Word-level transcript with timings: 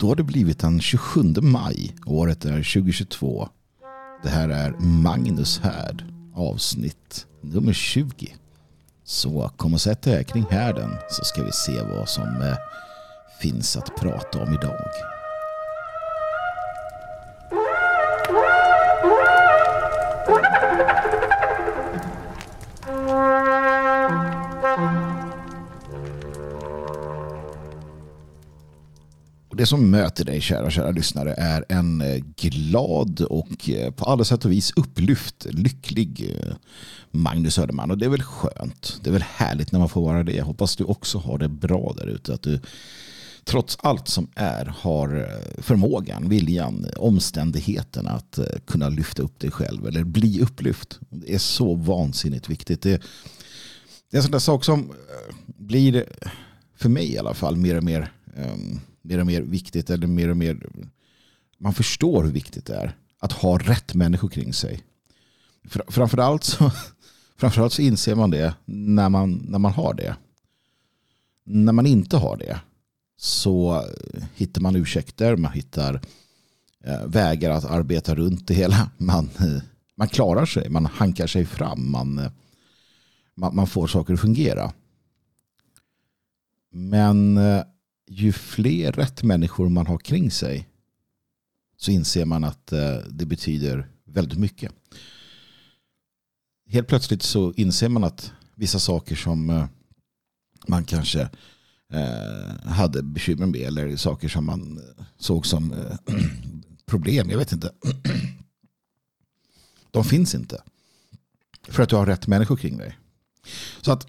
Då 0.00 0.08
har 0.08 0.16
det 0.16 0.22
blivit 0.22 0.58
den 0.58 0.80
27 0.80 1.22
maj. 1.42 1.96
Året 2.06 2.44
är 2.44 2.50
2022. 2.50 3.48
Det 4.22 4.28
här 4.28 4.48
är 4.48 4.70
Magnus 4.80 5.58
Härd. 5.58 6.04
Avsnitt 6.34 7.26
nummer 7.40 7.72
20. 7.72 8.36
Så 9.04 9.50
kom 9.56 9.74
och 9.74 9.80
sätt 9.80 10.06
er 10.06 10.22
kring 10.22 10.46
härden 10.50 10.90
så 11.10 11.24
ska 11.24 11.44
vi 11.44 11.52
se 11.52 11.82
vad 11.82 12.08
som 12.08 12.42
eh, 12.42 12.56
finns 13.40 13.76
att 13.76 13.96
prata 13.96 14.42
om 14.42 14.54
idag. 14.54 14.84
Det 29.60 29.66
som 29.66 29.90
möter 29.90 30.24
dig 30.24 30.40
kära, 30.40 30.70
kära 30.70 30.90
lyssnare 30.90 31.34
är 31.38 31.64
en 31.68 32.00
eh, 32.00 32.22
glad 32.36 33.20
och 33.20 33.70
eh, 33.70 33.90
på 33.90 34.04
alla 34.04 34.24
sätt 34.24 34.44
och 34.44 34.52
vis 34.52 34.72
upplyft, 34.76 35.46
lycklig 35.50 36.36
eh, 36.36 36.54
Magnus 37.10 37.54
Söderman. 37.54 37.90
Och 37.90 37.98
det 37.98 38.04
är 38.04 38.10
väl 38.10 38.22
skönt. 38.22 39.00
Det 39.02 39.10
är 39.10 39.12
väl 39.12 39.22
härligt 39.22 39.72
när 39.72 39.78
man 39.78 39.88
får 39.88 40.02
vara 40.02 40.22
det. 40.22 40.32
Jag 40.32 40.44
hoppas 40.44 40.76
du 40.76 40.84
också 40.84 41.18
har 41.18 41.38
det 41.38 41.48
bra 41.48 41.94
där 41.96 42.06
ute. 42.06 42.34
Att 42.34 42.42
du 42.42 42.60
trots 43.44 43.78
allt 43.80 44.08
som 44.08 44.28
är 44.34 44.74
har 44.78 45.28
förmågan, 45.58 46.28
viljan, 46.28 46.86
omständigheten 46.96 48.06
att 48.06 48.38
kunna 48.66 48.88
lyfta 48.88 49.22
upp 49.22 49.38
dig 49.40 49.50
själv 49.50 49.86
eller 49.86 50.04
bli 50.04 50.40
upplyft. 50.40 50.98
Det 51.10 51.34
är 51.34 51.38
så 51.38 51.74
vansinnigt 51.74 52.48
viktigt. 52.48 52.82
Det, 52.82 53.02
det 54.10 54.16
är 54.16 54.18
en 54.18 54.22
sån 54.22 54.32
där 54.32 54.38
sak 54.38 54.64
som 54.64 54.92
blir, 55.46 56.04
för 56.76 56.88
mig 56.88 57.12
i 57.12 57.18
alla 57.18 57.34
fall, 57.34 57.56
mer 57.56 57.76
och 57.76 57.84
mer 57.84 58.12
um, 58.36 58.80
mer 59.02 59.18
och 59.18 59.26
mer 59.26 59.42
viktigt 59.42 59.90
eller 59.90 60.06
mer 60.06 60.28
och 60.28 60.36
mer 60.36 60.58
man 61.60 61.74
förstår 61.74 62.24
hur 62.24 62.32
viktigt 62.32 62.66
det 62.66 62.74
är 62.74 62.96
att 63.18 63.32
ha 63.32 63.58
rätt 63.58 63.94
människor 63.94 64.28
kring 64.28 64.52
sig. 64.52 64.82
Framförallt 65.88 66.44
så, 66.44 66.72
framförallt 67.36 67.72
så 67.72 67.82
inser 67.82 68.14
man 68.14 68.30
det 68.30 68.54
när 68.64 69.08
man, 69.08 69.46
när 69.48 69.58
man 69.58 69.72
har 69.72 69.94
det. 69.94 70.16
När 71.44 71.72
man 71.72 71.86
inte 71.86 72.16
har 72.16 72.36
det 72.36 72.60
så 73.16 73.84
hittar 74.34 74.60
man 74.60 74.76
ursäkter, 74.76 75.36
man 75.36 75.52
hittar 75.52 76.00
eh, 76.84 77.06
vägar 77.06 77.50
att 77.50 77.64
arbeta 77.64 78.14
runt 78.14 78.48
det 78.48 78.54
hela. 78.54 78.90
Man, 78.98 79.30
man 79.94 80.08
klarar 80.08 80.46
sig, 80.46 80.68
man 80.68 80.86
hankar 80.86 81.26
sig 81.26 81.46
fram, 81.46 81.90
man, 81.90 82.30
man, 83.34 83.56
man 83.56 83.66
får 83.66 83.86
saker 83.86 84.14
att 84.14 84.20
fungera. 84.20 84.72
Men 86.70 87.36
eh, 87.36 87.62
ju 88.10 88.32
fler 88.32 88.92
rätt 88.92 89.22
människor 89.22 89.68
man 89.68 89.86
har 89.86 89.98
kring 89.98 90.30
sig 90.30 90.68
så 91.76 91.90
inser 91.90 92.24
man 92.24 92.44
att 92.44 92.72
eh, 92.72 92.96
det 93.10 93.26
betyder 93.26 93.90
väldigt 94.04 94.38
mycket. 94.38 94.72
Helt 96.66 96.88
plötsligt 96.88 97.22
så 97.22 97.52
inser 97.52 97.88
man 97.88 98.04
att 98.04 98.32
vissa 98.54 98.78
saker 98.78 99.16
som 99.16 99.50
eh, 99.50 99.66
man 100.66 100.84
kanske 100.84 101.20
eh, 101.92 102.70
hade 102.70 103.02
bekymmer 103.02 103.46
med 103.46 103.60
eller 103.60 103.96
saker 103.96 104.28
som 104.28 104.46
man 104.46 104.80
såg 105.18 105.46
som 105.46 105.74
problem, 106.86 107.30
jag 107.30 107.38
vet 107.38 107.52
inte. 107.52 107.72
De 109.90 110.04
finns 110.04 110.34
inte. 110.34 110.62
För 111.68 111.82
att 111.82 111.88
du 111.88 111.96
har 111.96 112.06
rätt 112.06 112.26
människor 112.26 112.56
kring 112.56 112.78
dig. 112.78 112.98
Så 113.80 113.92
att 113.92 114.06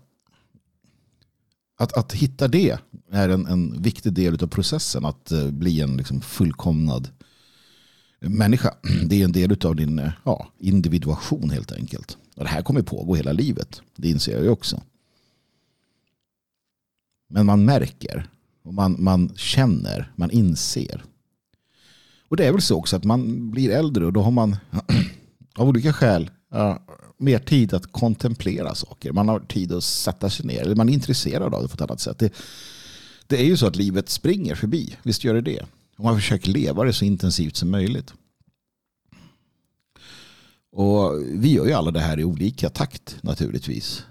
att, 1.82 1.94
att 1.94 2.14
hitta 2.14 2.48
det 2.48 2.78
är 3.12 3.30
en, 3.30 3.46
en 3.48 3.82
viktig 3.82 4.14
del 4.14 4.44
av 4.44 4.48
processen. 4.48 5.06
Att 5.06 5.32
eh, 5.32 5.52
bli 5.52 5.82
en 5.82 5.98
liksom, 5.98 6.22
fullkomnad 6.22 7.10
människa. 8.20 8.73
Det 9.06 9.22
är 9.22 9.26
en 9.26 9.32
del 9.32 9.66
av 9.66 9.76
din 9.76 10.00
eh, 10.00 10.12
ja, 10.23 10.48
individuation 10.58 11.50
helt 11.50 11.72
enkelt. 11.72 12.17
Och 12.36 12.44
det 12.44 12.50
här 12.50 12.61
kommer 12.61 12.82
pågå 12.82 13.16
hela 13.16 13.32
livet. 13.32 13.82
Det 13.95 14.10
inser 14.10 14.32
jag 14.32 14.44
ju 14.44 14.50
också. 14.50 14.82
Men 17.30 17.45
man 17.45 17.66
märker. 17.66 18.30
Och 18.64 18.73
man, 18.73 18.95
man 19.00 19.36
känner. 19.36 20.11
Man 20.16 20.32
inser. 20.32 21.04
Och 22.28 22.38
det 22.38 22.45
är 22.45 22.52
väl 22.52 22.61
så 22.61 22.78
också 22.78 22.95
att 22.95 23.04
man 23.04 23.52
blir 23.52 23.70
äldre 23.70 24.05
och 24.05 24.14
då 24.14 24.22
har 24.22 24.32
man 24.32 24.55
av 25.55 25.70
olika 25.70 25.94
skäl 25.94 26.32
mer 27.17 27.39
tid 27.39 27.73
att 27.73 27.92
kontemplera 27.92 28.76
saker. 28.76 29.12
Man 29.12 29.28
har 29.28 29.39
tid 29.39 29.72
att 29.72 29.84
sätta 29.84 30.30
sig 30.30 30.45
ner. 30.45 30.62
Eller 30.62 30.76
man 30.76 30.89
är 30.89 30.94
intresserad 30.94 31.54
av 31.54 31.62
det 31.62 31.67
på 31.67 31.73
ett 31.73 31.82
annat 31.82 32.00
sätt. 32.00 32.20
Det, 32.20 32.34
det 33.28 33.42
är 33.42 33.45
ju 33.45 33.58
så 33.58 33.67
att 33.67 33.76
livet 33.76 34.10
springer 34.10 34.56
förbi. 34.56 34.95
Visst 35.04 35.23
gör 35.23 35.34
det 35.34 35.42
det. 35.42 35.66
Och 35.98 36.04
man 36.04 36.16
försöker 36.16 36.52
leva 36.52 36.84
det 36.84 36.94
så 36.94 37.06
intensivt 37.06 37.56
som 37.56 37.72
möjligt. 37.72 38.14
Och 40.72 41.22
vi 41.28 41.54
gör 41.54 41.66
ju 41.66 41.73
alla 41.73 41.92
det 41.92 42.00
här 42.00 42.20
i 42.20 42.23
olika 42.23 42.70
takt 42.70 43.17
naturligtvis. 43.22 44.04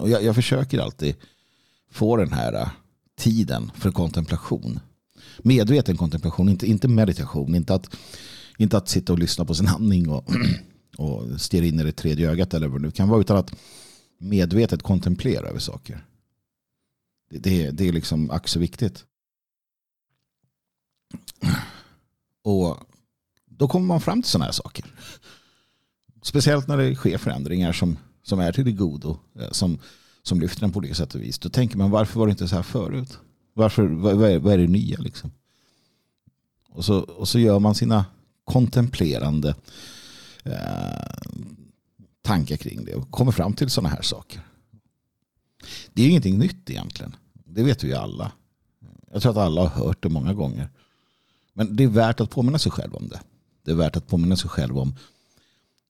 Och 0.00 0.10
jag, 0.10 0.22
jag 0.22 0.34
försöker 0.34 0.78
alltid 0.78 1.14
få 1.90 2.16
den 2.16 2.32
här 2.32 2.52
äh, 2.52 2.68
tiden 3.18 3.70
för 3.74 3.90
kontemplation. 3.90 4.80
Medveten 5.38 5.96
kontemplation, 5.96 6.48
inte, 6.48 6.66
inte 6.66 6.88
meditation. 6.88 7.54
Inte 7.54 7.74
att, 7.74 7.96
inte 8.58 8.76
att 8.76 8.88
sitta 8.88 9.12
och 9.12 9.18
lyssna 9.18 9.44
på 9.44 9.54
sin 9.54 9.68
andning 9.68 10.08
och 10.08 10.28
och 10.98 11.40
stirra 11.40 11.64
in 11.64 11.80
i 11.80 11.84
det 11.84 11.92
tredje 11.92 12.30
ögat 12.30 12.54
eller 12.54 12.68
vad 12.68 12.80
det 12.80 12.86
nu 12.86 12.90
kan 12.90 13.08
vara 13.08 13.20
utan 13.20 13.36
att 13.36 13.54
medvetet 14.18 14.82
kontemplera 14.82 15.48
över 15.48 15.58
saker. 15.58 16.04
Det, 17.30 17.38
det, 17.38 17.70
det 17.70 17.88
är 17.88 17.92
liksom 17.92 18.30
ack 18.30 18.48
så 18.48 18.58
viktigt. 18.58 19.04
Och 22.42 22.76
då 23.44 23.68
kommer 23.68 23.86
man 23.86 24.00
fram 24.00 24.22
till 24.22 24.30
sådana 24.30 24.44
här 24.44 24.52
saker. 24.52 24.84
Speciellt 26.22 26.68
när 26.68 26.76
det 26.76 26.94
sker 26.94 27.18
förändringar 27.18 27.72
som, 27.72 27.98
som 28.22 28.40
är 28.40 28.52
till 28.52 28.64
det 28.64 28.72
godo. 28.72 29.18
Eh, 29.38 29.50
som, 29.50 29.78
som 30.22 30.40
lyfter 30.40 30.60
den 30.60 30.72
på 30.72 30.78
olika 30.78 30.94
sätt 30.94 31.14
och 31.14 31.20
vis. 31.20 31.38
Då 31.38 31.48
tänker 31.48 31.76
man 31.76 31.90
varför 31.90 32.18
var 32.20 32.26
det 32.26 32.30
inte 32.30 32.48
så 32.48 32.56
här 32.56 32.62
förut? 32.62 33.18
Varför, 33.54 33.82
vad, 33.82 34.16
vad, 34.16 34.30
är, 34.30 34.38
vad 34.38 34.52
är 34.52 34.58
det 34.58 34.66
nya 34.66 34.98
liksom? 34.98 35.30
Och 36.68 36.84
så, 36.84 36.98
och 36.98 37.28
så 37.28 37.38
gör 37.38 37.58
man 37.58 37.74
sina 37.74 38.04
kontemplerande 38.44 39.54
Eh, 40.52 41.34
tankar 42.22 42.56
kring 42.56 42.84
det 42.84 42.94
och 42.94 43.10
kommer 43.10 43.32
fram 43.32 43.52
till 43.52 43.70
sådana 43.70 43.88
här 43.88 44.02
saker. 44.02 44.40
Det 45.92 46.02
är 46.02 46.08
ingenting 46.08 46.38
nytt 46.38 46.70
egentligen. 46.70 47.16
Det 47.32 47.62
vet 47.62 47.84
vi 47.84 47.88
ju 47.88 47.94
alla. 47.94 48.32
Jag 49.12 49.22
tror 49.22 49.32
att 49.32 49.38
alla 49.38 49.60
har 49.60 49.84
hört 49.84 50.02
det 50.02 50.08
många 50.08 50.34
gånger. 50.34 50.68
Men 51.52 51.76
det 51.76 51.84
är 51.84 51.88
värt 51.88 52.20
att 52.20 52.30
påminna 52.30 52.58
sig 52.58 52.72
själv 52.72 52.94
om 52.94 53.08
det. 53.08 53.20
Det 53.64 53.70
är 53.70 53.74
värt 53.74 53.96
att 53.96 54.06
påminna 54.06 54.36
sig 54.36 54.50
själv 54.50 54.78
om, 54.78 54.96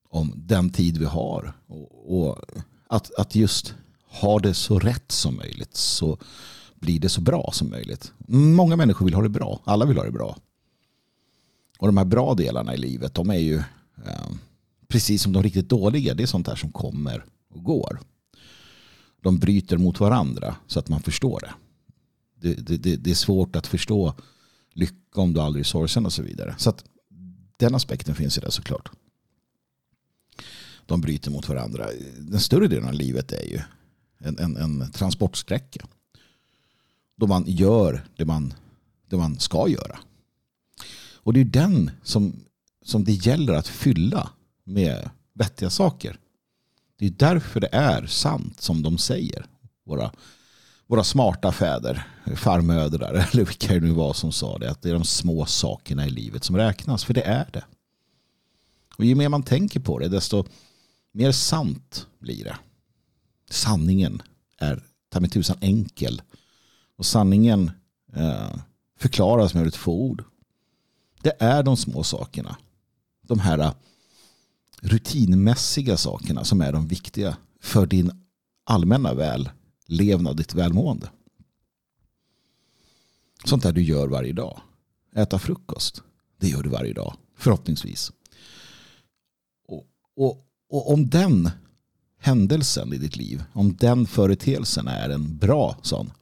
om 0.08 0.32
den 0.36 0.70
tid 0.70 0.96
vi 0.96 1.04
har. 1.04 1.52
Och, 1.66 2.28
och 2.28 2.38
att, 2.86 3.14
att 3.14 3.34
just 3.34 3.74
ha 4.08 4.38
det 4.38 4.54
så 4.54 4.78
rätt 4.78 5.12
som 5.12 5.36
möjligt 5.36 5.76
så 5.76 6.18
blir 6.74 7.00
det 7.00 7.08
så 7.08 7.20
bra 7.20 7.50
som 7.52 7.70
möjligt. 7.70 8.12
Många 8.28 8.76
människor 8.76 9.04
vill 9.04 9.14
ha 9.14 9.22
det 9.22 9.28
bra. 9.28 9.60
Alla 9.64 9.84
vill 9.84 9.96
ha 9.96 10.04
det 10.04 10.10
bra. 10.10 10.36
Och 11.78 11.88
de 11.88 11.96
här 11.96 12.04
bra 12.04 12.34
delarna 12.34 12.74
i 12.74 12.76
livet 12.76 13.14
de 13.14 13.30
är 13.30 13.38
ju 13.38 13.56
eh, 14.06 14.28
precis 14.88 15.22
som 15.22 15.32
de 15.32 15.42
riktigt 15.42 15.68
dåliga, 15.68 16.14
det 16.14 16.22
är 16.22 16.26
sånt 16.26 16.46
där 16.46 16.56
som 16.56 16.72
kommer 16.72 17.24
och 17.48 17.64
går. 17.64 18.00
De 19.20 19.38
bryter 19.38 19.76
mot 19.78 20.00
varandra 20.00 20.56
så 20.66 20.78
att 20.78 20.88
man 20.88 21.00
förstår 21.00 21.40
det. 21.40 21.54
Det, 22.40 22.76
det, 22.76 22.96
det 22.96 23.10
är 23.10 23.14
svårt 23.14 23.56
att 23.56 23.66
förstå 23.66 24.14
lycka 24.72 25.20
om 25.20 25.32
du 25.32 25.40
aldrig 25.40 25.60
är 25.60 25.64
sorgsen 25.64 26.06
och 26.06 26.12
så 26.12 26.22
vidare. 26.22 26.54
Så 26.58 26.70
att 26.70 26.84
den 27.56 27.74
aspekten 27.74 28.14
finns 28.14 28.38
i 28.38 28.40
det 28.40 28.50
såklart. 28.50 28.90
De 30.86 31.00
bryter 31.00 31.30
mot 31.30 31.48
varandra. 31.48 31.86
Den 32.18 32.40
större 32.40 32.68
delen 32.68 32.88
av 32.88 32.94
livet 32.94 33.32
är 33.32 33.44
ju 33.44 33.60
en, 34.18 34.38
en, 34.38 34.56
en 34.56 34.90
transportsträcka. 34.92 35.86
Då 37.16 37.26
man 37.26 37.44
gör 37.46 38.06
det 38.16 38.24
man, 38.24 38.54
det 39.08 39.16
man 39.16 39.38
ska 39.38 39.68
göra. 39.68 39.98
Och 41.14 41.32
det 41.32 41.40
är 41.40 41.44
den 41.44 41.90
som 42.02 42.32
som 42.88 43.04
det 43.04 43.12
gäller 43.12 43.52
att 43.52 43.68
fylla 43.68 44.30
med 44.68 45.10
vettiga 45.32 45.70
saker. 45.70 46.18
Det 46.96 47.06
är 47.06 47.10
därför 47.10 47.60
det 47.60 47.68
är 47.72 48.06
sant 48.06 48.60
som 48.60 48.82
de 48.82 48.98
säger. 48.98 49.46
Våra, 49.84 50.12
våra 50.86 51.04
smarta 51.04 51.52
fäder, 51.52 52.06
farmödrar 52.36 53.12
eller 53.32 53.44
vilka 53.44 53.74
det 53.74 53.80
nu 53.80 53.90
var 53.90 54.12
som 54.12 54.32
sa 54.32 54.58
det. 54.58 54.70
Att 54.70 54.82
det 54.82 54.90
är 54.90 54.94
de 54.94 55.04
små 55.04 55.46
sakerna 55.46 56.06
i 56.06 56.10
livet 56.10 56.44
som 56.44 56.56
räknas. 56.56 57.04
För 57.04 57.14
det 57.14 57.22
är 57.22 57.48
det. 57.52 57.64
Och 58.96 59.04
ju 59.04 59.14
mer 59.14 59.28
man 59.28 59.42
tänker 59.42 59.80
på 59.80 59.98
det 59.98 60.08
desto 60.08 60.44
mer 61.12 61.32
sant 61.32 62.06
blir 62.18 62.44
det. 62.44 62.58
Sanningen 63.50 64.22
är 64.58 64.82
ta 65.08 65.20
mig 65.20 65.30
tusan 65.30 65.56
enkel. 65.60 66.22
Och 66.96 67.06
sanningen 67.06 67.70
eh, 68.14 68.56
förklaras 68.98 69.54
med 69.54 69.66
ett 69.66 69.76
få 69.76 69.92
ord. 69.92 70.24
Det 71.22 71.36
är 71.38 71.62
de 71.62 71.76
små 71.76 72.02
sakerna 72.02 72.56
de 73.28 73.38
här 73.38 73.58
eh, 73.58 73.72
rutinmässiga 74.82 75.96
sakerna 75.96 76.44
som 76.44 76.60
är 76.60 76.72
de 76.72 76.88
viktiga 76.88 77.36
för 77.60 77.86
din 77.86 78.24
allmänna 78.64 79.14
vällevnad, 79.14 80.36
ditt 80.36 80.54
välmående. 80.54 81.10
Sånt 83.44 83.62
där 83.62 83.72
du 83.72 83.82
gör 83.82 84.08
varje 84.08 84.32
dag. 84.32 84.60
äta 85.14 85.38
frukost. 85.38 86.02
Det 86.40 86.48
gör 86.48 86.62
du 86.62 86.68
varje 86.68 86.92
dag, 86.92 87.16
förhoppningsvis. 87.36 88.12
Och, 89.66 89.86
och, 90.16 90.46
och 90.68 90.92
om 90.92 91.10
den 91.10 91.50
händelsen 92.18 92.92
i 92.92 92.98
ditt 92.98 93.16
liv, 93.16 93.44
om 93.52 93.76
den 93.76 94.06
företeelsen 94.06 94.88
är 94.88 95.10
en 95.10 95.36
bra 95.36 95.76
sån. 95.82 96.12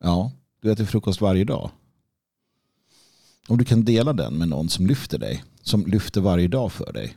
Ja, 0.00 0.32
du 0.60 0.72
äter 0.72 0.84
frukost 0.84 1.20
varje 1.20 1.44
dag. 1.44 1.70
Om 3.48 3.58
du 3.58 3.64
kan 3.64 3.84
dela 3.84 4.12
den 4.12 4.34
med 4.38 4.48
någon 4.48 4.68
som 4.68 4.86
lyfter 4.86 5.18
dig, 5.18 5.44
som 5.68 5.86
lyfter 5.86 6.20
varje 6.20 6.48
dag 6.48 6.72
för 6.72 6.92
dig, 6.92 7.16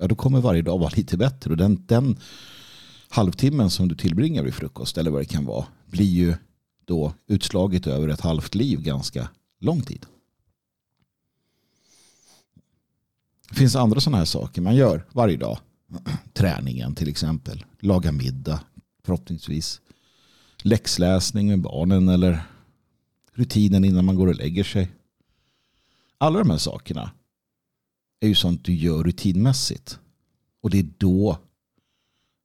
ja 0.00 0.06
då 0.06 0.14
kommer 0.14 0.40
varje 0.40 0.62
dag 0.62 0.78
vara 0.78 0.92
lite 0.96 1.16
bättre. 1.16 1.50
Och 1.50 1.56
den, 1.56 1.86
den 1.86 2.18
halvtimmen 3.08 3.70
som 3.70 3.88
du 3.88 3.94
tillbringar 3.94 4.42
vid 4.42 4.54
frukost, 4.54 4.98
eller 4.98 5.10
vad 5.10 5.20
det 5.20 5.24
kan 5.24 5.44
vara, 5.44 5.66
blir 5.86 6.06
ju 6.06 6.34
då 6.84 7.14
utslaget 7.26 7.86
över 7.86 8.08
ett 8.08 8.20
halvt 8.20 8.54
liv 8.54 8.80
ganska 8.82 9.28
lång 9.60 9.82
tid. 9.82 10.06
Det 13.48 13.54
finns 13.54 13.76
andra 13.76 14.00
sådana 14.00 14.18
här 14.18 14.24
saker 14.24 14.62
man 14.62 14.76
gör 14.76 15.06
varje 15.12 15.36
dag. 15.36 15.58
Träningen 16.32 16.94
till 16.94 17.08
exempel. 17.08 17.64
Laga 17.80 18.12
middag 18.12 18.60
förhoppningsvis. 19.04 19.80
Läxläsning 20.62 21.46
med 21.46 21.60
barnen 21.60 22.08
eller 22.08 22.42
rutinen 23.32 23.84
innan 23.84 24.04
man 24.04 24.16
går 24.16 24.26
och 24.26 24.34
lägger 24.34 24.64
sig. 24.64 24.90
Alla 26.18 26.38
de 26.38 26.50
här 26.50 26.58
sakerna 26.58 27.10
är 28.26 28.28
ju 28.28 28.34
sånt 28.34 28.64
du 28.64 28.74
gör 28.74 29.02
rutinmässigt. 29.02 29.98
Och 30.60 30.70
det 30.70 30.78
är 30.78 30.88
då 30.98 31.38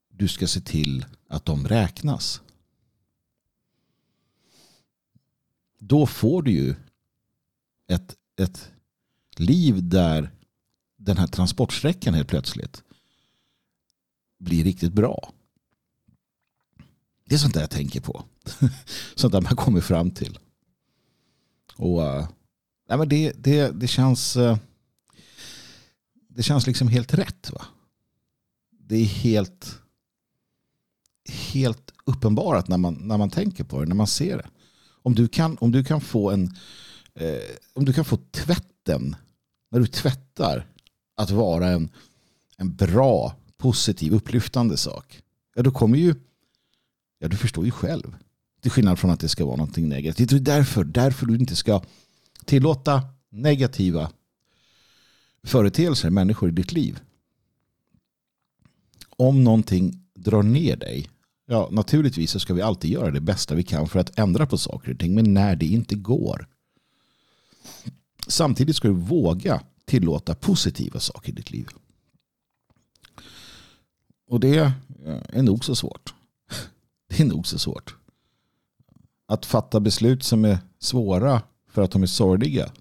du 0.09 0.27
ska 0.27 0.47
se 0.47 0.61
till 0.61 1.05
att 1.27 1.45
de 1.45 1.67
räknas. 1.67 2.41
Då 5.79 6.05
får 6.05 6.41
du 6.41 6.51
ju 6.51 6.75
ett, 7.87 8.15
ett 8.39 8.71
liv 9.35 9.89
där 9.89 10.31
den 10.95 11.17
här 11.17 11.27
transportsträckan 11.27 12.13
helt 12.13 12.27
plötsligt 12.27 12.83
blir 14.37 14.63
riktigt 14.63 14.93
bra. 14.93 15.33
Det 17.25 17.35
är 17.35 17.39
sånt 17.39 17.53
där 17.53 17.61
jag 17.61 17.69
tänker 17.69 18.01
på. 18.01 18.23
sånt 19.15 19.33
där 19.33 19.41
man 19.41 19.55
kommer 19.55 19.81
fram 19.81 20.11
till. 20.11 20.39
Och 21.75 21.99
uh, 21.99 22.29
nej, 22.89 22.97
men 22.97 23.09
det, 23.09 23.33
det, 23.37 23.79
det 23.79 23.87
känns 23.87 24.37
uh, 24.37 24.57
det 26.37 26.43
känns 26.43 26.67
liksom 26.67 26.87
helt 26.87 27.13
rätt. 27.13 27.51
va? 27.51 27.65
Det 28.79 28.95
är 28.95 29.05
helt 29.05 29.79
helt 31.29 31.93
uppenbarat 32.05 32.67
när 32.67 32.77
man, 32.77 32.93
när 32.93 33.17
man 33.17 33.29
tänker 33.29 33.63
på 33.63 33.79
det, 33.79 33.85
när 33.85 33.95
man 33.95 34.07
ser 34.07 34.37
det. 34.37 34.47
Om 35.03 35.15
du 35.15 35.27
kan, 35.27 35.57
om 35.57 35.71
du 35.71 35.83
kan 35.83 36.01
få 36.01 36.31
en 36.31 36.55
eh, 37.13 37.55
om 37.73 37.85
du 37.85 37.93
kan 37.93 38.05
få 38.05 38.17
tvätten 38.31 39.15
när 39.71 39.79
du 39.79 39.87
tvättar 39.87 40.67
att 41.15 41.31
vara 41.31 41.67
en, 41.67 41.89
en 42.57 42.75
bra, 42.75 43.35
positiv, 43.57 44.13
upplyftande 44.13 44.77
sak. 44.77 45.21
Ja, 45.55 45.63
då 45.63 45.71
kommer 45.71 45.97
ju, 45.97 46.15
ja 47.19 47.27
du 47.27 47.37
förstår 47.37 47.65
ju 47.65 47.71
själv. 47.71 48.15
Till 48.61 48.71
skillnad 48.71 48.99
från 48.99 49.11
att 49.11 49.19
det 49.19 49.29
ska 49.29 49.45
vara 49.45 49.55
någonting 49.55 49.89
negativt. 49.89 50.29
Det 50.29 50.35
är 50.35 50.39
därför, 50.39 50.83
därför 50.83 51.25
du 51.25 51.35
inte 51.35 51.55
ska 51.55 51.81
tillåta 52.45 53.03
negativa 53.29 54.11
företeelser, 55.47 56.09
människor 56.09 56.49
i 56.49 56.51
ditt 56.51 56.71
liv. 56.71 56.99
Om 59.09 59.43
någonting 59.43 60.03
drar 60.13 60.43
ner 60.43 60.75
dig, 60.75 61.09
ja 61.45 61.69
naturligtvis 61.71 62.31
så 62.31 62.39
ska 62.39 62.53
vi 62.53 62.61
alltid 62.61 62.91
göra 62.91 63.11
det 63.11 63.21
bästa 63.21 63.55
vi 63.55 63.63
kan 63.63 63.87
för 63.87 63.99
att 63.99 64.19
ändra 64.19 64.45
på 64.45 64.57
saker 64.57 64.91
och 64.91 64.99
ting. 64.99 65.15
Men 65.15 65.33
när 65.33 65.55
det 65.55 65.65
inte 65.65 65.95
går. 65.95 66.47
Samtidigt 68.27 68.75
ska 68.75 68.87
du 68.87 68.93
våga 68.93 69.61
tillåta 69.85 70.35
positiva 70.35 70.99
saker 70.99 71.29
i 71.29 71.35
ditt 71.35 71.51
liv. 71.51 71.67
Och 74.27 74.39
det 74.39 74.73
är 75.29 75.41
nog 75.41 75.65
så 75.65 75.75
svårt. 75.75 76.13
Det 77.07 77.19
är 77.19 77.25
nog 77.25 77.47
så 77.47 77.59
svårt. 77.59 77.95
Att 79.27 79.45
fatta 79.45 79.79
beslut 79.79 80.23
som 80.23 80.45
är 80.45 80.57
svåra 80.79 81.41
för 81.69 81.81
att 81.81 81.91
de 81.91 82.03
är 82.03 82.07
sorgliga. 82.07 82.71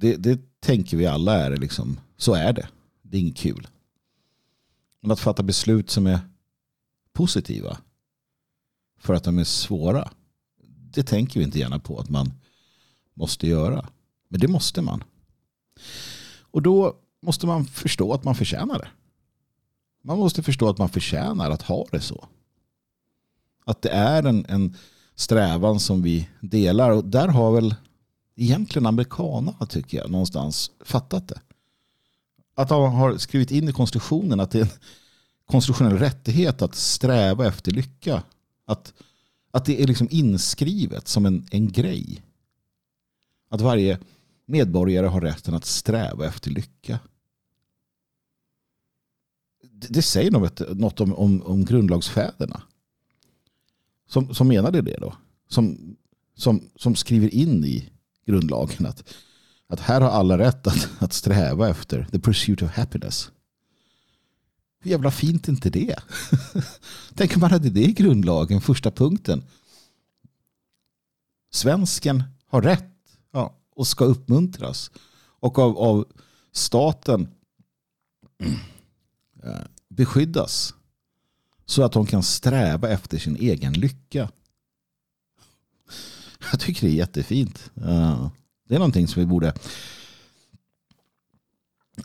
Det, 0.00 0.16
det 0.16 0.60
tänker 0.60 0.96
vi 0.96 1.06
alla 1.06 1.34
är 1.34 1.56
liksom, 1.56 2.00
så 2.16 2.34
är 2.34 2.52
det. 2.52 2.68
Det 3.02 3.16
är 3.16 3.20
inget 3.20 3.36
kul. 3.36 3.68
Men 5.00 5.10
att 5.10 5.20
fatta 5.20 5.42
beslut 5.42 5.90
som 5.90 6.06
är 6.06 6.20
positiva 7.12 7.78
för 9.00 9.14
att 9.14 9.24
de 9.24 9.38
är 9.38 9.44
svåra. 9.44 10.10
Det 10.66 11.02
tänker 11.02 11.40
vi 11.40 11.44
inte 11.44 11.58
gärna 11.58 11.78
på 11.78 11.98
att 11.98 12.08
man 12.08 12.32
måste 13.14 13.46
göra. 13.46 13.88
Men 14.28 14.40
det 14.40 14.48
måste 14.48 14.82
man. 14.82 15.04
Och 16.40 16.62
då 16.62 16.96
måste 17.22 17.46
man 17.46 17.64
förstå 17.64 18.12
att 18.12 18.24
man 18.24 18.34
förtjänar 18.34 18.78
det. 18.78 18.88
Man 20.02 20.18
måste 20.18 20.42
förstå 20.42 20.68
att 20.68 20.78
man 20.78 20.88
förtjänar 20.88 21.50
att 21.50 21.62
ha 21.62 21.86
det 21.92 22.00
så. 22.00 22.28
Att 23.64 23.82
det 23.82 23.90
är 23.90 24.22
en, 24.22 24.46
en 24.48 24.76
strävan 25.14 25.80
som 25.80 26.02
vi 26.02 26.28
delar. 26.40 26.90
Och 26.90 27.04
där 27.04 27.28
har 27.28 27.52
väl 27.52 27.74
egentligen 28.38 28.86
amerikanerna 28.86 29.66
tycker 29.66 29.98
jag 29.98 30.10
någonstans 30.10 30.70
fattat 30.80 31.28
det. 31.28 31.40
Att 32.54 32.68
de 32.68 32.92
har 32.92 33.16
skrivit 33.16 33.50
in 33.50 33.68
i 33.68 33.72
konstitutionen 33.72 34.40
att 34.40 34.50
det 34.50 34.58
är 34.58 34.62
en 34.62 34.70
konstitutionell 35.46 35.98
rättighet 35.98 36.62
att 36.62 36.74
sträva 36.74 37.46
efter 37.46 37.72
lycka. 37.72 38.22
Att, 38.64 38.94
att 39.50 39.64
det 39.64 39.82
är 39.82 39.86
liksom 39.86 40.08
inskrivet 40.10 41.08
som 41.08 41.26
en, 41.26 41.46
en 41.50 41.72
grej. 41.72 42.22
Att 43.48 43.60
varje 43.60 43.98
medborgare 44.46 45.06
har 45.06 45.20
rätten 45.20 45.54
att 45.54 45.64
sträva 45.64 46.26
efter 46.26 46.50
lycka. 46.50 46.98
Det, 49.62 49.86
det 49.90 50.02
säger 50.02 50.30
något, 50.30 50.60
något 50.76 51.00
om, 51.00 51.14
om, 51.14 51.42
om 51.42 51.64
grundlagsfäderna. 51.64 52.62
Som, 54.08 54.34
som 54.34 54.48
menade 54.48 54.82
det 54.82 54.96
då. 55.00 55.14
Som, 55.48 55.96
som, 56.34 56.70
som 56.76 56.94
skriver 56.94 57.34
in 57.34 57.64
i 57.64 57.88
grundlagen 58.28 58.86
att, 58.86 59.14
att 59.66 59.80
här 59.80 60.00
har 60.00 60.10
alla 60.10 60.38
rätt 60.38 60.66
att, 60.66 60.88
att 60.98 61.12
sträva 61.12 61.68
efter 61.68 62.06
the 62.12 62.18
pursuit 62.18 62.62
of 62.62 62.70
happiness. 62.70 63.30
Hur 64.80 64.90
jävla 64.90 65.10
fint 65.10 65.48
är 65.48 65.52
inte 65.52 65.70
det? 65.70 65.96
Tänk 67.14 67.34
om 67.34 67.40
man 67.40 67.50
hade 67.50 67.70
det 67.70 67.84
i 67.84 67.92
grundlagen, 67.92 68.60
första 68.60 68.90
punkten. 68.90 69.44
Svensken 71.50 72.22
har 72.46 72.62
rätt 72.62 72.94
ja, 73.32 73.56
och 73.74 73.86
ska 73.86 74.04
uppmuntras. 74.04 74.90
Och 75.40 75.58
av, 75.58 75.78
av 75.78 76.06
staten 76.52 77.28
eh, 79.44 79.66
beskyddas. 79.88 80.74
Så 81.66 81.82
att 81.82 81.92
de 81.92 82.06
kan 82.06 82.22
sträva 82.22 82.88
efter 82.88 83.18
sin 83.18 83.36
egen 83.36 83.72
lycka. 83.72 84.30
Jag 86.50 86.60
tycker 86.60 86.86
det 86.86 86.92
är 86.92 86.96
jättefint. 86.96 87.70
Det 88.68 88.74
är 88.74 88.78
någonting 88.78 89.08
som 89.08 89.20
vi 89.20 89.26
borde 89.26 89.54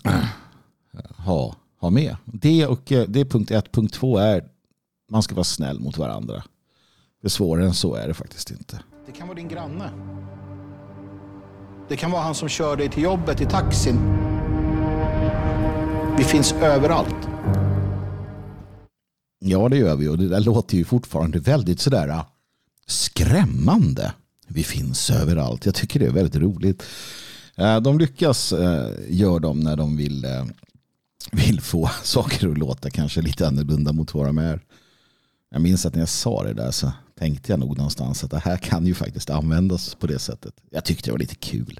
ha, 1.18 1.56
ha 1.80 1.90
med. 1.90 2.18
Det, 2.26 2.68
och, 2.68 2.92
eh, 2.92 3.08
det 3.08 3.20
är 3.20 3.26
punkt 3.26 3.52
ett. 3.52 3.72
Punkt 3.72 3.94
två 3.94 4.18
är 4.18 4.50
man 5.12 5.24
ska 5.24 5.36
vara 5.36 5.44
snäll 5.44 5.80
mot 5.80 5.98
varandra. 5.98 6.44
Är 7.24 7.30
svårare 7.30 7.66
än 7.66 7.74
så 7.74 7.96
är 7.96 8.08
det 8.08 8.14
faktiskt 8.14 8.52
inte. 8.52 8.80
Det 9.06 9.12
kan 9.12 9.28
vara 9.28 9.36
din 9.36 9.48
granne. 9.48 9.90
Det 11.90 11.96
kan 11.96 12.12
vara 12.12 12.22
han 12.22 12.36
som 12.36 12.50
kör 12.50 12.76
dig 12.76 12.90
till 12.90 13.04
jobbet 13.04 13.42
i 13.42 13.46
taxin. 13.46 14.00
Vi 16.18 16.24
finns 16.24 16.54
överallt. 16.54 17.28
Ja, 19.40 19.70
det 19.70 19.78
gör 19.78 19.96
vi 19.96 20.08
och 20.08 20.18
det 20.18 20.28
där 20.28 20.40
låter 20.40 20.78
ju 20.78 20.84
fortfarande 20.84 21.40
väldigt 21.40 21.80
sådär 21.80 22.08
äh, 22.08 22.26
skrämmande. 22.88 24.14
Vi 24.54 24.64
finns 24.64 25.10
överallt. 25.10 25.66
Jag 25.66 25.76
tycker 25.76 26.00
det 26.00 26.06
är 26.06 26.12
väldigt 26.12 26.42
roligt. 26.42 26.84
Eh, 27.56 27.80
de 27.82 28.00
lyckas, 28.00 28.54
eh, 28.54 28.92
gör 29.10 29.40
de 29.40 29.60
när 29.60 29.76
de 29.76 29.98
vill, 29.98 30.26
eh, 30.26 30.46
vill 31.32 31.62
få 31.62 31.90
saker 32.04 32.50
att 32.52 32.58
låta 32.58 32.90
kanske 32.90 33.22
lite 33.22 33.48
annorlunda 33.48 33.94
mot 33.94 34.14
vad 34.14 34.26
de 34.26 34.38
är. 34.38 34.62
Jag 35.52 35.62
minns 35.62 35.86
att 35.86 35.94
när 35.94 36.02
jag 36.02 36.10
sa 36.10 36.44
det 36.44 36.54
där 36.54 36.72
så 36.72 36.92
tänkte 37.20 37.52
jag 37.52 37.60
nog 37.60 37.78
någonstans 37.78 38.24
att 38.24 38.32
det 38.32 38.40
här 38.40 38.58
kan 38.58 38.86
ju 38.86 38.94
faktiskt 38.94 39.30
användas 39.30 39.96
på 39.96 40.08
det 40.08 40.20
sättet. 40.20 40.54
Jag 40.70 40.86
tyckte 40.86 41.08
det 41.08 41.12
var 41.12 41.20
lite 41.20 41.36
kul. 41.36 41.80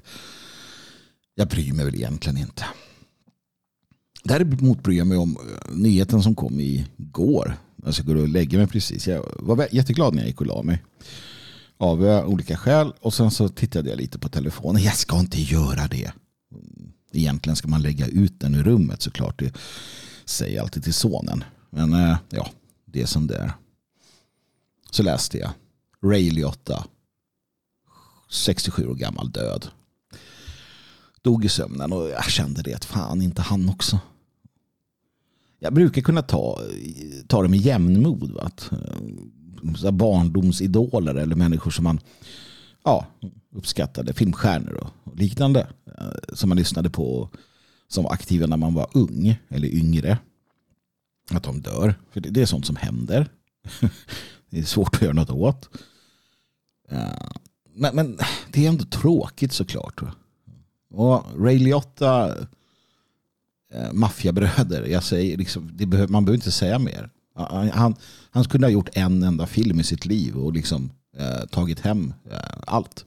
Jag 1.34 1.48
bryr 1.48 1.72
mig 1.72 1.84
väl 1.84 1.94
egentligen 1.94 2.38
inte. 2.38 2.64
Däremot 4.24 4.82
bryr 4.82 4.98
jag 4.98 5.06
mig 5.06 5.18
om 5.18 5.38
nyheten 5.72 6.22
som 6.22 6.34
kom 6.34 6.60
igår. 6.60 7.56
Alltså, 7.76 8.00
jag 8.00 8.06
ska 8.06 8.14
gå 8.14 8.20
och 8.20 8.28
lägga 8.28 8.58
mig 8.58 8.66
precis. 8.66 9.06
Jag 9.06 9.24
var 9.38 9.68
jätteglad 9.70 10.14
när 10.14 10.22
jag 10.22 10.28
gick 10.28 10.40
och 10.40 10.46
la 10.46 10.62
mig. 10.62 10.82
Av 11.78 12.02
olika 12.02 12.56
skäl. 12.56 12.92
Och 13.00 13.14
sen 13.14 13.30
så 13.30 13.48
tittade 13.48 13.90
jag 13.90 13.96
lite 13.96 14.18
på 14.18 14.28
telefonen. 14.28 14.82
Jag 14.82 14.96
ska 14.96 15.20
inte 15.20 15.40
göra 15.40 15.86
det. 15.86 16.12
Mm, 16.52 16.92
egentligen 17.12 17.56
ska 17.56 17.68
man 17.68 17.82
lägga 17.82 18.06
ut 18.06 18.40
den 18.40 18.54
ur 18.54 18.62
rummet 18.62 19.02
såklart. 19.02 19.38
Det 19.38 19.54
säger 20.24 20.56
jag 20.56 20.62
alltid 20.62 20.84
till 20.84 20.94
sonen. 20.94 21.44
Men 21.70 21.92
eh, 21.92 22.16
ja, 22.30 22.48
det 22.84 23.02
är 23.02 23.06
som 23.06 23.26
det 23.26 23.36
är. 23.36 23.52
Så 24.90 25.02
läste 25.02 25.38
jag. 25.38 25.50
Ray 26.02 26.30
Liotta 26.30 26.84
67 28.30 28.86
år 28.86 28.94
gammal 28.94 29.30
död. 29.30 29.66
Dog 31.22 31.44
i 31.44 31.48
sömnen 31.48 31.92
och 31.92 32.08
jag 32.08 32.24
kände 32.24 32.62
det 32.62 32.74
att 32.74 32.84
fan 32.84 33.22
inte 33.22 33.42
han 33.42 33.68
också. 33.68 33.98
Jag 35.58 35.74
brukar 35.74 36.02
kunna 36.02 36.22
ta, 36.22 36.60
ta 37.28 37.42
det 37.42 37.48
med 37.48 37.60
jämnmod. 37.60 38.32
Va? 38.32 38.50
Eh, 38.72 38.78
så 39.76 39.92
barndomsidoler 39.92 41.14
eller 41.14 41.36
människor 41.36 41.70
som 41.70 41.84
man 41.84 42.00
ja, 42.84 43.06
uppskattade, 43.52 44.14
filmstjärnor 44.14 44.90
och 45.04 45.16
liknande 45.16 45.66
eh, 45.98 46.34
som 46.34 46.48
man 46.48 46.58
lyssnade 46.58 46.90
på 46.90 47.30
som 47.88 48.04
var 48.04 48.12
aktiva 48.12 48.46
när 48.46 48.56
man 48.56 48.74
var 48.74 48.88
ung 48.92 49.36
eller 49.48 49.68
yngre. 49.68 50.18
Att 51.30 51.42
de 51.42 51.60
dör. 51.60 51.94
För 52.10 52.20
det 52.20 52.42
är 52.42 52.46
sånt 52.46 52.66
som 52.66 52.76
händer. 52.76 53.28
Det 54.50 54.60
är 54.60 54.64
svårt 54.64 54.94
att 54.94 55.02
göra 55.02 55.12
något 55.12 55.30
åt. 55.30 55.68
Eh, 56.88 57.28
men, 57.74 57.96
men 57.96 58.18
det 58.52 58.64
är 58.64 58.68
ändå 58.68 58.84
tråkigt 58.84 59.52
såklart. 59.52 60.02
Och 60.90 61.24
Ray 61.38 61.58
Liotta, 61.58 62.38
eh, 63.72 63.92
maffiabröder, 63.92 64.86
jag 64.86 65.04
säger 65.04 65.36
liksom, 65.36 65.70
det 65.74 65.86
behöver, 65.86 66.12
man 66.12 66.24
behöver 66.24 66.38
inte 66.38 66.50
säga 66.50 66.78
mer. 66.78 67.10
Han, 67.72 67.94
han 68.30 68.44
skulle 68.44 68.66
ha 68.66 68.70
gjort 68.70 68.88
en 68.92 69.22
enda 69.22 69.46
film 69.46 69.80
i 69.80 69.84
sitt 69.84 70.06
liv 70.06 70.36
och 70.36 70.52
liksom 70.52 70.90
eh, 71.16 71.46
tagit 71.46 71.80
hem 71.80 72.14
eh, 72.30 72.38
allt. 72.66 73.04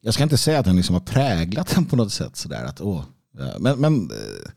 Jag 0.00 0.14
ska 0.14 0.22
inte 0.22 0.38
säga 0.38 0.58
att 0.58 0.64
den 0.64 0.76
liksom 0.76 0.94
har 0.94 1.00
präglat 1.00 1.74
den 1.74 1.86
på 1.86 1.96
något 1.96 2.12
sätt. 2.12 2.36
Sådär, 2.36 2.64
att, 2.64 2.80
åh, 2.80 3.04
eh, 3.38 3.58
men, 3.60 3.80
men 3.80 4.10
eh, 4.10 4.50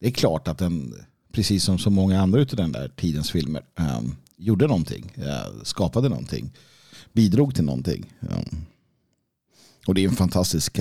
det 0.00 0.06
är 0.06 0.10
klart 0.10 0.48
att 0.48 0.58
den, 0.58 0.94
precis 1.32 1.64
som 1.64 1.78
så 1.78 1.90
många 1.90 2.20
andra 2.20 2.40
av 2.40 2.46
den 2.46 2.72
där 2.72 2.88
tidens 2.88 3.30
filmer, 3.30 3.62
eh, 3.78 4.00
gjorde 4.36 4.66
någonting, 4.66 5.16
skapade 5.62 6.08
någonting, 6.08 6.52
bidrog 7.12 7.54
till 7.54 7.64
någonting. 7.64 8.12
Och 9.86 9.94
det 9.94 10.04
är 10.04 10.08
en 10.08 10.16
fantastisk, 10.16 10.80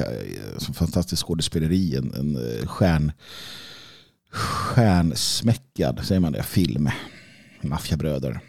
fantastisk 0.73 1.25
skådespeleri, 1.25 1.95
en, 1.95 2.13
en 2.13 2.67
stjärn, 2.67 3.11
stjärnsmäckad, 4.35 6.05
säger 6.05 6.21
man 6.21 6.31
det, 6.31 6.43
film. 6.43 6.89
Maffiabröder. 7.61 8.39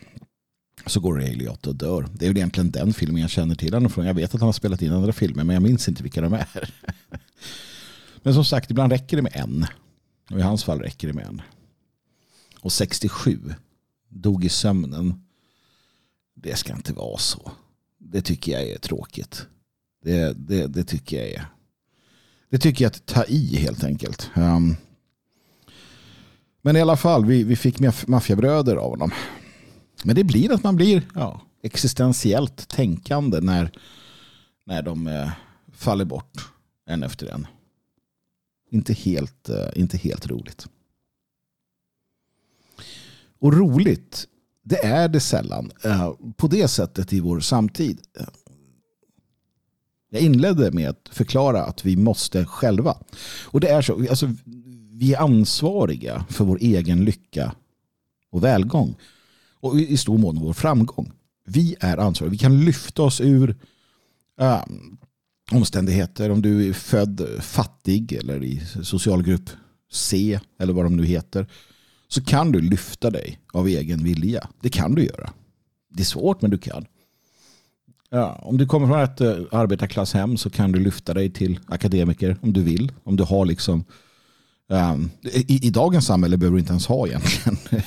Så 0.86 1.00
går 1.00 1.14
Ray 1.14 1.34
Liotta 1.34 1.70
och 1.70 1.76
dör. 1.76 2.08
Det 2.12 2.26
är 2.26 2.30
väl 2.30 2.36
egentligen 2.36 2.70
den 2.70 2.92
filmen 2.92 3.22
jag 3.22 3.30
känner 3.30 3.54
till 3.54 3.74
honom 3.74 3.90
från. 3.90 4.06
Jag 4.06 4.14
vet 4.14 4.34
att 4.34 4.40
han 4.40 4.48
har 4.48 4.52
spelat 4.52 4.82
in 4.82 4.92
andra 4.92 5.12
filmer 5.12 5.44
men 5.44 5.54
jag 5.54 5.62
minns 5.62 5.88
inte 5.88 6.02
vilka 6.02 6.20
de 6.20 6.32
är. 6.32 6.70
men 8.22 8.34
som 8.34 8.44
sagt, 8.44 8.70
ibland 8.70 8.92
räcker 8.92 9.16
det 9.16 9.22
med 9.22 9.36
en. 9.36 9.66
Och 10.30 10.38
i 10.38 10.42
hans 10.42 10.64
fall 10.64 10.80
räcker 10.80 11.08
det 11.08 11.14
med 11.14 11.26
en. 11.26 11.42
Och 12.60 12.72
67 12.72 13.54
dog 14.08 14.44
i 14.44 14.48
sömnen. 14.48 15.24
Det 16.34 16.56
ska 16.56 16.72
inte 16.72 16.92
vara 16.92 17.18
så. 17.18 17.52
Det 17.98 18.22
tycker 18.22 18.52
jag 18.52 18.62
är 18.62 18.78
tråkigt. 18.78 19.46
Det, 20.04 20.32
det, 20.48 20.66
det 20.66 20.84
tycker 20.84 21.16
jag 21.16 21.28
är. 21.28 21.46
Det 22.50 22.58
tycker 22.58 22.84
jag 22.84 22.90
att 22.90 23.06
ta 23.06 23.24
i 23.24 23.56
helt 23.56 23.84
enkelt. 23.84 24.30
Um, 24.34 24.76
men 26.66 26.76
i 26.76 26.80
alla 26.80 26.96
fall, 26.96 27.24
vi, 27.24 27.44
vi 27.44 27.56
fick 27.56 27.78
maffiabröder 28.08 28.76
av 28.76 28.90
honom. 28.90 29.10
Men 30.02 30.16
det 30.16 30.24
blir 30.24 30.52
att 30.52 30.62
man 30.62 30.76
blir 30.76 31.02
ja, 31.14 31.40
existentiellt 31.62 32.68
tänkande 32.68 33.40
när, 33.40 33.70
när 34.64 34.82
de 34.82 35.06
eh, 35.06 35.30
faller 35.72 36.04
bort 36.04 36.48
en 36.86 37.02
efter 37.02 37.26
en. 37.26 37.46
Inte 38.70 38.92
helt, 38.92 39.48
eh, 39.48 39.68
inte 39.74 39.96
helt 39.96 40.26
roligt. 40.26 40.66
Och 43.38 43.52
roligt, 43.52 44.26
det 44.62 44.84
är 44.84 45.08
det 45.08 45.20
sällan 45.20 45.72
eh, 45.84 46.12
på 46.36 46.46
det 46.46 46.68
sättet 46.68 47.12
i 47.12 47.20
vår 47.20 47.40
samtid. 47.40 48.00
Jag 50.10 50.20
inledde 50.20 50.70
med 50.70 50.90
att 50.90 51.08
förklara 51.12 51.64
att 51.64 51.84
vi 51.84 51.96
måste 51.96 52.44
själva. 52.44 52.96
Och 53.44 53.60
det 53.60 53.68
är 53.68 53.82
så, 53.82 54.08
alltså, 54.10 54.30
vi 54.98 55.14
är 55.14 55.18
ansvariga 55.18 56.24
för 56.28 56.44
vår 56.44 56.58
egen 56.60 57.04
lycka 57.04 57.54
och 58.30 58.44
välgång. 58.44 58.94
Och 59.60 59.80
i 59.80 59.96
stor 59.96 60.18
mån 60.18 60.40
vår 60.40 60.52
framgång. 60.52 61.12
Vi 61.44 61.76
är 61.80 61.96
ansvariga. 61.96 62.30
Vi 62.30 62.38
kan 62.38 62.64
lyfta 62.64 63.02
oss 63.02 63.20
ur 63.20 63.56
äh, 64.40 64.62
omständigheter. 65.52 66.30
Om 66.30 66.42
du 66.42 66.68
är 66.68 66.72
född 66.72 67.28
fattig 67.40 68.12
eller 68.12 68.44
i 68.44 68.62
socialgrupp 68.82 69.50
C 69.92 70.40
eller 70.58 70.72
vad 70.72 70.84
de 70.84 70.96
nu 70.96 71.04
heter. 71.04 71.46
Så 72.08 72.24
kan 72.24 72.52
du 72.52 72.60
lyfta 72.60 73.10
dig 73.10 73.40
av 73.52 73.68
egen 73.68 74.04
vilja. 74.04 74.48
Det 74.60 74.68
kan 74.68 74.94
du 74.94 75.04
göra. 75.04 75.32
Det 75.88 76.02
är 76.02 76.04
svårt 76.04 76.42
men 76.42 76.50
du 76.50 76.58
kan. 76.58 76.86
Ja, 78.10 78.40
om 78.42 78.58
du 78.58 78.66
kommer 78.66 78.86
från 78.86 79.00
ett 79.00 79.20
eh, 79.20 79.58
arbetarklasshem 79.58 80.36
så 80.36 80.50
kan 80.50 80.72
du 80.72 80.80
lyfta 80.80 81.14
dig 81.14 81.30
till 81.30 81.60
akademiker 81.66 82.36
om 82.40 82.52
du 82.52 82.62
vill. 82.62 82.92
Om 83.04 83.16
du 83.16 83.24
har 83.24 83.46
liksom 83.46 83.84
um, 84.68 85.10
i, 85.22 85.66
i, 85.66 85.70
dagens 85.70 86.06
samhälle 86.06 86.36
behöver 86.36 86.56
du 86.56 86.60
inte 86.60 86.72
ens 86.72 86.86
ha 86.86 87.06
egentligen 87.06 87.58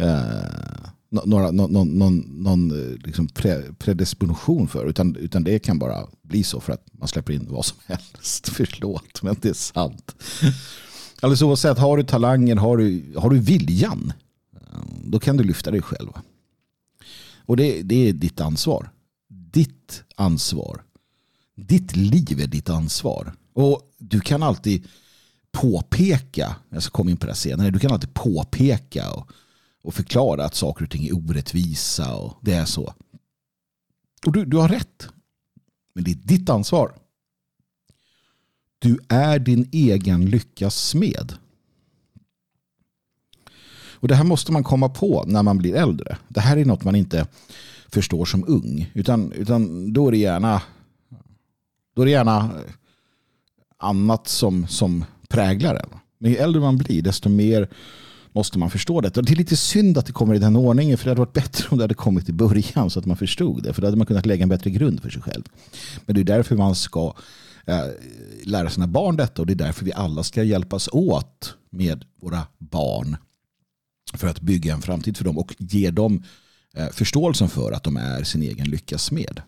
uh, 0.00 0.90
några, 1.22 1.50
någon, 1.50 1.98
någon, 1.98 2.18
någon 2.18 2.68
liksom 3.04 3.28
pre, 3.28 3.62
predisposition 3.78 4.68
för. 4.68 4.86
Utan, 4.86 5.16
utan 5.16 5.44
det 5.44 5.58
kan 5.58 5.78
bara 5.78 6.06
bli 6.22 6.44
så 6.44 6.60
för 6.60 6.72
att 6.72 6.86
man 6.92 7.08
släpper 7.08 7.32
in 7.32 7.46
vad 7.48 7.64
som 7.64 7.78
helst. 7.86 8.48
Förlåt, 8.52 9.22
men 9.22 9.36
det 9.42 9.48
är 9.48 9.54
sant. 9.54 10.14
Alldeles 11.20 11.42
oavsett, 11.42 11.78
har 11.78 11.96
du 11.96 12.02
talangen, 12.02 12.58
har 12.58 12.76
du, 12.76 13.12
har 13.16 13.30
du 13.30 13.38
viljan, 13.38 14.12
ehm, 14.54 15.10
då 15.10 15.20
kan 15.20 15.36
du 15.36 15.44
lyfta 15.44 15.70
dig 15.70 15.82
själv. 15.82 16.08
Och 17.46 17.56
det, 17.56 17.82
det 17.82 18.08
är 18.08 18.12
ditt 18.12 18.40
ansvar. 18.40 18.90
Ditt 19.28 20.02
ansvar. 20.16 20.82
Ditt 21.56 21.96
liv 21.96 22.40
är 22.40 22.46
ditt 22.46 22.70
ansvar. 22.70 23.32
Och 23.52 23.80
du 23.98 24.20
kan 24.20 24.42
alltid 24.42 24.86
påpeka, 25.54 26.56
jag 26.70 26.82
ska 26.82 26.90
komma 26.90 27.10
in 27.10 27.16
på 27.16 27.26
det 27.26 27.34
senare, 27.34 27.70
du 27.70 27.78
kan 27.78 27.92
alltid 27.92 28.14
påpeka 28.14 29.10
och 29.10 29.30
och 29.84 29.94
förklara 29.94 30.44
att 30.44 30.54
saker 30.54 30.84
och 30.84 30.90
ting 30.90 31.06
är 31.06 31.16
orättvisa 31.16 32.14
och 32.14 32.38
det 32.40 32.52
är 32.52 32.64
så. 32.64 32.94
Och 34.26 34.32
du, 34.32 34.44
du 34.44 34.56
har 34.56 34.68
rätt. 34.68 35.08
Men 35.94 36.04
det 36.04 36.10
är 36.10 36.14
ditt 36.14 36.50
ansvar. 36.50 36.94
Du 38.78 38.98
är 39.08 39.38
din 39.38 39.68
egen 39.72 40.26
lyckas 40.26 40.76
smed. 40.76 41.32
Och 43.94 44.08
det 44.08 44.14
här 44.14 44.24
måste 44.24 44.52
man 44.52 44.64
komma 44.64 44.88
på 44.88 45.24
när 45.26 45.42
man 45.42 45.58
blir 45.58 45.74
äldre. 45.74 46.18
Det 46.28 46.40
här 46.40 46.56
är 46.56 46.64
något 46.64 46.84
man 46.84 46.94
inte 46.94 47.26
förstår 47.88 48.24
som 48.24 48.44
ung. 48.48 48.90
Utan, 48.94 49.32
utan 49.32 49.92
då 49.92 50.08
är 50.08 50.12
det 50.12 50.18
gärna 50.18 50.62
då 51.94 52.02
är 52.02 52.06
det 52.06 52.12
gärna 52.12 52.50
annat 53.78 54.28
som, 54.28 54.66
som 54.66 55.04
präglar 55.34 55.74
en. 55.74 55.98
Men 56.18 56.30
ju 56.30 56.36
äldre 56.36 56.60
man 56.60 56.76
blir 56.78 57.02
desto 57.02 57.28
mer 57.28 57.68
måste 58.32 58.58
man 58.58 58.70
förstå 58.70 59.00
detta. 59.00 59.22
Det 59.22 59.32
är 59.32 59.36
lite 59.36 59.56
synd 59.56 59.98
att 59.98 60.06
det 60.06 60.12
kommer 60.12 60.34
i 60.34 60.38
den 60.38 60.56
ordningen 60.56 60.98
för 60.98 61.04
det 61.04 61.10
hade 61.10 61.20
varit 61.20 61.32
bättre 61.32 61.68
om 61.70 61.78
det 61.78 61.84
hade 61.84 61.94
kommit 61.94 62.28
i 62.28 62.32
början 62.32 62.90
så 62.90 62.98
att 62.98 63.06
man 63.06 63.16
förstod 63.16 63.62
det. 63.62 63.72
För 63.72 63.82
då 63.82 63.86
hade 63.86 63.96
man 63.96 64.06
kunnat 64.06 64.26
lägga 64.26 64.42
en 64.42 64.48
bättre 64.48 64.70
grund 64.70 65.02
för 65.02 65.10
sig 65.10 65.22
själv. 65.22 65.42
Men 66.06 66.14
det 66.14 66.20
är 66.20 66.24
därför 66.24 66.56
man 66.56 66.74
ska 66.74 67.14
eh, 67.66 67.86
lära 68.44 68.70
sina 68.70 68.86
barn 68.86 69.16
detta 69.16 69.42
och 69.42 69.46
det 69.46 69.52
är 69.52 69.66
därför 69.66 69.84
vi 69.84 69.92
alla 69.92 70.22
ska 70.22 70.42
hjälpas 70.42 70.88
åt 70.92 71.54
med 71.70 72.04
våra 72.20 72.42
barn 72.58 73.16
för 74.14 74.28
att 74.28 74.40
bygga 74.40 74.74
en 74.74 74.82
framtid 74.82 75.16
för 75.16 75.24
dem 75.24 75.38
och 75.38 75.54
ge 75.58 75.90
dem 75.90 76.22
eh, 76.74 76.88
förståelsen 76.88 77.48
för 77.48 77.72
att 77.72 77.82
de 77.82 77.96
är 77.96 78.24
sin 78.24 78.42
egen 78.42 78.70
lyckas 78.70 79.10
med. 79.10 79.42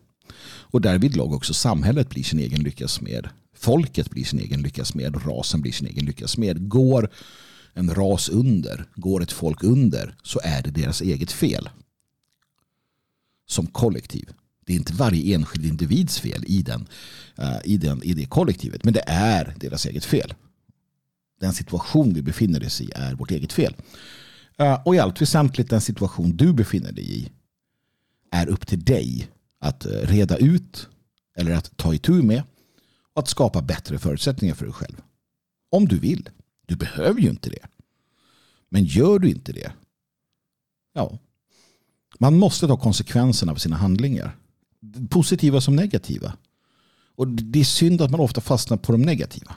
Och 0.47 0.81
därvidlag 0.81 1.33
också 1.33 1.55
samhället 1.55 2.09
blir 2.09 2.23
sin 2.23 2.39
egen 2.39 2.63
lyckas 2.63 3.01
med. 3.01 3.29
Folket 3.57 4.11
blir 4.11 4.25
sin 4.25 4.41
egen 4.41 4.63
lyckas 4.63 4.95
med. 4.95 5.27
Rasen 5.27 5.61
blir 5.61 5.73
sin 5.73 5.87
egen 5.87 6.05
lyckas 6.05 6.39
med. 6.39 6.69
Går 6.69 7.11
en 7.75 7.95
ras 7.95 8.29
under, 8.29 8.85
går 8.95 9.23
ett 9.23 9.33
folk 9.33 9.63
under 9.63 10.15
så 10.23 10.41
är 10.45 10.63
det 10.63 10.71
deras 10.71 11.01
eget 11.01 11.33
fel. 11.33 11.69
Som 13.49 13.67
kollektiv. 13.67 14.31
Det 14.67 14.73
är 14.73 14.77
inte 14.77 14.93
varje 14.93 15.35
enskild 15.35 15.67
individs 15.67 16.21
fel 16.21 16.45
i, 16.47 16.63
den, 16.63 16.89
eh, 17.39 17.59
i, 17.65 17.77
den, 17.77 18.03
i 18.03 18.15
det 18.15 18.27
kollektivet. 18.27 18.85
Men 18.85 18.95
det 18.95 19.05
är 19.07 19.55
deras 19.57 19.87
eget 19.87 20.05
fel. 20.05 20.35
Den 21.41 21.53
situation 21.53 22.15
vi 22.15 22.23
befinner 22.23 22.67
oss 22.67 22.81
i 22.81 22.91
är 22.95 23.15
vårt 23.15 23.31
eget 23.31 23.53
fel. 23.53 23.75
Eh, 24.59 24.81
och 24.85 24.95
i 24.95 24.99
allt 24.99 25.23
väsentligt 25.23 25.71
den 25.71 25.81
situation 25.81 26.37
du 26.37 26.53
befinner 26.53 26.93
dig 26.93 27.13
i 27.19 27.31
är 28.31 28.49
upp 28.49 28.67
till 28.67 28.85
dig 28.85 29.29
att 29.61 29.87
eh, 29.87 29.91
reda 29.91 30.37
ut 30.37 30.89
eller 31.37 31.53
att 31.53 31.77
ta 31.77 31.95
itu 31.95 32.13
med 32.23 32.43
och 33.17 33.23
att 33.23 33.29
skapa 33.29 33.63
bättre 33.63 33.99
förutsättningar 33.99 34.55
för 34.55 34.65
dig 34.65 34.75
själv. 34.75 35.03
Om 35.71 35.89
du 35.89 35.99
vill. 35.99 36.29
Du 36.67 36.77
behöver 36.77 37.21
ju 37.21 37.31
inte 37.31 37.51
det. 37.51 37.67
Men 38.69 38.85
gör 38.85 39.19
du 39.19 39.31
inte 39.31 39.53
det, 39.53 39.73
ja, 40.93 41.19
man 42.19 42.39
måste 42.39 42.67
ta 42.67 42.77
konsekvenserna 42.77 43.53
av 43.53 43.57
sina 43.57 43.77
handlingar. 43.77 44.37
Positiva 45.11 45.61
som 45.61 45.77
negativa. 45.77 46.33
Och 47.17 47.29
det 47.29 47.61
är 47.61 47.65
synd 47.65 48.03
att 48.03 48.11
man 48.11 48.21
ofta 48.21 48.41
fastnar 48.41 48.77
på 48.77 48.93
de 48.93 49.03
negativa. 49.03 49.57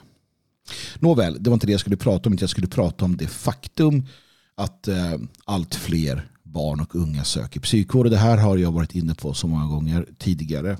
Nåväl, 0.98 1.36
det 1.40 1.50
var 1.50 1.54
inte 1.54 1.66
det 1.66 1.72
jag 1.72 1.80
skulle 1.80 1.96
prata 1.96 2.28
om. 2.28 2.36
Jag 2.40 2.50
skulle 2.50 2.66
prata 2.66 3.04
om 3.04 3.16
det 3.16 3.26
faktum 3.26 4.06
att 4.54 4.88
eh, 4.88 5.18
allt 5.44 5.74
fler 5.74 6.30
barn 6.42 6.80
och 6.80 6.94
unga 6.94 7.24
söker 7.24 7.60
psykvård. 7.60 8.10
Det 8.10 8.16
här 8.16 8.36
har 8.36 8.56
jag 8.56 8.72
varit 8.72 8.94
inne 8.94 9.14
på 9.14 9.34
så 9.34 9.46
många 9.46 9.66
gånger 9.66 10.06
tidigare. 10.18 10.78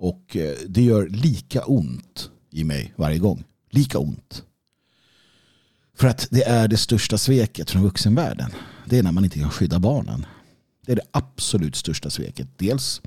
Och 0.00 0.36
eh, 0.36 0.56
det 0.68 0.82
gör 0.82 1.08
lika 1.08 1.64
ont 1.64 2.30
i 2.50 2.64
mig 2.64 2.92
varje 2.96 3.18
gång. 3.18 3.44
Lika 3.70 3.98
ont. 3.98 4.44
För 5.94 6.08
att 6.08 6.28
det 6.30 6.42
är 6.42 6.68
det 6.68 6.76
största 6.76 7.18
sveket 7.18 7.70
från 7.70 7.82
vuxenvärlden. 7.82 8.50
Det 8.86 8.98
är 8.98 9.02
när 9.02 9.12
man 9.12 9.24
inte 9.24 9.38
kan 9.38 9.50
skydda 9.50 9.78
barnen. 9.78 10.26
Det 10.86 10.92
är 10.92 10.96
det 10.96 11.08
absolut 11.10 11.76
största 11.76 12.10
sveket. 12.10 12.48
Dels 12.56 13.00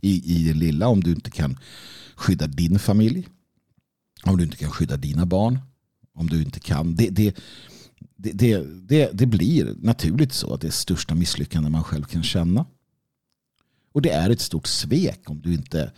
i, 0.00 0.36
i 0.36 0.48
det 0.48 0.54
lilla 0.54 0.88
om 0.88 1.02
du 1.02 1.10
inte 1.10 1.30
kan 1.30 1.58
skydda 2.16 2.46
din 2.46 2.78
familj. 2.78 3.28
Om 4.22 4.36
du 4.36 4.44
inte 4.44 4.56
kan 4.56 4.70
skydda 4.70 4.96
dina 4.96 5.26
barn. 5.26 5.58
Om 6.14 6.26
du 6.26 6.42
inte 6.42 6.60
kan. 6.60 6.94
Det, 6.94 7.10
det, 7.10 7.36
det, 8.16 8.58
det, 8.88 9.10
det 9.12 9.26
blir 9.26 9.74
naturligt 9.78 10.32
så 10.32 10.54
att 10.54 10.60
det 10.60 10.66
är 10.66 10.72
största 10.72 11.14
misslyckande 11.14 11.70
man 11.70 11.84
själv 11.84 12.04
kan 12.04 12.22
känna. 12.22 12.66
Och 13.92 14.02
det 14.02 14.10
är 14.10 14.30
ett 14.30 14.40
stort 14.40 14.66
svek 14.66 15.30
om 15.30 15.40
du 15.40 15.54
inte 15.54 15.92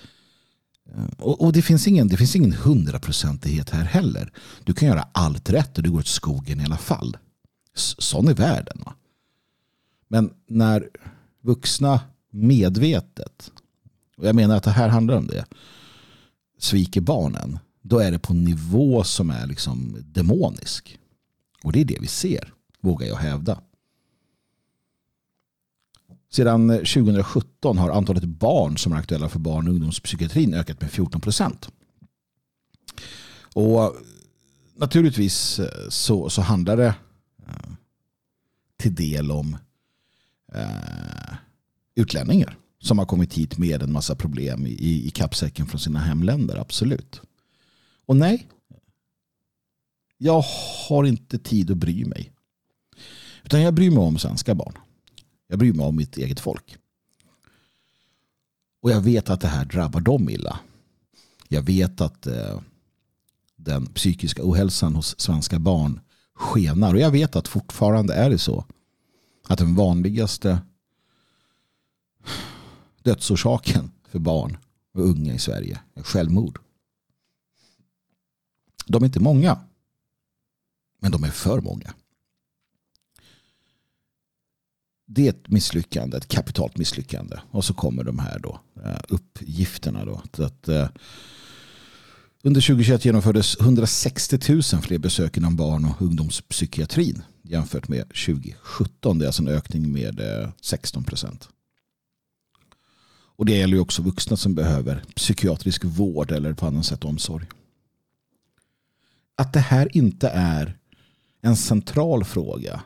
Eh, 0.94 1.04
och, 1.18 1.40
och, 1.40 1.52
det 1.52 1.62
finns 1.62 1.88
ingen 1.88 2.08
det 2.08 2.16
finns 2.16 2.36
ingen 2.36 2.52
hundraprocentighet 2.52 3.70
här 3.70 3.84
heller. 3.84 4.32
Du 4.64 4.74
kan 4.74 4.88
göra 4.88 5.08
allt 5.12 5.50
rätt 5.50 5.76
och 5.76 5.82
du 5.84 5.90
går 5.90 5.98
åt 5.98 6.06
skogen 6.06 6.60
i 6.60 6.64
alla 6.64 6.76
fall. 6.76 7.16
Sån 7.98 8.28
är 8.28 8.34
världen. 8.34 8.82
Va? 8.84 8.94
Men 10.08 10.30
när 10.46 10.88
vuxna 11.42 12.00
medvetet, 12.30 13.52
och 14.16 14.26
jag 14.26 14.34
menar 14.34 14.56
att 14.56 14.62
det 14.62 14.70
här 14.70 14.88
handlar 14.88 15.16
om 15.16 15.26
det, 15.26 15.44
sviker 16.58 17.00
barnen, 17.00 17.58
då 17.82 17.98
är 17.98 18.10
det 18.10 18.18
på 18.18 18.32
en 18.32 18.44
nivå 18.44 19.04
som 19.04 19.30
är 19.30 19.46
liksom 19.46 19.96
demonisk. 20.00 20.98
Och 21.62 21.72
det 21.72 21.80
är 21.80 21.84
det 21.84 21.98
vi 22.00 22.06
ser, 22.06 22.52
vågar 22.80 23.06
jag 23.06 23.16
hävda. 23.16 23.60
Sedan 26.30 26.70
eh, 26.70 26.76
2017 26.76 27.78
har 27.78 27.90
antalet 27.90 28.24
barn 28.24 28.78
som 28.78 28.92
är 28.92 28.96
aktuella 28.96 29.28
för 29.28 29.38
barn 29.38 29.68
och 29.68 29.74
ungdomspsykiatrin 29.74 30.54
ökat 30.54 30.80
med 30.80 30.90
14 30.90 31.20
procent. 31.20 31.68
Och 33.54 33.84
eh, 33.84 33.90
naturligtvis 34.76 35.58
eh, 35.58 35.88
så, 35.88 36.30
så 36.30 36.42
handlar 36.42 36.76
det 36.76 36.94
till 38.76 38.94
del 38.94 39.30
om 39.30 39.56
eh, 40.54 41.36
utlänningar 41.94 42.58
som 42.78 42.98
har 42.98 43.06
kommit 43.06 43.34
hit 43.34 43.58
med 43.58 43.82
en 43.82 43.92
massa 43.92 44.14
problem 44.14 44.66
i, 44.66 45.06
i 45.06 45.10
kappsäcken 45.10 45.66
från 45.66 45.80
sina 45.80 45.98
hemländer, 45.98 46.56
absolut. 46.56 47.20
Och 48.06 48.16
nej, 48.16 48.46
jag 50.18 50.44
har 50.88 51.04
inte 51.04 51.38
tid 51.38 51.70
att 51.70 51.76
bry 51.76 52.04
mig. 52.04 52.32
Utan 53.44 53.62
jag 53.62 53.74
bryr 53.74 53.90
mig 53.90 53.98
om 53.98 54.18
svenska 54.18 54.54
barn. 54.54 54.78
Jag 55.46 55.58
bryr 55.58 55.72
mig 55.72 55.86
om 55.86 55.96
mitt 55.96 56.16
eget 56.16 56.40
folk. 56.40 56.78
Och 58.80 58.90
jag 58.90 59.00
vet 59.00 59.30
att 59.30 59.40
det 59.40 59.48
här 59.48 59.64
drabbar 59.64 60.00
dem 60.00 60.28
illa. 60.28 60.60
Jag 61.48 61.62
vet 61.62 62.00
att 62.00 62.26
eh, 62.26 62.60
den 63.56 63.86
psykiska 63.86 64.42
ohälsan 64.44 64.94
hos 64.94 65.20
svenska 65.20 65.58
barn 65.58 66.00
skenar. 66.34 66.94
Och 66.94 67.00
jag 67.00 67.10
vet 67.10 67.36
att 67.36 67.48
fortfarande 67.48 68.14
är 68.14 68.30
det 68.30 68.38
så. 68.38 68.64
Att 69.48 69.58
den 69.58 69.74
vanligaste 69.74 70.58
dödsorsaken 73.02 73.90
för 74.08 74.18
barn 74.18 74.56
och 74.94 75.08
unga 75.08 75.34
i 75.34 75.38
Sverige 75.38 75.80
är 75.94 76.02
självmord. 76.02 76.60
De 78.86 79.02
är 79.02 79.06
inte 79.06 79.20
många. 79.20 79.60
Men 80.98 81.12
de 81.12 81.24
är 81.24 81.30
för 81.30 81.60
många 81.60 81.94
det 85.06 85.26
är 85.26 85.30
ett 85.30 85.48
misslyckande, 85.48 86.16
ett 86.16 86.28
kapitalt 86.28 86.78
misslyckande. 86.78 87.36
Och 87.50 87.64
så 87.64 87.74
kommer 87.74 88.04
de 88.04 88.18
här 88.18 88.38
då, 88.38 88.60
eh, 88.84 89.00
uppgifterna. 89.08 90.04
Då, 90.04 90.22
att, 90.44 90.68
eh, 90.68 90.88
under 92.42 92.60
2021 92.60 93.04
genomfördes 93.04 93.60
160 93.60 94.38
000 94.48 94.62
fler 94.62 94.98
besök 94.98 95.36
inom 95.36 95.56
barn 95.56 95.84
och 95.84 96.02
ungdomspsykiatrin 96.02 97.22
jämfört 97.42 97.88
med 97.88 98.08
2017. 98.08 99.18
Det 99.18 99.24
är 99.24 99.26
alltså 99.26 99.42
en 99.42 99.48
ökning 99.48 99.92
med 99.92 100.20
eh, 100.20 100.50
16 100.60 101.04
procent. 101.04 101.48
Och 103.36 103.46
det 103.46 103.56
gäller 103.56 103.74
ju 103.74 103.80
också 103.80 104.02
vuxna 104.02 104.36
som 104.36 104.54
behöver 104.54 105.02
psykiatrisk 105.14 105.84
vård 105.84 106.30
eller 106.30 106.52
på 106.52 106.66
annat 106.66 106.86
sätt 106.86 107.04
omsorg. 107.04 107.46
Att 109.34 109.52
det 109.52 109.60
här 109.60 109.96
inte 109.96 110.28
är 110.28 110.78
en 111.42 111.56
central 111.56 112.24
fråga 112.24 112.82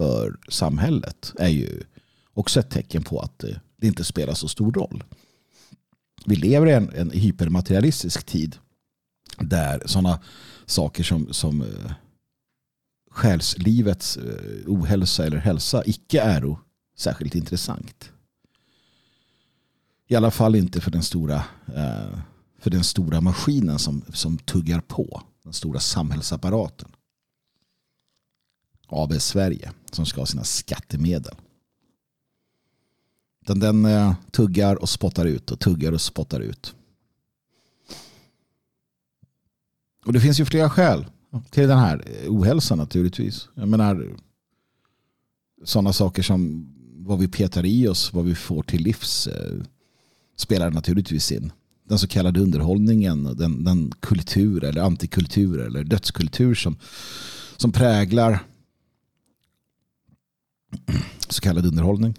för 0.00 0.36
samhället 0.48 1.32
är 1.38 1.48
ju 1.48 1.82
också 2.34 2.60
ett 2.60 2.70
tecken 2.70 3.02
på 3.02 3.20
att 3.20 3.44
det 3.76 3.86
inte 3.86 4.04
spelar 4.04 4.34
så 4.34 4.48
stor 4.48 4.72
roll. 4.72 5.04
Vi 6.26 6.36
lever 6.36 6.66
i 6.66 6.72
en, 6.72 6.90
en 6.94 7.10
hypermaterialistisk 7.10 8.26
tid 8.26 8.56
där 9.38 9.82
sådana 9.86 10.20
saker 10.66 11.04
som, 11.04 11.32
som 11.32 11.62
uh, 11.62 11.92
själslivets 13.10 14.16
uh, 14.16 14.66
ohälsa 14.66 15.26
eller 15.26 15.36
hälsa 15.36 15.82
icke 15.86 16.20
är 16.20 16.56
särskilt 16.96 17.34
intressant. 17.34 18.12
I 20.08 20.14
alla 20.16 20.30
fall 20.30 20.54
inte 20.54 20.80
för 20.80 20.90
den 20.90 21.02
stora, 21.02 21.36
uh, 21.68 22.18
för 22.58 22.70
den 22.70 22.84
stora 22.84 23.20
maskinen 23.20 23.78
som, 23.78 24.02
som 24.12 24.38
tuggar 24.38 24.80
på. 24.80 25.22
Den 25.42 25.52
stora 25.52 25.80
samhällsapparaten. 25.80 26.88
AB 28.90 29.20
Sverige 29.20 29.72
som 29.92 30.06
ska 30.06 30.20
ha 30.20 30.26
sina 30.26 30.44
skattemedel. 30.44 31.34
Den, 33.46 33.60
den 33.60 33.84
eh, 33.84 34.14
tuggar 34.30 34.76
och 34.76 34.88
spottar 34.88 35.26
ut 35.26 35.50
och 35.50 35.60
tuggar 35.60 35.92
och 35.92 36.00
spottar 36.00 36.40
ut. 36.40 36.74
Och 40.04 40.12
det 40.12 40.20
finns 40.20 40.40
ju 40.40 40.44
flera 40.44 40.70
skäl 40.70 41.06
till 41.50 41.68
den 41.68 41.78
här 41.78 42.04
ohälsan 42.28 42.78
naturligtvis. 42.78 43.48
Jag 43.54 43.68
menar 43.68 44.16
sådana 45.64 45.92
saker 45.92 46.22
som 46.22 46.66
vad 46.96 47.18
vi 47.18 47.28
petar 47.28 47.66
i 47.66 47.88
oss, 47.88 48.12
vad 48.12 48.24
vi 48.24 48.34
får 48.34 48.62
till 48.62 48.82
livs 48.82 49.26
eh, 49.26 49.62
spelar 50.36 50.70
naturligtvis 50.70 51.32
in. 51.32 51.52
Den 51.88 51.98
så 51.98 52.08
kallade 52.08 52.40
underhållningen, 52.40 53.36
den, 53.36 53.64
den 53.64 53.92
kultur 54.00 54.64
eller 54.64 54.82
antikultur 54.82 55.60
eller 55.60 55.84
dödskultur 55.84 56.54
som, 56.54 56.76
som 57.56 57.72
präglar 57.72 58.44
så 61.28 61.40
kallad 61.40 61.66
underhållning. 61.66 62.18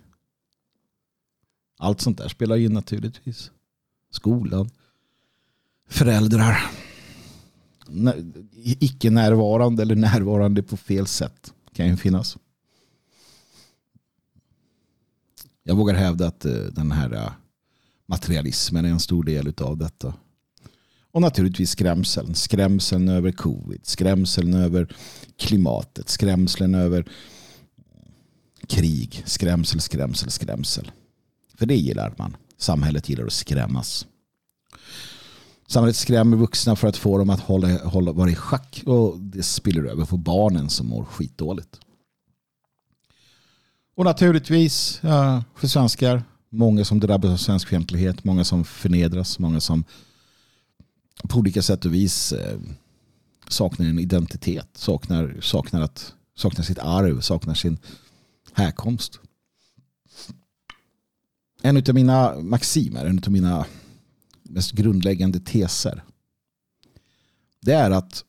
Allt 1.77 2.01
sånt 2.01 2.17
där 2.17 2.27
spelar 2.27 2.57
in 2.57 2.73
naturligtvis. 2.73 3.51
Skolan. 4.11 4.69
Föräldrar. 5.89 6.71
Icke 8.63 9.09
närvarande 9.09 9.81
eller 9.81 9.95
närvarande 9.95 10.63
på 10.63 10.77
fel 10.77 11.07
sätt 11.07 11.53
kan 11.73 11.87
ju 11.87 11.97
finnas. 11.97 12.37
Jag 15.63 15.75
vågar 15.75 15.95
hävda 15.95 16.27
att 16.27 16.45
eh, 16.45 16.53
den 16.53 16.91
här 16.91 17.13
eh, 17.13 17.31
materialismen 18.05 18.85
är 18.85 18.89
en 18.89 18.99
stor 18.99 19.23
del 19.23 19.53
av 19.57 19.77
detta. 19.77 20.13
Och 21.11 21.21
naturligtvis 21.21 21.69
skrämseln. 21.69 22.35
Skrämseln 22.35 23.09
över 23.09 23.31
covid. 23.31 23.85
Skrämseln 23.85 24.53
över 24.53 24.95
klimatet. 25.37 26.09
Skrämseln 26.09 26.75
över 26.75 27.11
krig, 28.71 29.23
skrämsel, 29.25 29.81
skrämsel, 29.81 30.31
skrämsel. 30.31 30.91
För 31.55 31.65
det 31.65 31.75
gillar 31.75 32.13
man. 32.17 32.37
Samhället 32.57 33.09
gillar 33.09 33.25
att 33.25 33.33
skrämmas. 33.33 34.07
Samhället 35.67 35.95
skrämmer 35.95 36.37
vuxna 36.37 36.75
för 36.75 36.87
att 36.87 36.97
få 36.97 37.17
dem 37.17 37.29
att 37.29 37.39
hålla, 37.39 37.77
hålla, 37.83 38.11
vara 38.11 38.29
i 38.29 38.35
schack 38.35 38.83
och 38.85 39.19
det 39.19 39.43
spiller 39.43 39.83
över 39.83 40.05
på 40.05 40.17
barnen 40.17 40.69
som 40.69 40.87
mår 40.87 41.05
skitdåligt. 41.05 41.79
Och 43.95 44.05
naturligtvis 44.05 45.03
eh, 45.03 45.41
för 45.55 45.67
svenskar, 45.67 46.23
många 46.49 46.85
som 46.85 46.99
drabbas 46.99 47.31
av 47.31 47.37
svenskfientlighet, 47.37 48.23
många 48.23 48.43
som 48.43 48.63
förnedras, 48.63 49.39
många 49.39 49.59
som 49.59 49.83
på 51.23 51.39
olika 51.39 51.61
sätt 51.61 51.85
och 51.85 51.93
vis 51.93 52.33
eh, 52.33 52.59
saknar 53.47 53.85
en 53.85 53.99
identitet, 53.99 54.69
saknar, 54.73 55.37
saknar, 55.41 55.81
att, 55.81 56.13
saknar 56.35 56.63
sitt 56.65 56.79
arv, 56.79 57.21
saknar 57.21 57.53
sin 57.53 57.77
härkomst. 58.53 59.19
En 61.61 61.77
av 61.77 61.93
mina 61.93 62.41
maximer, 62.41 63.05
en 63.05 63.19
av 63.25 63.31
mina 63.31 63.65
mest 64.43 64.71
grundläggande 64.71 65.39
teser. 65.39 66.03
Det 67.59 67.73
är 67.73 67.91
att 67.91 68.25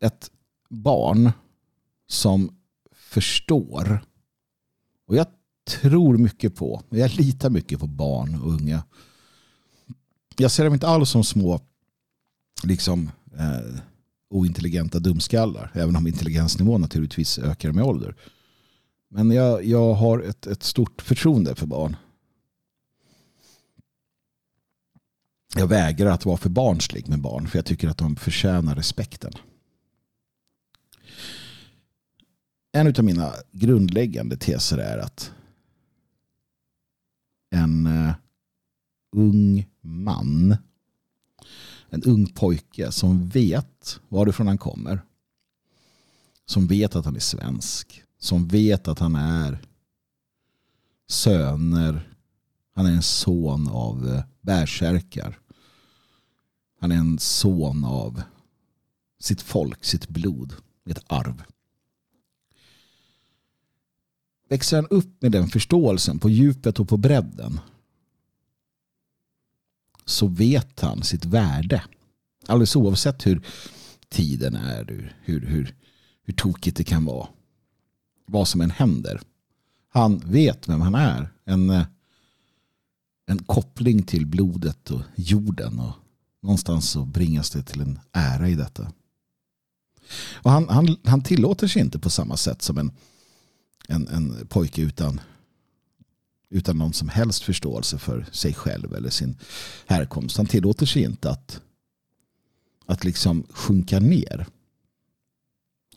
ett 0.00 0.30
barn 0.68 1.32
som 2.06 2.56
förstår 2.92 4.04
och 5.06 5.16
jag 5.16 5.26
tror 5.64 6.18
mycket 6.18 6.56
på, 6.56 6.82
jag 6.88 7.14
litar 7.14 7.50
mycket 7.50 7.80
på 7.80 7.86
barn 7.86 8.34
och 8.34 8.52
unga. 8.52 8.84
Jag 10.36 10.50
ser 10.50 10.64
dem 10.64 10.74
inte 10.74 10.88
alls 10.88 11.10
som 11.10 11.24
små 11.24 11.60
liksom 12.62 13.10
eh, 13.38 13.80
ointelligenta 14.30 14.98
dumskallar. 14.98 15.70
Även 15.74 15.96
om 15.96 16.06
intelligensnivån 16.06 16.80
naturligtvis 16.80 17.38
ökar 17.38 17.72
med 17.72 17.84
ålder. 17.84 18.14
Men 19.08 19.30
jag, 19.30 19.64
jag 19.64 19.94
har 19.94 20.20
ett, 20.20 20.46
ett 20.46 20.62
stort 20.62 21.02
förtroende 21.02 21.54
för 21.54 21.66
barn. 21.66 21.96
Jag 25.56 25.66
vägrar 25.66 26.10
att 26.10 26.24
vara 26.24 26.36
för 26.36 26.50
barnslig 26.50 27.08
med 27.08 27.20
barn 27.20 27.48
för 27.48 27.58
jag 27.58 27.66
tycker 27.66 27.88
att 27.88 27.98
de 27.98 28.16
förtjänar 28.16 28.74
respekten. 28.74 29.32
En 32.72 32.86
av 32.86 33.04
mina 33.04 33.32
grundläggande 33.52 34.36
teser 34.36 34.78
är 34.78 34.98
att 34.98 35.32
en 37.50 37.86
eh, 37.86 38.12
ung 39.16 39.66
man, 39.80 40.56
en 41.90 42.02
ung 42.02 42.26
pojke 42.26 42.92
som 42.92 43.28
vet 43.28 44.00
varifrån 44.08 44.46
han 44.46 44.58
kommer, 44.58 45.02
som 46.46 46.66
vet 46.66 46.96
att 46.96 47.04
han 47.04 47.16
är 47.16 47.20
svensk, 47.20 48.02
som 48.18 48.48
vet 48.48 48.88
att 48.88 48.98
han 48.98 49.14
är 49.14 49.58
söner, 51.08 52.14
han 52.74 52.86
är 52.86 52.92
en 52.92 53.02
son 53.02 53.68
av 53.68 54.08
eh, 54.08 54.24
bärsärkar. 54.40 55.38
Han 56.80 56.92
är 56.92 56.96
en 56.96 57.18
son 57.18 57.84
av 57.84 58.22
sitt 59.18 59.42
folk, 59.42 59.84
sitt 59.84 60.08
blod, 60.08 60.54
ett 60.84 61.04
arv. 61.06 61.42
Växer 64.48 64.76
han 64.76 64.86
upp 64.86 65.22
med 65.22 65.32
den 65.32 65.48
förståelsen 65.48 66.18
på 66.18 66.30
djupet 66.30 66.80
och 66.80 66.88
på 66.88 66.96
bredden 66.96 67.60
så 70.10 70.26
vet 70.26 70.80
han 70.80 71.02
sitt 71.02 71.24
värde. 71.24 71.82
Alldeles 72.46 72.76
oavsett 72.76 73.26
hur 73.26 73.42
tiden 74.08 74.56
är, 74.56 74.84
hur, 74.84 75.16
hur, 75.22 75.46
hur, 75.46 75.74
hur 76.22 76.34
tokigt 76.34 76.76
det 76.76 76.84
kan 76.84 77.04
vara. 77.04 77.28
Vad 78.26 78.48
som 78.48 78.60
än 78.60 78.70
händer. 78.70 79.20
Han 79.88 80.18
vet 80.18 80.68
vem 80.68 80.80
han 80.80 80.94
är. 80.94 81.32
En, 81.44 81.70
eh, 81.70 81.86
en 83.26 83.38
koppling 83.38 84.02
till 84.02 84.26
blodet 84.26 84.90
och 84.90 85.02
jorden. 85.14 85.78
Och 85.78 85.92
någonstans 86.42 86.90
så 86.90 87.04
bringas 87.04 87.50
det 87.50 87.62
till 87.62 87.80
en 87.80 87.98
ära 88.12 88.48
i 88.48 88.54
detta. 88.54 88.92
Och 90.34 90.50
han, 90.50 90.68
han, 90.68 90.96
han 91.04 91.22
tillåter 91.22 91.66
sig 91.66 91.82
inte 91.82 91.98
på 91.98 92.10
samma 92.10 92.36
sätt 92.36 92.62
som 92.62 92.78
en 92.78 92.92
en, 93.90 94.08
en 94.08 94.46
pojke 94.46 94.82
utan, 94.82 95.20
utan 96.50 96.78
någon 96.78 96.92
som 96.92 97.08
helst 97.08 97.42
förståelse 97.42 97.98
för 97.98 98.26
sig 98.32 98.54
själv 98.54 98.94
eller 98.94 99.10
sin 99.10 99.38
härkomst. 99.86 100.36
Han 100.36 100.46
tillåter 100.46 100.86
sig 100.86 101.02
inte 101.02 101.30
att, 101.30 101.60
att 102.86 103.04
liksom 103.04 103.46
sjunka 103.50 104.00
ner 104.00 104.46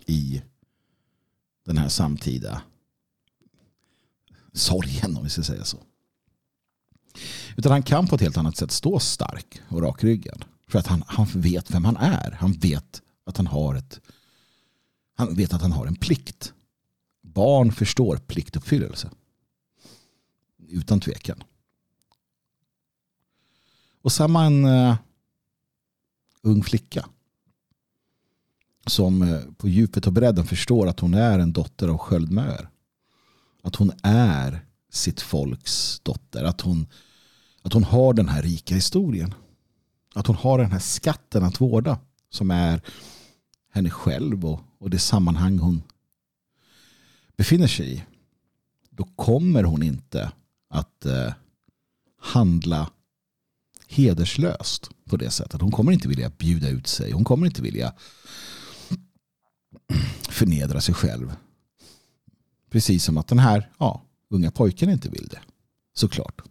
i 0.05 0.41
den 1.65 1.77
här 1.77 1.89
samtida 1.89 2.61
sorgen 4.53 5.17
om 5.17 5.23
vi 5.23 5.29
ska 5.29 5.43
säga 5.43 5.63
så. 5.63 5.77
Utan 7.57 7.71
han 7.71 7.83
kan 7.83 8.07
på 8.07 8.15
ett 8.15 8.21
helt 8.21 8.37
annat 8.37 8.57
sätt 8.57 8.71
stå 8.71 8.99
stark 8.99 9.61
och 9.67 9.81
rakryggad. 9.81 10.45
För 10.67 10.79
att 10.79 10.87
han, 10.87 11.03
han 11.07 11.27
vet 11.33 11.71
vem 11.71 11.85
han 11.85 11.97
är. 11.97 12.31
Han 12.31 12.53
vet 12.53 13.01
att 13.25 13.37
han 13.37 13.47
har 13.47 13.75
ett 13.75 13.99
han 15.15 15.35
vet 15.35 15.53
att 15.53 15.61
han 15.61 15.71
har 15.71 15.87
en 15.87 15.95
plikt 15.95 16.53
barn 17.21 17.71
förstår 17.71 18.17
pliktuppfyllelse. 18.17 19.09
Utan 20.73 20.99
tvekan. 20.99 21.43
Och 24.01 24.11
samma 24.11 24.45
en 24.45 24.65
uh, 24.65 24.95
ung 26.41 26.63
flicka. 26.63 27.05
Som 28.87 29.21
uh, 29.21 29.53
på 29.57 29.67
djupet 29.67 30.07
och 30.07 30.13
bredden 30.13 30.45
förstår 30.45 30.87
att 30.87 30.99
hon 30.99 31.13
är 31.13 31.39
en 31.39 31.53
dotter 31.53 31.87
av 31.87 31.97
sköldmöer. 31.97 32.69
Att 33.61 33.75
hon 33.75 33.91
är 34.03 34.65
sitt 34.89 35.21
folks 35.21 35.99
dotter. 35.99 36.43
Att 36.43 36.61
hon, 36.61 36.87
att 37.61 37.73
hon 37.73 37.83
har 37.83 38.13
den 38.13 38.27
här 38.27 38.41
rika 38.41 38.75
historien. 38.75 39.33
Att 40.15 40.27
hon 40.27 40.35
har 40.35 40.57
den 40.57 40.71
här 40.71 40.79
skatten 40.79 41.43
att 41.43 41.61
vårda. 41.61 41.99
Som 42.29 42.51
är 42.51 42.81
henne 43.71 43.89
själv 43.89 44.45
och, 44.45 44.59
och 44.77 44.89
det 44.89 44.99
sammanhang 44.99 45.59
hon 45.59 45.83
befinner 47.37 47.67
sig 47.67 47.93
i, 47.93 48.03
då 48.89 49.03
kommer 49.03 49.63
hon 49.63 49.83
inte 49.83 50.31
att 50.73 51.05
eh, 51.05 51.33
handla 52.19 52.89
hederslöst 53.87 54.89
på 55.05 55.17
det 55.17 55.31
sättet. 55.31 55.61
Hon 55.61 55.71
kommer 55.71 55.91
inte 55.91 56.07
vilja 56.07 56.29
bjuda 56.29 56.69
ut 56.69 56.87
sig. 56.87 57.11
Hon 57.11 57.23
kommer 57.23 57.45
inte 57.45 57.61
vilja 57.61 57.93
förnedra 60.29 60.81
sig 60.81 60.95
själv. 60.95 61.35
Precis 62.69 63.03
som 63.03 63.17
att 63.17 63.27
den 63.27 63.39
här 63.39 63.71
ja, 63.77 64.03
unga 64.29 64.51
pojken 64.51 64.89
inte 64.89 65.09
vill 65.09 65.27
det. 65.27 65.39
Såklart. 65.93 66.41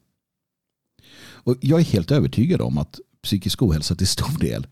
Och 1.18 1.56
jag 1.60 1.80
är 1.80 1.84
helt 1.84 2.10
övertygad 2.10 2.60
om 2.60 2.78
att 2.78 3.00
psykisk 3.22 3.62
ohälsa 3.62 3.94
till 3.94 4.08
stor 4.08 4.38
del 4.38 4.66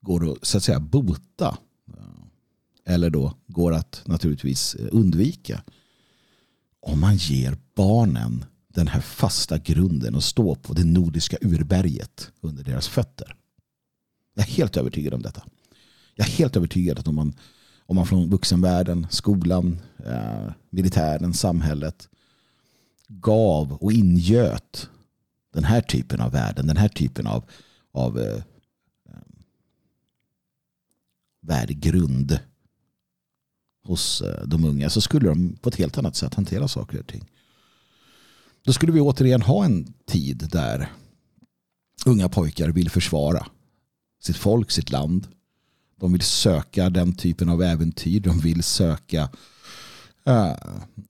går 0.00 0.32
att, 0.32 0.46
så 0.46 0.56
att 0.56 0.64
säga, 0.64 0.80
bota 0.80 1.58
eller 2.84 3.10
då 3.10 3.34
går 3.46 3.72
att 3.72 4.02
naturligtvis 4.06 4.74
undvika. 4.74 5.62
Om 6.80 7.00
man 7.00 7.16
ger 7.16 7.58
barnen 7.74 8.44
den 8.74 8.88
här 8.88 9.00
fasta 9.00 9.58
grunden 9.58 10.14
att 10.14 10.24
stå 10.24 10.54
på 10.54 10.72
det 10.72 10.84
nordiska 10.84 11.36
urberget 11.40 12.30
under 12.40 12.64
deras 12.64 12.88
fötter. 12.88 13.36
Jag 14.34 14.48
är 14.48 14.50
helt 14.50 14.76
övertygad 14.76 15.14
om 15.14 15.22
detta. 15.22 15.42
Jag 16.14 16.26
är 16.26 16.32
helt 16.32 16.56
övertygad 16.56 16.98
att 16.98 17.08
om 17.08 17.14
man, 17.14 17.34
om 17.86 17.96
man 17.96 18.06
från 18.06 18.30
vuxenvärlden, 18.30 19.06
skolan, 19.10 19.78
eh, 20.06 20.52
militären, 20.70 21.34
samhället 21.34 22.08
gav 23.08 23.72
och 23.72 23.92
ingöt 23.92 24.90
den 25.52 25.64
här 25.64 25.80
typen 25.80 26.20
av 26.20 26.32
värden, 26.32 26.66
den 26.66 26.76
här 26.76 26.88
typen 26.88 27.26
av, 27.26 27.44
av 27.92 28.18
eh, 28.18 28.34
eh 28.34 28.42
värdegrund 31.40 32.38
hos 33.84 34.20
eh, 34.20 34.46
de 34.46 34.64
unga 34.64 34.90
så 34.90 35.00
skulle 35.00 35.28
de 35.28 35.56
på 35.56 35.68
ett 35.68 35.76
helt 35.76 35.98
annat 35.98 36.16
sätt 36.16 36.34
hantera 36.34 36.68
saker 36.68 37.00
och 37.00 37.06
ting. 37.06 37.24
Då 38.68 38.72
skulle 38.72 38.92
vi 38.92 39.00
återigen 39.00 39.42
ha 39.42 39.64
en 39.64 39.94
tid 40.06 40.48
där 40.52 40.92
unga 42.06 42.28
pojkar 42.28 42.68
vill 42.68 42.90
försvara 42.90 43.46
sitt 44.22 44.36
folk, 44.36 44.70
sitt 44.70 44.90
land. 44.90 45.28
De 45.96 46.12
vill 46.12 46.22
söka 46.22 46.90
den 46.90 47.14
typen 47.14 47.48
av 47.48 47.62
äventyr. 47.62 48.20
De 48.20 48.38
vill 48.38 48.62
söka 48.62 49.30
äh, 50.24 50.52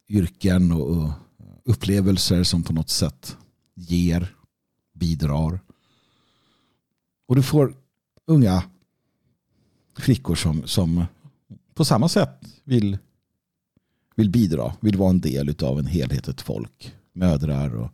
yrken 0.09 0.73
och 0.73 1.11
upplevelser 1.65 2.43
som 2.43 2.63
på 2.63 2.73
något 2.73 2.91
sätt 2.91 3.37
ger, 3.75 4.35
bidrar. 4.95 5.61
Och 7.27 7.37
du 7.37 7.43
får 7.43 7.77
unga 8.27 8.63
flickor 9.97 10.35
som, 10.35 10.67
som 10.67 11.05
på 11.75 11.85
samma 11.85 12.09
sätt 12.09 12.45
vill, 12.65 12.99
vill 14.17 14.31
bidra, 14.31 14.75
vill 14.81 14.97
vara 14.97 15.11
en 15.11 15.21
del 15.21 15.55
av 15.63 15.79
en 15.79 15.87
helhet, 15.87 16.29
ett 16.29 16.41
folk, 16.41 16.95
mödrar 17.19 17.75
och, 17.75 17.91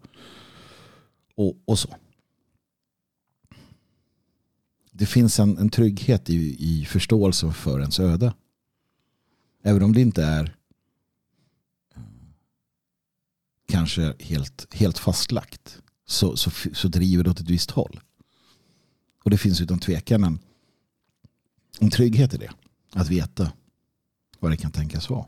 och, 1.34 1.56
och 1.64 1.78
så. 1.78 1.96
Det 4.90 5.06
finns 5.06 5.40
en, 5.40 5.58
en 5.58 5.70
trygghet 5.70 6.30
i, 6.30 6.56
i 6.58 6.84
förståelsen 6.84 7.54
för 7.54 7.80
ens 7.80 8.00
öde. 8.00 8.34
Även 9.62 9.82
om 9.82 9.92
det 9.92 10.00
inte 10.00 10.24
är 10.24 10.56
eh, 11.94 12.02
kanske 13.68 14.14
helt, 14.20 14.74
helt 14.74 14.98
fastlagt 14.98 15.82
så, 16.06 16.37
så, 16.37 16.50
så 16.72 16.88
driver 16.88 17.24
det 17.24 17.30
åt 17.30 17.40
ett 17.40 17.50
visst 17.50 17.70
håll. 17.70 18.00
Och 19.24 19.30
det 19.30 19.38
finns 19.38 19.60
utan 19.60 19.78
tvekan 19.78 20.24
en, 20.24 20.38
en 21.80 21.90
trygghet 21.90 22.34
i 22.34 22.37
det. 22.37 22.50
Att 22.92 23.08
veta 23.08 23.52
vad 24.38 24.50
det 24.50 24.56
kan 24.56 24.72
tänkas 24.72 25.10
vara. 25.10 25.26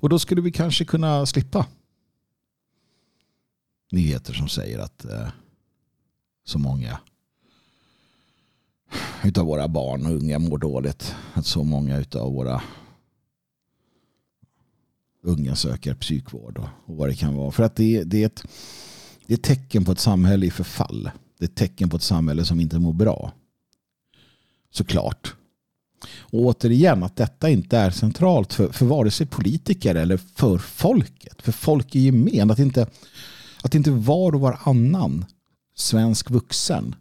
Och 0.00 0.08
då 0.08 0.18
skulle 0.18 0.42
vi 0.42 0.52
kanske 0.52 0.84
kunna 0.84 1.26
slippa 1.26 1.66
nyheter 3.90 4.32
som 4.32 4.48
säger 4.48 4.78
att 4.78 5.04
eh, 5.04 5.28
så 6.44 6.58
många 6.58 7.00
utav 9.24 9.46
våra 9.46 9.68
barn 9.68 10.06
och 10.06 10.12
unga 10.12 10.38
mår 10.38 10.58
dåligt. 10.58 11.14
Att 11.34 11.46
så 11.46 11.64
många 11.64 11.98
utav 11.98 12.32
våra 12.32 12.62
unga 15.22 15.56
söker 15.56 15.94
psykvård 15.94 16.58
och, 16.58 16.68
och 16.84 16.96
vad 16.96 17.08
det 17.08 17.14
kan 17.14 17.34
vara. 17.34 17.50
För 17.50 17.62
att 17.62 17.76
det, 17.76 18.04
det, 18.04 18.22
är 18.22 18.26
ett, 18.26 18.44
det 19.26 19.34
är 19.34 19.38
ett 19.38 19.44
tecken 19.44 19.84
på 19.84 19.92
ett 19.92 20.00
samhälle 20.00 20.46
i 20.46 20.50
förfall. 20.50 21.10
Det 21.38 21.44
är 21.44 21.48
ett 21.48 21.56
tecken 21.56 21.90
på 21.90 21.96
ett 21.96 22.02
samhälle 22.02 22.44
som 22.44 22.60
inte 22.60 22.78
mår 22.78 22.92
bra. 22.92 23.32
Såklart. 24.70 25.34
Och 26.20 26.40
återigen 26.40 27.02
att 27.02 27.16
detta 27.16 27.50
inte 27.50 27.78
är 27.78 27.90
centralt 27.90 28.52
för, 28.52 28.72
för 28.72 28.86
vare 28.86 29.10
sig 29.10 29.26
politiker 29.26 29.94
eller 29.94 30.16
för 30.16 30.58
folket. 30.58 31.42
För 31.42 31.52
folk 31.52 31.96
i 31.96 32.00
gemen. 32.00 32.50
Att 32.50 32.58
inte, 32.58 32.86
att 33.62 33.74
inte 33.74 33.90
var 33.90 34.34
och 34.34 34.40
varannan 34.40 35.24
svensk 35.76 36.30
vuxen 36.30 36.94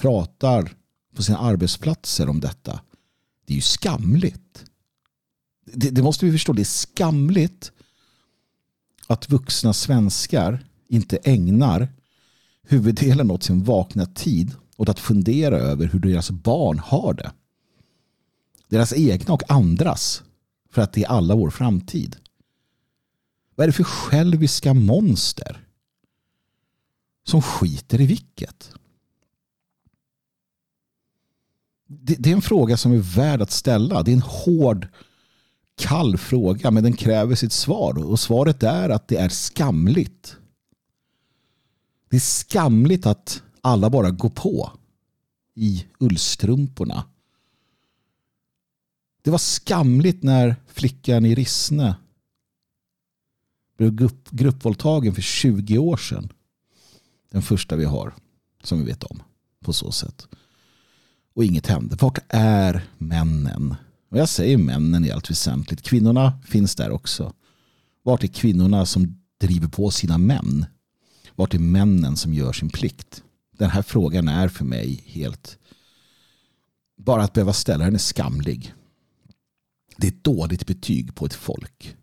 pratar 0.00 0.72
på 1.16 1.22
sina 1.22 1.38
arbetsplatser 1.38 2.28
om 2.28 2.40
detta. 2.40 2.80
Det 3.46 3.52
är 3.52 3.56
ju 3.56 3.62
skamligt. 3.62 4.64
Det, 5.72 5.90
det 5.90 6.02
måste 6.02 6.26
vi 6.26 6.32
förstå. 6.32 6.52
Det 6.52 6.62
är 6.62 6.64
skamligt 6.64 7.72
att 9.06 9.30
vuxna 9.30 9.72
svenskar 9.72 10.64
inte 10.88 11.16
ägnar 11.16 11.88
huvuddelen 12.62 13.30
av 13.30 13.38
sin 13.38 13.64
vakna 13.64 14.06
tid 14.06 14.54
åt 14.76 14.88
att 14.88 14.98
fundera 14.98 15.56
över 15.56 15.86
hur 15.86 15.98
deras 15.98 16.30
barn 16.30 16.78
har 16.78 17.14
det. 17.14 17.32
Deras 18.70 18.92
egna 18.92 19.34
och 19.34 19.50
andras. 19.50 20.22
För 20.70 20.82
att 20.82 20.92
det 20.92 21.04
är 21.04 21.08
alla 21.08 21.34
vår 21.34 21.50
framtid. 21.50 22.16
Vad 23.54 23.64
är 23.64 23.68
det 23.68 23.72
för 23.72 23.84
själviska 23.84 24.74
monster 24.74 25.66
som 27.24 27.42
skiter 27.42 28.00
i 28.00 28.06
vilket? 28.06 28.72
Det, 31.86 32.14
det 32.14 32.30
är 32.30 32.34
en 32.34 32.42
fråga 32.42 32.76
som 32.76 32.92
är 32.92 33.16
värd 33.16 33.42
att 33.42 33.50
ställa. 33.50 34.02
Det 34.02 34.10
är 34.10 34.16
en 34.16 34.22
hård, 34.22 34.88
kall 35.76 36.16
fråga 36.16 36.70
men 36.70 36.82
den 36.82 36.92
kräver 36.92 37.34
sitt 37.34 37.52
svar. 37.52 38.04
Och 38.04 38.20
svaret 38.20 38.62
är 38.62 38.88
att 38.88 39.08
det 39.08 39.16
är 39.16 39.28
skamligt. 39.28 40.36
Det 42.08 42.16
är 42.16 42.20
skamligt 42.20 43.06
att 43.06 43.42
alla 43.60 43.90
bara 43.90 44.10
går 44.10 44.30
på 44.30 44.72
i 45.54 45.86
ullstrumporna. 45.98 47.04
Det 49.22 49.30
var 49.30 49.38
skamligt 49.38 50.22
när 50.22 50.56
flickan 50.66 51.26
i 51.26 51.34
Rissne 51.34 51.94
blev 53.76 53.94
grupp, 53.94 54.30
gruppvåldtagen 54.30 55.14
för 55.14 55.22
20 55.22 55.78
år 55.78 55.96
sedan. 55.96 56.32
Den 57.30 57.42
första 57.42 57.76
vi 57.76 57.84
har 57.84 58.14
som 58.62 58.78
vi 58.78 58.84
vet 58.84 59.04
om 59.04 59.22
på 59.64 59.72
så 59.72 59.92
sätt. 59.92 60.28
Och 61.34 61.44
inget 61.44 61.66
hände. 61.66 61.96
Vart 62.00 62.18
är 62.28 62.88
männen? 62.98 63.74
Och 64.10 64.18
jag 64.18 64.28
säger 64.28 64.58
männen 64.58 65.04
i 65.04 65.10
allt 65.10 65.30
väsentligt. 65.30 65.82
Kvinnorna 65.82 66.38
finns 66.46 66.74
där 66.74 66.90
också. 66.90 67.32
Vart 68.02 68.24
är 68.24 68.28
kvinnorna 68.28 68.86
som 68.86 69.20
driver 69.40 69.68
på 69.68 69.90
sina 69.90 70.18
män? 70.18 70.66
Vart 71.34 71.54
är 71.54 71.58
männen 71.58 72.16
som 72.16 72.34
gör 72.34 72.52
sin 72.52 72.70
plikt? 72.70 73.22
Den 73.58 73.70
här 73.70 73.82
frågan 73.82 74.28
är 74.28 74.48
för 74.48 74.64
mig 74.64 75.04
helt... 75.06 75.58
Bara 76.96 77.22
att 77.22 77.32
behöva 77.32 77.52
ställa 77.52 77.84
den 77.84 77.94
är 77.94 77.98
skamlig. 77.98 78.74
Det 80.00 80.06
är 80.06 80.12
ett 80.12 80.24
dåligt 80.24 80.66
betyg 80.66 81.14
på 81.14 81.26
ett 81.26 81.34
folk. 81.34 81.96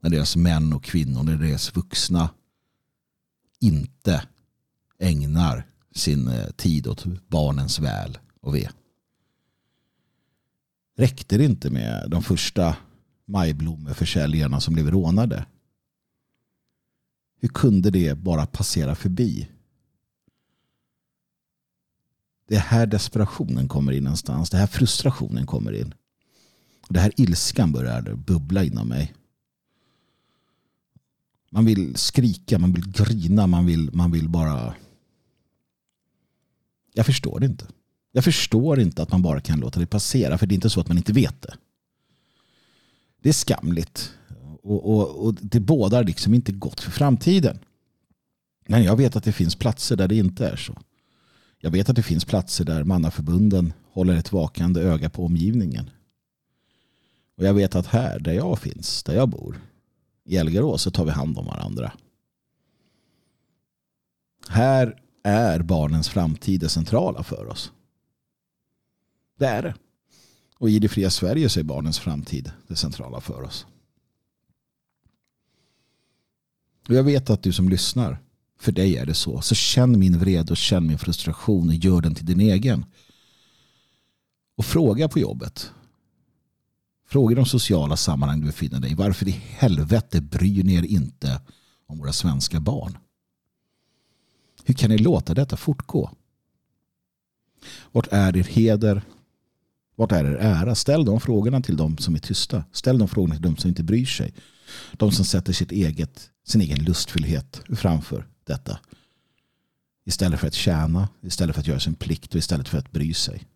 När 0.00 0.10
deras 0.10 0.36
män 0.36 0.72
och 0.72 0.84
kvinnor, 0.84 1.22
när 1.22 1.36
deras 1.36 1.76
vuxna 1.76 2.30
inte 3.60 4.26
ägnar 4.98 5.66
sin 5.94 6.28
eh, 6.28 6.50
tid 6.50 6.86
åt 6.86 7.04
barnens 7.28 7.78
väl 7.78 8.18
och 8.40 8.54
ve. 8.54 8.68
Räckte 10.96 11.38
det 11.38 11.44
inte 11.44 11.70
med 11.70 12.10
de 12.10 12.22
första 12.22 12.76
majblommeförsäljarna 13.24 14.60
som 14.60 14.74
blev 14.74 14.90
rånade? 14.90 15.46
Hur 17.40 17.48
kunde 17.48 17.90
det 17.90 18.18
bara 18.18 18.46
passera 18.46 18.94
förbi? 18.94 19.48
Det 22.48 22.56
är 22.56 22.60
här 22.60 22.86
desperationen 22.86 23.68
kommer 23.68 23.92
in 23.92 24.04
någonstans. 24.04 24.50
Det 24.50 24.56
är 24.56 24.60
här 24.60 24.66
frustrationen 24.66 25.46
kommer 25.46 25.72
in. 25.72 25.94
Det 26.88 27.00
här 27.00 27.12
ilskan 27.16 27.72
börjar 27.72 28.14
bubbla 28.14 28.64
inom 28.64 28.88
mig. 28.88 29.14
Man 31.50 31.64
vill 31.64 31.96
skrika, 31.96 32.58
man 32.58 32.72
vill 32.72 32.92
grina, 32.92 33.46
man 33.46 33.66
vill, 33.66 33.90
man 33.92 34.12
vill 34.12 34.28
bara... 34.28 34.74
Jag 36.92 37.06
förstår 37.06 37.40
det 37.40 37.46
inte. 37.46 37.66
Jag 38.12 38.24
förstår 38.24 38.80
inte 38.80 39.02
att 39.02 39.12
man 39.12 39.22
bara 39.22 39.40
kan 39.40 39.60
låta 39.60 39.80
det 39.80 39.86
passera 39.86 40.38
för 40.38 40.46
det 40.46 40.52
är 40.52 40.56
inte 40.56 40.70
så 40.70 40.80
att 40.80 40.88
man 40.88 40.96
inte 40.96 41.12
vet 41.12 41.42
det. 41.42 41.54
Det 43.22 43.28
är 43.28 43.32
skamligt 43.32 44.12
och, 44.62 44.90
och, 44.90 45.26
och 45.26 45.34
det 45.34 45.60
bådar 45.60 46.04
liksom 46.04 46.34
inte 46.34 46.52
gott 46.52 46.80
för 46.80 46.90
framtiden. 46.90 47.58
Men 48.66 48.84
jag 48.84 48.96
vet 48.96 49.16
att 49.16 49.24
det 49.24 49.32
finns 49.32 49.54
platser 49.54 49.96
där 49.96 50.08
det 50.08 50.16
inte 50.16 50.48
är 50.48 50.56
så. 50.56 50.78
Jag 51.58 51.70
vet 51.70 51.88
att 51.88 51.96
det 51.96 52.02
finns 52.02 52.24
platser 52.24 52.64
där 52.64 52.84
mannaförbunden 52.84 53.72
håller 53.92 54.16
ett 54.16 54.32
vakande 54.32 54.80
öga 54.80 55.10
på 55.10 55.24
omgivningen. 55.24 55.90
Och 57.36 57.44
jag 57.44 57.54
vet 57.54 57.74
att 57.74 57.86
här 57.86 58.18
där 58.18 58.32
jag 58.32 58.58
finns, 58.58 59.02
där 59.02 59.14
jag 59.14 59.28
bor, 59.28 59.60
i 60.24 60.36
Elgarås 60.36 60.82
så 60.82 60.90
tar 60.90 61.04
vi 61.04 61.10
hand 61.10 61.38
om 61.38 61.46
varandra. 61.46 61.92
Här 64.48 65.00
är 65.22 65.62
barnens 65.62 66.08
framtid 66.08 66.60
det 66.60 66.68
centrala 66.68 67.22
för 67.22 67.46
oss. 67.46 67.72
Det 69.38 69.46
är 69.46 69.62
det. 69.62 69.74
Och 70.58 70.70
i 70.70 70.78
det 70.78 70.88
fria 70.88 71.10
Sverige 71.10 71.48
så 71.48 71.60
är 71.60 71.64
barnens 71.64 71.98
framtid 71.98 72.52
det 72.66 72.76
centrala 72.76 73.20
för 73.20 73.42
oss. 73.42 73.66
Och 76.88 76.94
jag 76.94 77.04
vet 77.04 77.30
att 77.30 77.42
du 77.42 77.52
som 77.52 77.68
lyssnar, 77.68 78.18
för 78.58 78.72
dig 78.72 78.96
är 78.96 79.06
det 79.06 79.14
så. 79.14 79.40
Så 79.40 79.54
känn 79.54 79.98
min 79.98 80.18
vrede 80.18 80.50
och 80.50 80.56
känn 80.56 80.86
min 80.86 80.98
frustration 80.98 81.68
och 81.68 81.74
gör 81.74 82.00
den 82.00 82.14
till 82.14 82.26
din 82.26 82.40
egen. 82.40 82.84
Och 84.56 84.64
fråga 84.64 85.08
på 85.08 85.18
jobbet. 85.18 85.72
Fråga 87.06 87.32
i 87.32 87.36
de 87.36 87.46
sociala 87.46 87.96
sammanhang 87.96 88.40
du 88.40 88.46
befinner 88.46 88.80
dig. 88.80 88.94
Varför 88.94 89.28
i 89.28 89.30
helvete 89.30 90.20
bryr 90.20 90.64
ni 90.64 90.74
er 90.74 90.82
inte 90.82 91.40
om 91.86 91.98
våra 91.98 92.12
svenska 92.12 92.60
barn? 92.60 92.98
Hur 94.64 94.74
kan 94.74 94.90
ni 94.90 94.98
låta 94.98 95.34
detta 95.34 95.56
fortgå? 95.56 96.10
Vart 97.92 98.08
är 98.10 98.36
er 98.36 98.44
heder? 98.44 99.02
Vart 99.96 100.12
är 100.12 100.24
er 100.24 100.36
ära? 100.36 100.74
Ställ 100.74 101.04
de 101.04 101.20
frågorna 101.20 101.60
till 101.60 101.76
de 101.76 101.98
som 101.98 102.14
är 102.14 102.18
tysta. 102.18 102.64
Ställ 102.72 102.98
de 102.98 103.08
frågorna 103.08 103.34
till 103.34 103.42
de 103.42 103.56
som 103.56 103.68
inte 103.68 103.82
bryr 103.82 104.06
sig. 104.06 104.34
De 104.92 105.12
som 105.12 105.24
sätter 105.24 105.52
sitt 105.52 105.72
eget, 105.72 106.30
sin 106.46 106.60
egen 106.60 106.84
lustfyllhet 106.84 107.62
framför 107.76 108.26
detta. 108.44 108.78
Istället 110.04 110.40
för 110.40 110.46
att 110.46 110.54
tjäna, 110.54 111.08
istället 111.22 111.54
för 111.54 111.60
att 111.60 111.66
göra 111.66 111.80
sin 111.80 111.94
plikt 111.94 112.34
och 112.34 112.38
istället 112.38 112.68
för 112.68 112.78
att 112.78 112.92
bry 112.92 113.14
sig. 113.14 113.46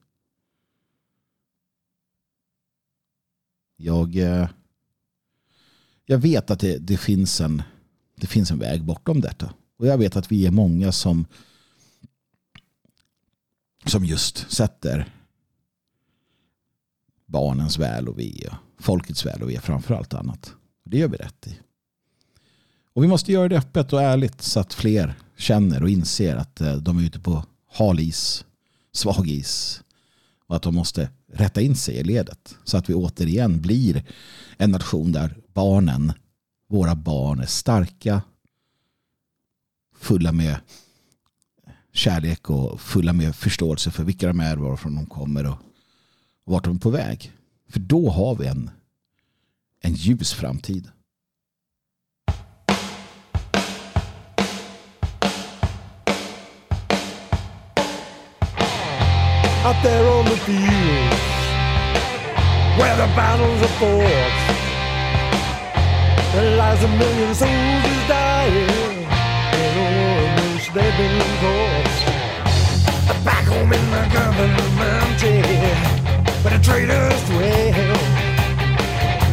Jag, 3.81 4.17
eh, 4.17 4.49
jag 6.07 6.19
vet 6.19 6.51
att 6.51 6.61
det, 6.61 6.79
det, 6.79 6.97
finns 6.97 7.41
en, 7.41 7.63
det 8.17 8.27
finns 8.27 8.51
en 8.51 8.59
väg 8.59 8.85
bortom 8.85 9.21
detta. 9.21 9.55
Och 9.79 9.87
jag 9.87 9.99
vet 9.99 10.17
att 10.17 10.33
vi 10.33 10.47
är 10.47 10.51
många 10.51 10.93
som 10.93 11.27
som 13.87 14.05
just 14.05 14.51
sätter 14.51 15.13
barnens 17.27 17.79
väl 17.79 18.09
och 18.09 18.19
ve 18.19 18.51
folkets 18.79 19.27
väl 19.27 19.43
och 19.43 19.51
ve 19.51 19.61
framför 19.61 19.95
allt 19.95 20.15
annat. 20.15 20.55
Det 20.85 20.99
gör 20.99 21.09
vi 21.09 21.17
rätt 21.17 21.47
i. 21.47 21.59
Och 22.93 23.05
vi 23.05 23.09
måste 23.09 23.33
göra 23.33 23.49
det 23.49 23.59
öppet 23.59 23.93
och 23.93 24.03
ärligt 24.03 24.43
så 24.43 24.61
att 24.61 24.75
fler 24.75 25.15
känner 25.37 25.83
och 25.83 25.91
inser 25.91 26.37
att 26.37 26.61
eh, 26.61 26.77
de 26.77 26.99
är 26.99 27.03
ute 27.03 27.21
på 27.21 27.45
hal 27.73 28.01
is, 28.01 28.45
svag 28.93 29.29
is 29.29 29.83
och 30.47 30.57
att 30.57 30.63
de 30.63 30.75
måste 30.75 31.11
rätta 31.33 31.61
in 31.61 31.77
sig 31.77 31.95
i 31.95 32.05
ledet 32.05 32.57
så 32.65 32.77
att 32.77 32.91
vi 32.91 32.95
återigen 32.95 33.61
blir 33.61 34.05
en 34.57 34.71
nation 34.71 35.13
där 35.13 35.37
barnen, 35.55 36.13
våra 36.69 36.95
barn 36.95 37.41
är 37.41 37.47
starka, 37.47 38.23
fulla 39.97 40.33
med 40.33 40.57
kärlek 41.93 42.51
och 42.51 42.81
fulla 42.81 43.13
med 43.13 43.37
förståelse 43.37 43.91
för 43.91 44.05
vilka 44.05 44.27
de 44.27 44.41
är, 44.41 44.57
varifrån 44.57 44.95
de 44.95 45.07
kommer 45.07 45.47
och 45.47 45.59
vart 46.45 46.65
de 46.65 46.77
är 46.77 46.81
på 46.81 46.91
väg. 46.91 47.33
För 47.69 47.81
då 47.81 48.11
har 48.11 48.35
vi 48.35 48.47
en, 48.47 48.71
en 49.81 49.95
ljus 49.95 50.33
framtid. 50.33 50.91
out 59.69 59.83
there 59.83 60.09
on 60.09 60.25
the 60.25 60.37
field. 60.37 61.18
Where 62.79 62.97
the 62.97 63.09
battles 63.19 63.61
are 63.61 63.75
fought. 63.81 64.35
There 66.33 66.57
lies 66.57 66.83
a 66.85 66.89
million 66.89 67.35
soldiers 67.35 68.03
dying 68.07 69.07
in 69.63 69.73
a 69.83 69.89
war 69.99 70.19
in 70.27 70.35
which 70.55 70.67
they've 70.75 70.97
been 71.01 71.19
caught. 71.43 71.99
Back 73.25 73.45
home 73.51 73.73
in 73.73 73.85
the 73.91 74.05
government, 74.15 74.69
where 76.43 76.53
the 76.57 76.63
traitors 76.63 77.23
dwell, 77.29 77.99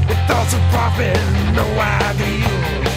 with 0.08 0.22
thoughts 0.28 0.54
of 0.58 0.62
profit, 0.74 1.22
no 1.54 1.66
ideals. 1.78 2.94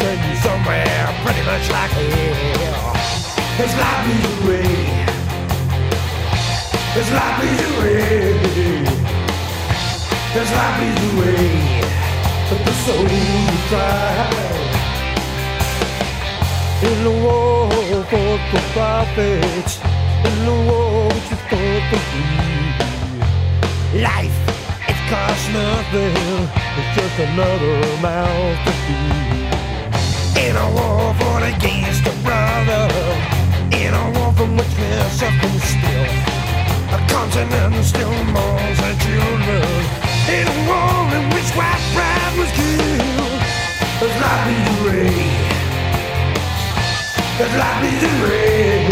Send 0.00 0.20
you 0.28 0.36
somewhere 0.36 1.04
pretty 1.24 1.42
much 1.50 1.70
like 1.70 1.90
hell. 1.90 2.96
His 3.60 3.72
life 3.82 4.06
is 4.14 4.24
away. 4.40 4.74
His 6.96 7.08
life 7.12 7.40
away. 7.76 9.05
His 10.36 10.52
life 10.52 10.82
is 10.82 10.98
away. 11.14 11.48
But 12.50 12.60
the 12.66 12.74
soul 12.84 13.08
cry. 13.68 14.36
In 16.82 16.98
the 17.04 17.14
war 17.24 17.70
for 18.10 18.32
the 18.52 18.60
profit, 18.74 19.68
in 20.28 20.36
the 20.44 20.56
war 20.68 21.08
which 21.08 21.32
is 21.32 21.42
for 21.48 21.72
the 21.90 21.98
free. 22.08 22.68
Life 24.02 24.38
it 24.90 24.98
costs 25.08 25.48
nothing. 25.56 26.48
It's 26.76 26.90
just 26.96 27.16
another 27.28 27.76
mouth 28.04 28.58
to 28.66 28.72
feed. 28.84 29.48
In 30.44 30.54
a 30.54 30.68
war 30.76 31.14
fought 31.18 31.44
against 31.48 32.04
a 32.04 32.14
brother. 32.26 32.84
In 33.72 33.94
a 33.94 34.04
war 34.14 34.30
from 34.34 34.58
which 34.58 34.74
we're 34.76 35.08
suffering 35.16 35.60
still. 35.72 36.12
A 36.92 36.98
continent 37.08 37.82
still 37.86 38.16
mourns 38.34 38.78
her 38.84 38.94
children 39.00 40.05
in 40.28 40.46
a 40.48 40.68
world 40.68 41.12
in 41.14 41.24
which 41.30 41.50
white 41.54 41.82
pride 41.94 42.34
was 42.36 42.50
killed. 42.50 43.40
There's 44.00 44.16
lightning 44.20 44.62
to 44.66 44.74
rain. 44.90 45.30
There's 47.38 47.54
lightning 47.54 47.96
to 48.02 48.10
rain. 48.26 48.90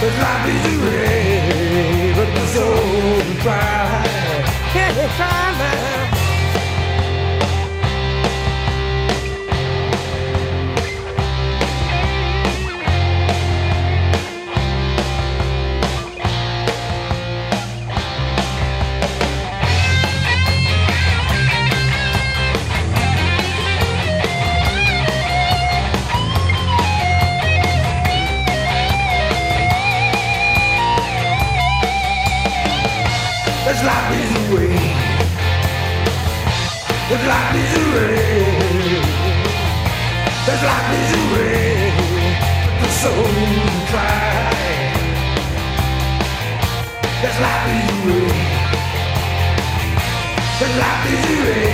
There's 0.00 0.18
lightning 0.20 0.60
to 0.66 0.74
rain. 0.90 2.14
But 2.14 2.28
the 2.34 2.46
soul 2.46 3.42
pride 3.42 4.44
can't 4.72 5.10
find 5.16 5.60
out. 5.62 6.17
There's 37.28 37.36
life 37.36 37.56
is 37.56 37.72
away. 37.84 38.16
There's 40.46 40.62
life 40.62 40.92
is 40.98 41.10
away. 41.20 41.60
The 42.80 42.88
soul 43.00 43.32
cry. 43.90 44.48
There's 47.20 47.38
life 47.44 47.66
is 47.76 47.88
away. 47.98 48.32
There's 50.58 50.76
life 50.82 51.04
is 51.12 51.24
away. 51.36 51.68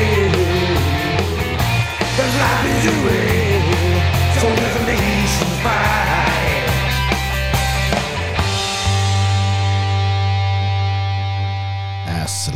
There's 2.16 2.36
life 2.42 2.64
is 2.74 2.84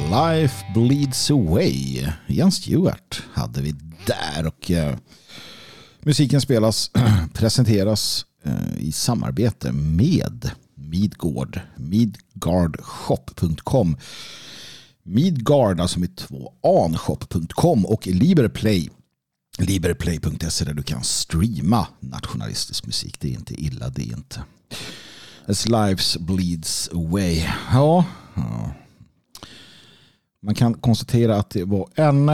Life 0.09 0.65
Bleeds 0.75 1.31
Away. 1.31 2.07
Jan 2.27 2.53
Stewart 2.53 3.23
hade 3.33 3.63
vi 3.63 3.75
där. 4.07 4.47
Och 4.47 4.71
eh, 4.71 4.97
musiken 6.01 6.41
spelas, 6.41 6.91
presenteras 7.35 8.27
eh, 8.45 8.79
i 8.79 8.93
samarbete 8.93 9.73
med 9.73 10.51
Midgård. 10.75 11.61
Midgardshop.com. 11.77 13.97
Midgard, 15.03 15.81
alltså 15.81 16.01
med 16.01 16.17
två 16.17 16.53
anshop.com 16.63 17.87
och 17.87 18.07
Liberplay. 18.07 18.91
Liberplay.se 19.59 20.65
där 20.65 20.75
du 20.75 20.83
kan 20.83 21.05
streama 21.05 21.87
nationalistisk 22.01 22.87
musik. 22.87 23.21
Det 23.21 23.29
är 23.29 23.33
inte 23.33 23.63
illa, 23.63 23.89
det 23.89 24.03
är 24.03 24.17
inte. 24.17 24.43
As 25.47 25.69
Lives 25.69 26.19
Bleeds 26.19 26.91
Away. 26.93 27.45
Ja, 27.73 28.05
ja. 28.35 28.73
Man 30.43 30.55
kan 30.55 30.75
konstatera 30.75 31.37
att 31.37 31.51
det 31.51 31.65
var 31.65 31.89
en 31.95 32.27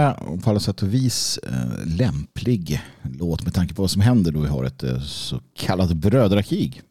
på 0.43 0.51
alla 0.51 0.61
sätt 0.61 0.83
och 0.83 0.95
vis 0.95 1.39
eh, 1.39 1.87
lämplig 1.87 2.83
låt 3.03 3.43
med 3.43 3.55
tanke 3.55 3.75
på 3.75 3.83
vad 3.83 3.91
som 3.91 4.03
händer 4.03 4.33
då 4.33 4.41
vi 4.41 4.49
har 4.49 4.65
ett 4.65 4.83
eh, 4.83 5.01
så 5.01 5.41
kallat 5.55 5.93
brödrakrig. 5.93 6.83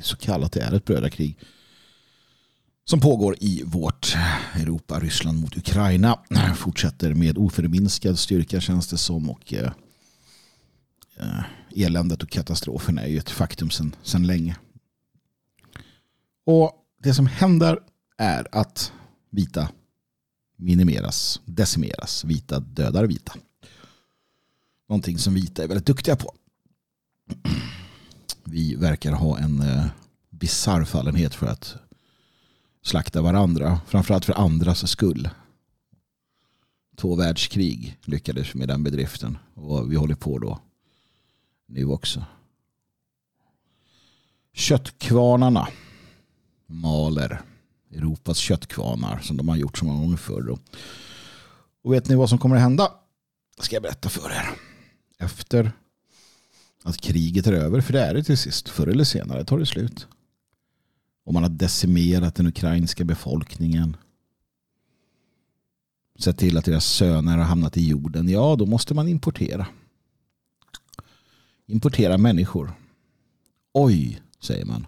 Så 0.00 0.16
kallat 0.16 0.52
det 0.52 0.60
är 0.60 0.72
ett 0.72 0.84
brödrakrig 0.84 1.36
som 2.90 3.00
pågår 3.00 3.36
i 3.40 3.62
vårt 3.66 4.16
Europa, 4.54 5.00
Ryssland 5.00 5.40
mot 5.40 5.56
Ukraina. 5.56 6.18
Fortsätter 6.56 7.14
med 7.14 7.38
oförminskad 7.38 8.18
styrka 8.18 8.60
känns 8.60 8.88
det 8.88 8.98
som 8.98 9.30
och 9.30 9.54
eh, 9.54 9.72
eh 11.20 11.44
eländet 11.76 12.22
och 12.22 12.30
katastrofen 12.30 12.98
är 12.98 13.06
ju 13.06 13.18
ett 13.18 13.30
faktum 13.30 13.70
sedan 13.70 14.26
länge. 14.26 14.56
Och 16.46 16.72
det 17.02 17.14
som 17.14 17.26
händer 17.26 17.78
är 18.18 18.46
att 18.52 18.92
vita 19.30 19.68
minimeras, 20.60 21.40
decimeras. 21.44 22.24
Vita 22.24 22.60
dödar 22.60 23.04
vita. 23.04 23.32
Någonting 24.88 25.18
som 25.18 25.34
vita 25.34 25.64
är 25.64 25.68
väldigt 25.68 25.86
duktiga 25.86 26.16
på. 26.16 26.34
Vi 28.44 28.74
verkar 28.74 29.12
ha 29.12 29.38
en 29.38 29.60
eh, 29.60 29.86
bisarr 30.30 30.84
fallenhet 30.84 31.34
för 31.34 31.46
att 31.46 31.76
slakta 32.82 33.22
varandra. 33.22 33.80
Framförallt 33.86 34.24
för 34.24 34.32
andras 34.32 34.90
skull. 34.90 35.28
Två 36.96 37.14
världskrig 37.14 37.98
lyckades 38.04 38.54
med 38.54 38.68
den 38.68 38.82
bedriften. 38.82 39.38
Och 39.54 39.92
vi 39.92 39.96
håller 39.96 40.14
på 40.14 40.38
då 40.38 40.60
nu 41.66 41.84
också. 41.84 42.24
Köttkvarnarna 44.52 45.68
maler 46.66 47.42
Europas 47.90 48.38
köttkvarnar 48.38 49.18
som 49.18 49.36
de 49.36 49.48
har 49.48 49.56
gjort 49.56 49.78
så 49.78 49.84
många 49.84 50.00
gånger 50.00 50.16
förr. 50.16 50.58
Och 51.82 51.92
vet 51.92 52.08
ni 52.08 52.14
vad 52.14 52.28
som 52.28 52.38
kommer 52.38 52.56
att 52.56 52.62
hända? 52.62 52.92
Det 53.56 53.62
ska 53.62 53.76
jag 53.76 53.82
berätta 53.82 54.08
för 54.08 54.30
er. 54.30 54.50
Efter 55.18 55.72
att 56.82 57.00
kriget 57.00 57.46
är 57.46 57.52
över, 57.52 57.80
för 57.80 57.92
det 57.92 58.00
är 58.00 58.14
det 58.14 58.24
till 58.24 58.38
sist, 58.38 58.68
förr 58.68 58.86
eller 58.86 59.04
senare 59.04 59.44
tar 59.44 59.58
det 59.58 59.66
slut. 59.66 60.06
Och 61.24 61.34
man 61.34 61.42
har 61.42 61.50
decimerat 61.50 62.34
den 62.34 62.46
ukrainska 62.46 63.04
befolkningen. 63.04 63.96
Sett 66.18 66.38
till 66.38 66.56
att 66.58 66.64
deras 66.64 66.86
söner 66.86 67.36
har 67.38 67.44
hamnat 67.44 67.76
i 67.76 67.88
jorden. 67.88 68.28
Ja, 68.28 68.56
då 68.58 68.66
måste 68.66 68.94
man 68.94 69.08
importera. 69.08 69.66
Importera 71.66 72.18
människor. 72.18 72.72
Oj, 73.72 74.22
säger 74.40 74.64
man. 74.64 74.86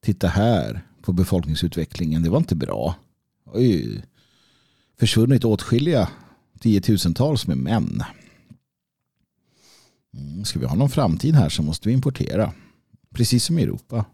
Titta 0.00 0.28
här 0.28 0.86
på 1.02 1.12
befolkningsutvecklingen. 1.12 2.22
Det 2.22 2.30
var 2.30 2.38
inte 2.38 2.56
bra. 2.56 2.94
Det 3.44 3.50
har 3.50 4.02
Försvunnit 4.98 5.44
åtskilliga 5.44 6.08
tiotusentals 6.60 7.46
med 7.46 7.56
män. 7.58 8.02
Mm, 10.14 10.44
ska 10.44 10.58
vi 10.58 10.66
ha 10.66 10.74
någon 10.74 10.90
framtid 10.90 11.34
här 11.34 11.48
så 11.48 11.62
måste 11.62 11.88
vi 11.88 11.94
importera. 11.94 12.52
Precis 13.14 13.44
som 13.44 13.58
i 13.58 13.62
Europa. 13.62 14.04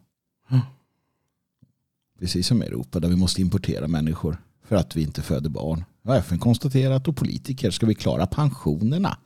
Precis 2.18 2.46
som 2.46 2.62
i 2.62 2.66
Europa 2.66 3.01
där 3.01 3.09
vi 3.09 3.16
måste 3.16 3.40
importera 3.40 3.88
människor 3.88 4.42
för 4.64 4.77
att 4.77 4.96
vi 4.96 5.03
inte 5.03 5.22
föder 5.22 5.51
barn. 5.51 5.85
Har 6.05 6.16
FN 6.16 6.38
konstaterat 6.38 7.09
och 7.09 7.16
politiker. 7.16 7.70
Ska 7.70 7.87
vi 7.87 7.94
klara 7.94 8.27
pensionerna? 8.27 9.18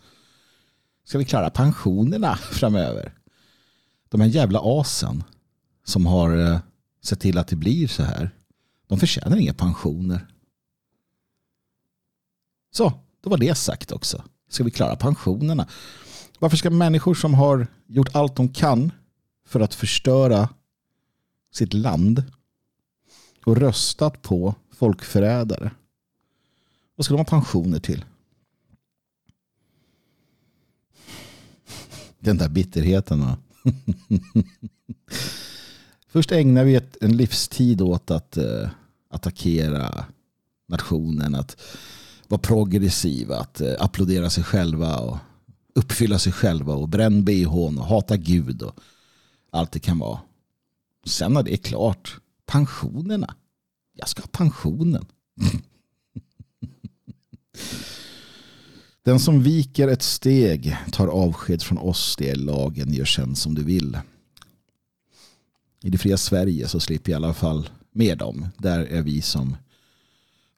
Ska 1.05 1.19
vi 1.19 1.25
klara 1.25 1.51
pensionerna 1.51 2.37
framöver? 2.37 3.15
De 4.09 4.21
här 4.21 4.29
jävla 4.29 4.61
asen 4.63 5.25
som 5.85 6.07
har 6.07 6.37
eh, 6.37 6.59
sett 7.03 7.21
till 7.21 7.39
att 7.39 7.49
det 7.49 7.57
blir 7.57 7.89
så 7.89 8.03
här. 8.03 8.31
De 8.87 8.99
förtjänar 8.99 9.37
inga 9.37 9.55
pensioner. 9.55 10.27
Så, 12.71 12.93
då 13.21 13.31
var 13.31 13.39
det 13.39 13.55
sagt 13.55 13.93
också. 13.93 14.25
Ska 14.49 14.65
vi 14.65 14.71
klara 14.71 14.97
pensionerna? 14.97 15.69
Varför 16.39 16.57
ska 16.57 16.71
människor 16.71 17.15
som 17.15 17.35
har 17.35 17.67
gjort 17.87 18.15
allt 18.15 18.37
de 18.37 18.49
kan 18.49 18.93
för 19.47 19.61
att 19.61 19.75
förstöra 19.75 20.49
sitt 21.53 21.73
land 21.75 22.25
och 23.45 23.57
röstat 23.57 24.23
på 24.23 24.55
folkförrädare. 24.71 25.71
Vad 26.97 27.05
ska 27.05 27.15
de 27.15 27.19
ha 27.19 27.25
pensioner 27.25 27.81
till? 27.81 28.05
Den 32.19 32.39
där 32.39 32.49
bitterheten. 32.49 33.21
Va? 33.21 33.37
Först 36.13 36.33
ägnar 36.33 36.65
vi 36.65 36.75
ett, 36.75 36.97
en 37.01 37.17
livstid 37.17 37.81
åt 37.81 38.11
att 38.11 38.37
eh, 38.37 38.69
attackera 39.11 40.05
nationen, 40.69 41.35
att 41.35 41.57
vara 42.29 42.41
progressiva, 42.41 43.39
att 43.39 43.61
eh, 43.61 43.75
applådera 43.79 44.31
sig 44.31 44.45
själva 44.45 44.99
och 44.99 45.19
uppfylla 45.75 46.19
sig 46.19 46.33
själva 46.33 46.75
och 46.75 46.89
bränn 46.89 47.25
bhn 47.25 47.79
och 47.79 47.87
hata 47.87 48.17
Gud 48.17 48.63
och 48.63 48.79
allt 49.51 49.73
det 49.73 49.79
kan 49.79 49.99
vara. 49.99 50.21
Sen 51.07 51.33
när 51.33 51.43
det 51.43 51.53
är 51.53 51.57
klart, 51.57 52.17
pensionerna. 52.47 53.35
Jag 53.93 54.09
ska 54.09 54.23
ha 54.23 54.29
pensionen. 54.33 55.07
Den 59.03 59.21
som 59.21 59.43
viker 59.43 59.89
ett 59.89 60.03
steg 60.03 60.77
tar 60.93 61.07
avsked 61.09 61.63
från 61.63 61.79
oss, 61.79 62.17
det 62.19 62.31
är 62.31 62.37
lagen, 62.37 62.93
gör 62.93 63.05
sen 63.05 63.37
som 63.37 63.55
du 63.55 63.65
vill. 63.65 63.99
I 65.83 65.91
det 65.91 65.99
fria 65.99 66.17
Sverige 66.17 66.69
så 66.69 66.81
slipper 66.81 67.13
jag 67.13 67.21
i 67.21 67.25
alla 67.25 67.35
fall 67.35 67.69
med 67.93 68.19
dem. 68.19 68.49
Där 68.59 68.81
är 68.81 69.03
vi 69.03 69.23
som 69.23 69.57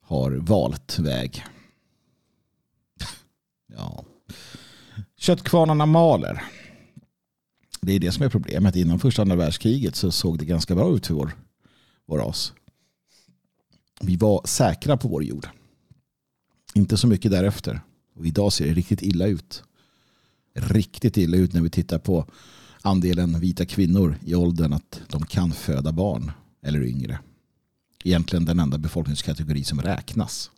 har 0.01 0.31
valt 0.31 0.99
väg. 0.99 1.45
Ja. 3.77 4.05
Köttkvarnarna 5.17 5.87
maler. 5.87 6.43
Det 7.81 7.93
är 7.93 7.99
det 7.99 8.13
som 8.13 8.25
är 8.25 8.29
problemet. 8.29 8.77
Innan 8.77 8.99
första 8.99 9.23
andra 9.23 9.37
världskriget 9.37 9.97
så 9.97 10.11
såg 10.11 10.39
det 10.39 10.45
ganska 10.45 10.75
bra 10.75 10.97
ut 10.97 11.07
för 11.07 11.15
vår, 11.15 11.33
vår 12.07 12.19
ras. 12.19 12.53
Vi 14.01 14.17
var 14.17 14.41
säkra 14.45 14.97
på 14.97 15.09
vår 15.09 15.25
jord. 15.25 15.49
Inte 16.75 16.97
så 16.97 17.07
mycket 17.07 17.31
därefter. 17.31 17.81
Och 18.15 18.27
idag 18.27 18.53
ser 18.53 18.67
det 18.67 18.75
riktigt 18.75 19.03
illa 19.03 19.27
ut. 19.27 19.63
Riktigt 20.55 21.17
illa 21.17 21.37
ut 21.37 21.53
när 21.53 21.61
vi 21.61 21.71
tittar 21.71 21.99
på 21.99 22.27
andelen 22.85 23.41
vita 23.41 23.67
kvinnor 23.67 24.17
i 24.25 24.35
åldern 24.35 24.73
att 24.73 25.01
de 25.09 25.27
kan 25.27 25.53
föda 25.53 25.93
barn 25.93 26.33
eller 26.63 26.83
yngre. 26.83 27.19
Egentligen 28.05 28.45
den 28.45 28.59
enda 28.59 28.79
befolkningskategori 28.79 29.65
som 29.65 29.83
räknas 29.83 30.51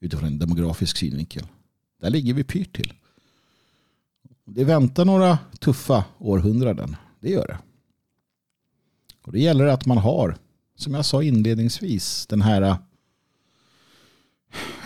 utifrån 0.00 0.26
en 0.28 0.38
demografisk 0.38 0.96
synvinkel. 0.96 1.46
Där 2.00 2.10
ligger 2.10 2.34
vi 2.34 2.44
pyrt 2.44 2.76
till. 2.76 2.92
Det 4.44 4.64
väntar 4.64 5.04
några 5.04 5.38
tuffa 5.58 6.04
århundraden. 6.18 6.96
Det 7.20 7.30
gör 7.30 7.46
det. 7.46 7.58
Och 9.22 9.32
det 9.32 9.40
gäller 9.40 9.66
att 9.66 9.86
man 9.86 9.98
har, 9.98 10.36
som 10.76 10.94
jag 10.94 11.04
sa 11.04 11.22
inledningsvis, 11.22 12.26
den 12.26 12.42
här 12.42 12.76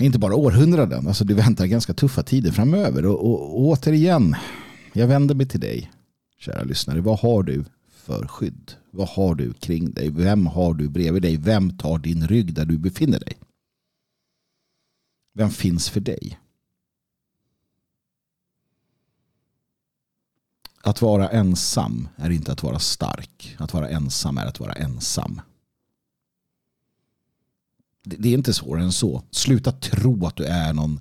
inte 0.01 0.19
bara 0.19 0.35
århundraden, 0.35 1.09
alltså 1.09 1.25
det 1.25 1.35
väntar 1.35 1.67
ganska 1.67 1.95
tuffa 1.95 2.23
tider 2.23 2.53
framöver. 2.53 3.07
Och, 3.07 3.27
och, 3.27 3.55
och 3.55 3.61
återigen, 3.61 4.37
jag 4.93 5.07
vänder 5.07 5.35
mig 5.35 5.47
till 5.47 5.61
dig, 5.61 5.91
kära 6.39 6.65
lyssnare. 6.65 7.01
Vad 7.01 7.19
har 7.19 7.43
du 7.43 7.65
för 7.89 8.27
skydd? 8.27 8.73
Vad 8.91 9.09
har 9.09 9.35
du 9.35 9.53
kring 9.53 9.93
dig? 9.93 10.11
Vem 10.11 10.47
har 10.47 10.75
du 10.75 10.89
bredvid 10.89 11.23
dig? 11.23 11.37
Vem 11.37 11.79
tar 11.79 11.99
din 11.99 12.29
rygg 12.29 12.55
där 12.55 12.65
du 12.65 12.79
befinner 12.79 13.21
dig? 13.21 13.39
Vem 15.33 15.51
finns 15.51 15.89
för 15.89 16.01
dig? 16.01 16.41
Att 20.83 21.03
vara 21.03 21.29
ensam 21.29 22.09
är 22.17 22.31
inte 22.31 22.53
att 22.53 22.63
vara 22.63 22.79
stark. 22.79 23.57
Att 23.59 23.75
vara 23.75 23.89
ensam 23.89 24.39
är 24.39 24.47
att 24.47 24.61
vara 24.61 24.73
ensam. 24.73 25.41
Det 28.03 28.29
är 28.29 28.35
inte 28.35 28.55
svårare 28.55 28.85
än 28.85 28.93
så. 28.93 29.23
Sluta 29.31 29.73
tro 29.73 30.27
att 30.27 30.37
du 30.37 30.45
är 30.45 30.73
någon 30.73 31.01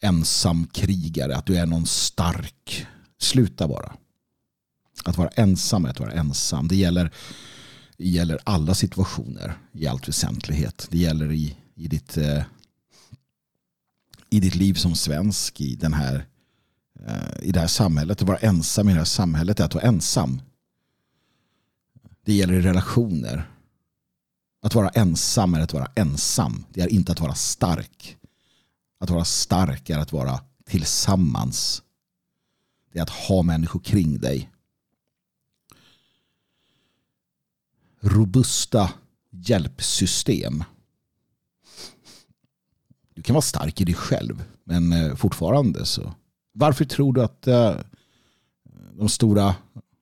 ensam 0.00 0.66
krigare, 0.66 1.36
att 1.36 1.46
du 1.46 1.56
är 1.56 1.66
någon 1.66 1.86
stark. 1.86 2.86
Sluta 3.18 3.68
bara. 3.68 3.96
Att 5.04 5.18
vara 5.18 5.28
ensam 5.28 5.84
är 5.84 5.88
att 5.88 6.00
vara 6.00 6.12
ensam. 6.12 6.68
Det 6.68 6.76
gäller, 6.76 7.10
det 7.96 8.08
gäller 8.08 8.38
alla 8.44 8.74
situationer 8.74 9.58
i 9.72 9.86
allt 9.86 10.08
väsentlighet. 10.08 10.86
Det 10.90 10.98
gäller 10.98 11.32
i, 11.32 11.56
i, 11.74 11.88
ditt, 11.88 12.16
eh, 12.16 12.42
i 14.30 14.40
ditt 14.40 14.54
liv 14.54 14.74
som 14.74 14.94
svensk, 14.94 15.60
i, 15.60 15.74
den 15.76 15.92
här, 15.92 16.26
eh, 17.06 17.42
i 17.42 17.52
det 17.52 17.60
här 17.60 17.66
samhället. 17.66 18.22
Att 18.22 18.28
vara 18.28 18.38
ensam 18.38 18.88
i 18.88 18.92
det 18.92 18.98
här 18.98 19.04
samhället 19.04 19.60
är 19.60 19.64
att 19.64 19.74
vara 19.74 19.84
ensam. 19.84 20.40
Det 22.24 22.34
gäller 22.34 22.54
i 22.54 22.60
relationer. 22.60 23.48
Att 24.62 24.74
vara 24.74 24.88
ensam 24.88 25.54
är 25.54 25.60
att 25.60 25.72
vara 25.72 25.90
ensam. 25.94 26.64
Det 26.70 26.80
är 26.80 26.88
inte 26.88 27.12
att 27.12 27.20
vara 27.20 27.34
stark. 27.34 28.16
Att 29.00 29.10
vara 29.10 29.24
stark 29.24 29.90
är 29.90 29.98
att 29.98 30.12
vara 30.12 30.40
tillsammans. 30.64 31.82
Det 32.92 32.98
är 32.98 33.02
att 33.02 33.10
ha 33.10 33.42
människor 33.42 33.80
kring 33.80 34.18
dig. 34.18 34.51
Robusta 38.02 38.92
hjälpsystem. 39.30 40.64
Du 43.14 43.22
kan 43.22 43.34
vara 43.34 43.42
stark 43.42 43.80
i 43.80 43.84
dig 43.84 43.94
själv. 43.94 44.44
Men 44.64 44.92
eh, 44.92 45.14
fortfarande 45.14 45.86
så. 45.86 46.14
Varför 46.52 46.84
tror 46.84 47.12
du 47.12 47.22
att 47.22 47.46
eh, 47.46 47.74
de 48.92 49.08
stora, 49.08 49.54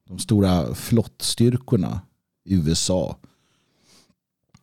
de 0.09 0.19
stora 0.19 0.75
flottstyrkorna 0.75 2.01
i 2.45 2.55
USA 2.55 3.17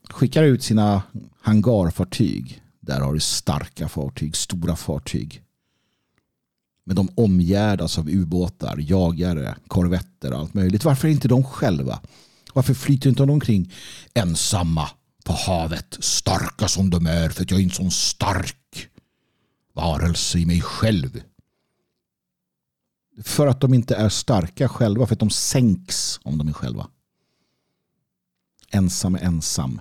skickar 0.09 0.43
ut 0.43 0.63
sina 0.63 1.01
hangarfartyg. 1.41 2.63
Där 2.79 3.01
har 3.01 3.13
du 3.13 3.19
starka 3.19 3.89
fartyg, 3.89 4.35
stora 4.35 4.75
fartyg. 4.75 5.43
Men 6.83 6.95
de 6.95 7.09
omgärdas 7.15 7.97
av 7.97 8.09
ubåtar, 8.09 8.77
jagare, 8.79 9.55
korvetter 9.67 10.33
och 10.33 10.39
allt 10.39 10.53
möjligt. 10.53 10.85
Varför 10.85 11.07
är 11.07 11.11
inte 11.11 11.27
de 11.27 11.43
själva? 11.43 11.99
Varför 12.57 12.73
flyter 12.73 13.09
inte 13.09 13.23
de 13.23 13.29
omkring 13.29 13.73
ensamma 14.13 14.89
på 15.23 15.33
havet? 15.33 15.97
Starka 15.99 16.67
som 16.67 16.89
de 16.89 17.05
är 17.05 17.29
för 17.29 17.41
att 17.41 17.51
jag 17.51 17.59
är 17.59 17.63
en 17.63 17.69
sån 17.69 17.91
stark 17.91 18.89
varelse 19.73 20.39
i 20.39 20.45
mig 20.45 20.61
själv. 20.61 21.21
För 23.23 23.47
att 23.47 23.61
de 23.61 23.73
inte 23.73 23.95
är 23.95 24.09
starka 24.09 24.69
själva, 24.69 25.07
för 25.07 25.13
att 25.13 25.19
de 25.19 25.29
sänks 25.29 26.19
om 26.23 26.37
de 26.37 26.47
är 26.47 26.53
själva. 26.53 26.87
Ensam 28.71 29.15
är 29.15 29.19
ensam. 29.19 29.79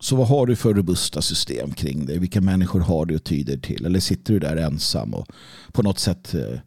Så 0.00 0.16
vad 0.16 0.28
har 0.28 0.46
du 0.46 0.56
för 0.56 0.74
robusta 0.74 1.22
system 1.22 1.72
kring 1.72 2.06
dig? 2.06 2.18
Vilka 2.18 2.40
människor 2.40 2.80
har 2.80 3.06
du 3.06 3.14
och 3.14 3.24
tyder 3.24 3.56
till? 3.56 3.86
Eller 3.86 4.00
sitter 4.00 4.32
du 4.32 4.38
där 4.38 4.56
ensam 4.56 5.14
och 5.14 5.28
på 5.72 5.82
något 5.82 5.98
sätt 5.98 6.34
eh, 6.34 6.60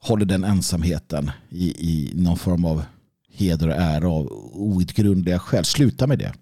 håller 0.00 0.26
den 0.26 0.44
ensamheten 0.44 1.30
i, 1.48 1.68
i 1.68 2.12
någon 2.14 2.36
form 2.36 2.64
av 2.64 2.82
heder 3.28 3.68
och 3.68 3.74
ära 3.74 4.08
av 4.08 4.32
outgrundliga 4.52 5.38
skäl? 5.38 5.64
Sluta 5.64 6.06
med 6.06 6.18
det. 6.18 6.34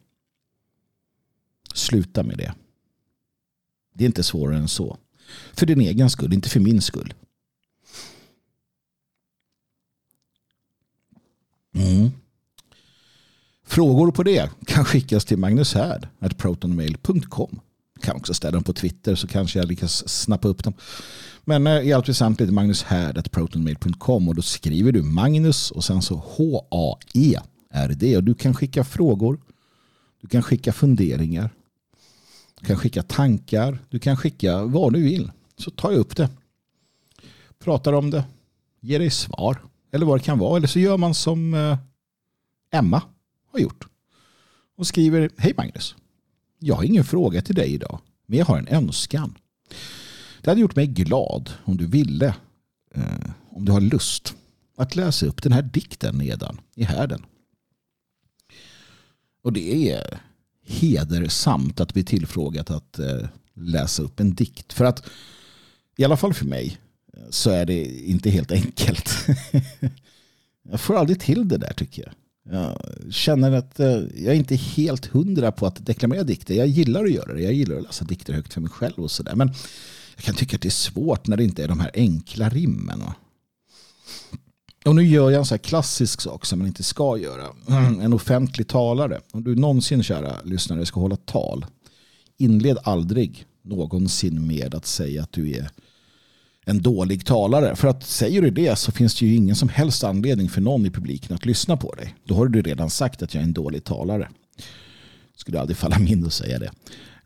Sluta 1.75 2.23
med 2.23 2.39
det. 2.39 2.55
Det 3.95 4.05
är 4.05 4.07
inte 4.07 4.23
svårare 4.23 4.59
än 4.59 4.69
så. 4.69 4.99
För 5.53 5.67
din 5.67 5.81
egen 5.81 6.11
skull, 6.11 6.33
inte 6.33 6.49
för 6.49 6.61
min 6.61 6.83
skull. 6.83 7.15
Mm. 11.75 12.11
Frågor 13.71 14.11
på 14.11 14.23
det 14.23 14.51
kan 14.67 14.85
skickas 14.85 15.25
till 15.25 15.39
magnushärd.protonmail.com. 15.39 17.61
Kan 18.01 18.17
också 18.17 18.35
ställa 18.35 18.53
dem 18.53 18.65
på 18.65 18.73
Twitter 18.73 19.15
så 19.15 19.27
kanske 19.27 19.59
jag 19.59 19.69
lyckas 19.69 20.09
snappa 20.09 20.49
upp 20.49 20.65
dem. 20.65 20.75
Men 21.45 21.67
eh, 21.67 21.81
i 21.81 21.93
allt 21.93 22.09
väsentligt 22.09 22.53
magnushärd.protonmail.com 22.53 24.29
och 24.29 24.35
då 24.35 24.43
skriver 24.43 24.93
du 24.93 25.03
Magnus 25.03 25.71
och 25.71 25.85
sen 25.85 26.03
så 26.03 26.15
H-A-E-R-D 26.15 28.17
och 28.17 28.25
du 28.25 28.35
kan 28.35 28.55
skicka 28.55 28.85
frågor. 28.85 29.41
Du 30.21 30.29
kan 30.29 30.43
skicka 30.43 30.73
funderingar. 30.73 31.51
Du 32.61 32.67
kan 32.67 32.77
skicka 32.77 33.03
tankar. 33.03 33.79
Du 33.89 33.99
kan 33.99 34.17
skicka 34.17 34.65
vad 34.65 34.93
du 34.93 35.03
vill. 35.03 35.31
Så 35.57 35.71
tar 35.71 35.91
jag 35.91 35.99
upp 35.99 36.17
det. 36.17 36.29
Pratar 37.65 37.93
om 37.93 38.11
det. 38.11 38.25
Ger 38.81 38.99
dig 38.99 39.11
svar. 39.11 39.63
Eller 39.93 40.07
vad 40.07 40.19
det 40.19 40.25
kan 40.25 40.39
vara. 40.39 40.57
Eller 40.57 40.69
så 40.69 40.79
gör 40.79 40.97
man 40.97 41.15
som 41.15 41.55
eh, 41.55 41.79
Emma 42.73 43.03
har 43.53 43.59
gjort. 43.59 43.87
Och 44.77 44.87
skriver, 44.87 45.31
hej 45.37 45.55
Magnus. 45.57 45.97
Jag 46.59 46.75
har 46.75 46.85
ingen 46.85 47.05
fråga 47.05 47.43
till 47.43 47.55
dig 47.55 47.73
idag, 47.75 48.01
men 48.27 48.39
jag 48.39 48.47
har 48.47 48.59
en 48.59 48.69
önskan. 48.69 49.39
Det 50.43 50.51
hade 50.51 50.61
gjort 50.61 50.77
mig 50.77 50.87
glad 50.87 51.51
om 51.65 51.77
du 51.77 51.87
ville, 51.87 52.35
eh, 52.95 53.31
om 53.51 53.65
du 53.65 53.73
har 53.73 53.81
lust, 53.81 54.35
att 54.77 54.97
läsa 54.97 55.27
upp 55.27 55.43
den 55.43 55.53
här 55.53 55.63
dikten 55.63 56.19
nedan 56.19 56.61
i 56.75 56.85
härden. 56.85 57.27
Och 59.43 59.53
det 59.53 59.91
är 59.91 60.21
hedersamt 60.67 61.81
att 61.81 61.95
bli 61.95 62.05
tillfrågat 62.05 62.71
att 62.71 62.99
eh, 62.99 63.29
läsa 63.55 64.03
upp 64.03 64.21
en 64.21 64.35
dikt. 64.35 64.73
För 64.73 64.85
att, 64.85 65.07
i 65.97 66.05
alla 66.05 66.17
fall 66.17 66.35
för 66.35 66.47
mig, 66.47 66.79
så 67.31 67.51
är 67.51 67.67
det 67.67 67.85
inte 67.85 68.31
helt 68.31 68.53
enkelt. 68.53 69.27
jag 70.63 70.81
får 70.81 70.97
aldrig 70.97 71.21
till 71.21 71.49
det 71.49 71.59
där 71.59 71.73
tycker 71.73 72.03
jag. 72.03 72.13
Jag 72.49 72.77
känner 73.11 73.53
att 73.53 73.75
jag 73.77 74.03
jag 74.17 74.35
är 74.35 74.39
inte 74.39 74.57
helt 74.57 75.07
hundra 75.07 75.53
på 75.53 75.67
att 75.67 75.87
deklamera 75.87 76.23
dikter. 76.23 76.55
Jag 76.55 76.67
gillar 76.67 77.05
att 77.05 77.13
göra 77.13 77.35
det. 77.35 77.43
Jag 77.43 77.53
gillar 77.53 77.77
att 77.77 77.83
läsa 77.83 78.05
dikter 78.05 78.33
högt 78.33 78.55
för 78.55 78.61
mig 78.61 78.71
själv 78.71 78.99
och 78.99 79.11
sådär. 79.11 79.35
Men 79.35 79.53
jag 80.17 80.25
kan 80.25 80.35
tycka 80.35 80.57
att 80.57 80.63
det 80.63 80.69
är 80.69 80.71
svårt 80.71 81.27
när 81.27 81.37
det 81.37 81.45
inte 81.45 81.65
är 81.65 81.69
de 81.69 81.81
här 81.81 81.91
enkla 81.95 82.49
rimmen. 82.49 83.03
Och 84.85 84.95
nu 84.95 85.07
gör 85.07 85.31
jag 85.31 85.39
en 85.39 85.45
så 85.47 85.55
här 85.55 85.59
klassisk 85.59 86.21
sak 86.21 86.47
som 86.47 86.59
man 86.59 86.69
inte 86.69 86.83
ska 86.83 87.19
göra. 87.19 87.47
En 88.03 88.13
offentlig 88.13 88.69
talare. 88.69 89.21
Om 89.33 89.45
du 89.45 89.55
någonsin, 89.55 90.03
kära 90.03 90.37
lyssnare, 90.45 90.87
ska 90.87 91.01
hålla 91.01 91.17
tal. 91.17 91.67
Inled 92.39 92.79
aldrig 92.85 93.47
någonsin 93.63 94.47
med 94.47 94.75
att 94.75 94.87
säga 94.87 95.23
att 95.23 95.33
du 95.33 95.51
är 95.51 95.71
en 96.67 96.83
dålig 96.83 97.27
talare. 97.27 97.77
För 97.77 97.89
att 97.89 98.05
säger 98.05 98.43
du 98.43 98.51
det 98.51 98.79
så 98.79 98.93
finns 98.93 99.15
det 99.15 99.27
ju 99.27 99.35
ingen 99.35 99.57
som 99.57 99.69
helst 99.69 100.05
anledning 100.05 100.49
för 100.49 100.61
någon 100.61 100.87
i 100.87 100.91
publiken 100.91 101.35
att 101.35 101.47
lyssna 101.47 101.77
på 101.77 101.95
dig. 101.95 102.15
Då 102.25 102.35
har 102.35 102.47
du 102.47 102.63
redan 102.63 102.91
sagt 102.91 103.23
att 103.23 103.35
jag 103.35 103.41
är 103.41 103.45
en 103.45 103.53
dålig 103.53 103.85
talare. 103.85 104.29
Skulle 105.37 105.61
aldrig 105.61 105.77
falla 105.77 105.99
min 105.99 106.27
att 106.27 106.33
säga 106.33 106.59
det. 106.59 106.71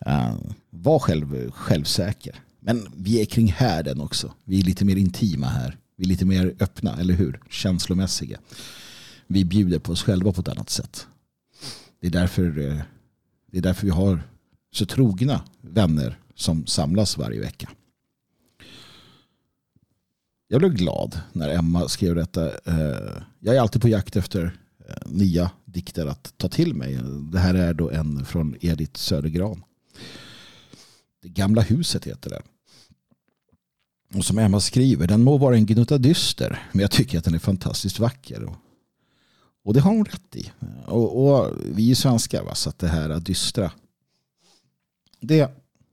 Uh, 0.07 0.35
var 0.71 0.99
själv, 0.99 1.51
självsäker. 1.51 2.41
Men 2.61 2.89
vi 2.97 3.21
är 3.21 3.25
kring 3.25 3.53
härden 3.53 4.01
också. 4.01 4.33
Vi 4.45 4.61
är 4.61 4.63
lite 4.63 4.85
mer 4.85 4.97
intima 4.97 5.47
här. 5.47 5.79
Vi 5.97 6.05
är 6.05 6.09
lite 6.09 6.25
mer 6.25 6.55
öppna, 6.61 6.97
eller 7.01 7.15
hur? 7.15 7.41
Känslomässiga. 7.51 8.39
vi 9.27 9.45
bjuder 9.45 9.79
på 9.79 9.93
oss 9.93 10.03
själva 10.03 10.33
på 10.33 10.41
ett 10.41 10.49
annat 10.49 10.71
sätt. 10.71 11.07
Det 12.01 12.07
är 12.07 12.11
därför, 12.11 12.71
eh, 12.71 12.81
det 13.53 13.59
är 13.59 13.63
därför 13.63 13.85
vi 13.85 13.93
har 13.93 14.23
så 14.73 14.87
trogna 14.87 15.43
vänner 15.61 16.19
som 16.35 16.67
samlas 16.67 17.19
varje 17.19 17.41
vecka. 17.41 17.69
Jag 20.49 20.59
blev 20.59 20.75
glad 20.75 21.21
när 21.33 21.49
Emma 21.49 21.89
skrev 21.89 22.15
detta. 22.15 22.47
Eh, 22.47 23.23
jag 23.41 23.57
är 23.57 23.61
alltid 23.61 23.83
på 23.83 23.89
jakt 23.89 24.17
efter 24.17 24.59
eh, 24.89 24.95
nya 25.07 25.51
dikter 25.65 26.07
att 26.07 26.35
ta 26.37 26.49
till 26.49 26.75
mig. 26.75 27.01
Det 27.33 27.39
här 27.39 27.55
är 27.55 27.75
då 27.75 27.91
en 27.91 28.25
från 28.25 28.57
Edith 28.61 29.01
Södergran. 29.01 29.63
Det 31.23 31.29
gamla 31.29 31.63
huset 31.63 32.05
heter 32.05 32.31
den. 32.31 32.43
Och 34.15 34.25
som 34.25 34.39
Emma 34.39 34.61
skriver, 34.61 35.07
den 35.07 35.23
må 35.23 35.39
vara 35.39 35.57
en 35.57 35.67
gnutta 35.67 35.99
dyster, 35.99 36.69
men 36.73 36.81
jag 36.81 36.91
tycker 36.91 37.19
att 37.19 37.25
den 37.25 37.35
är 37.35 37.39
fantastiskt 37.39 37.99
vacker. 37.99 38.57
Och 39.65 39.75
det 39.75 39.81
har 39.81 39.91
hon 39.91 40.05
rätt 40.05 40.37
i. 40.37 40.53
Och, 40.87 41.27
och 41.27 41.57
vi 41.65 41.91
är 41.91 41.95
svenskar, 41.95 42.43
va? 42.43 42.55
så 42.55 42.69
att 42.69 42.79
det 42.79 42.89
här 42.89 43.21
dystra, 43.21 43.73
det, 45.21 45.51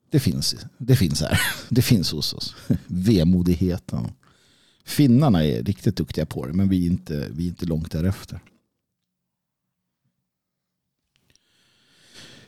det, 0.10 0.20
finns, 0.20 0.56
det 0.78 0.96
finns 0.96 1.22
här. 1.22 1.42
Det 1.70 1.82
finns 1.82 2.12
hos 2.12 2.34
oss. 2.34 2.56
Vemodigheten. 2.88 4.12
Finnarna 4.84 5.46
är 5.46 5.64
riktigt 5.64 5.96
duktiga 5.96 6.26
på 6.26 6.46
det, 6.46 6.54
men 6.54 6.70
vi 6.70 6.86
är 6.86 6.92
inte, 6.92 7.28
vi 7.32 7.44
är 7.44 7.48
inte 7.48 7.66
långt 7.66 7.92
därefter. 7.92 8.40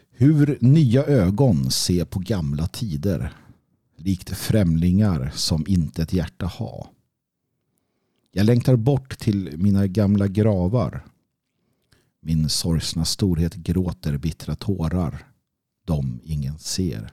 Hur 0.10 0.58
nya 0.62 1.04
ögon 1.04 1.72
ser 1.72 2.06
på 2.06 2.20
gamla 2.20 2.68
tider 2.68 3.34
likt 3.96 4.38
främlingar 4.38 5.32
som 5.36 5.66
inte 5.68 6.02
ett 6.02 6.14
hjärta 6.14 6.46
ha. 6.46 6.92
Jag 8.32 8.46
längtar 8.46 8.76
bort 8.76 9.20
till 9.20 9.58
mina 9.58 9.88
gamla 9.88 10.28
gravar. 10.28 11.06
Min 12.22 12.50
sorgsna 12.50 13.06
storhet 13.06 13.56
gråter 13.56 14.18
bittra 14.18 14.56
tårar. 14.56 15.28
De 15.86 16.20
ingen 16.24 16.60
ser. 16.60 17.12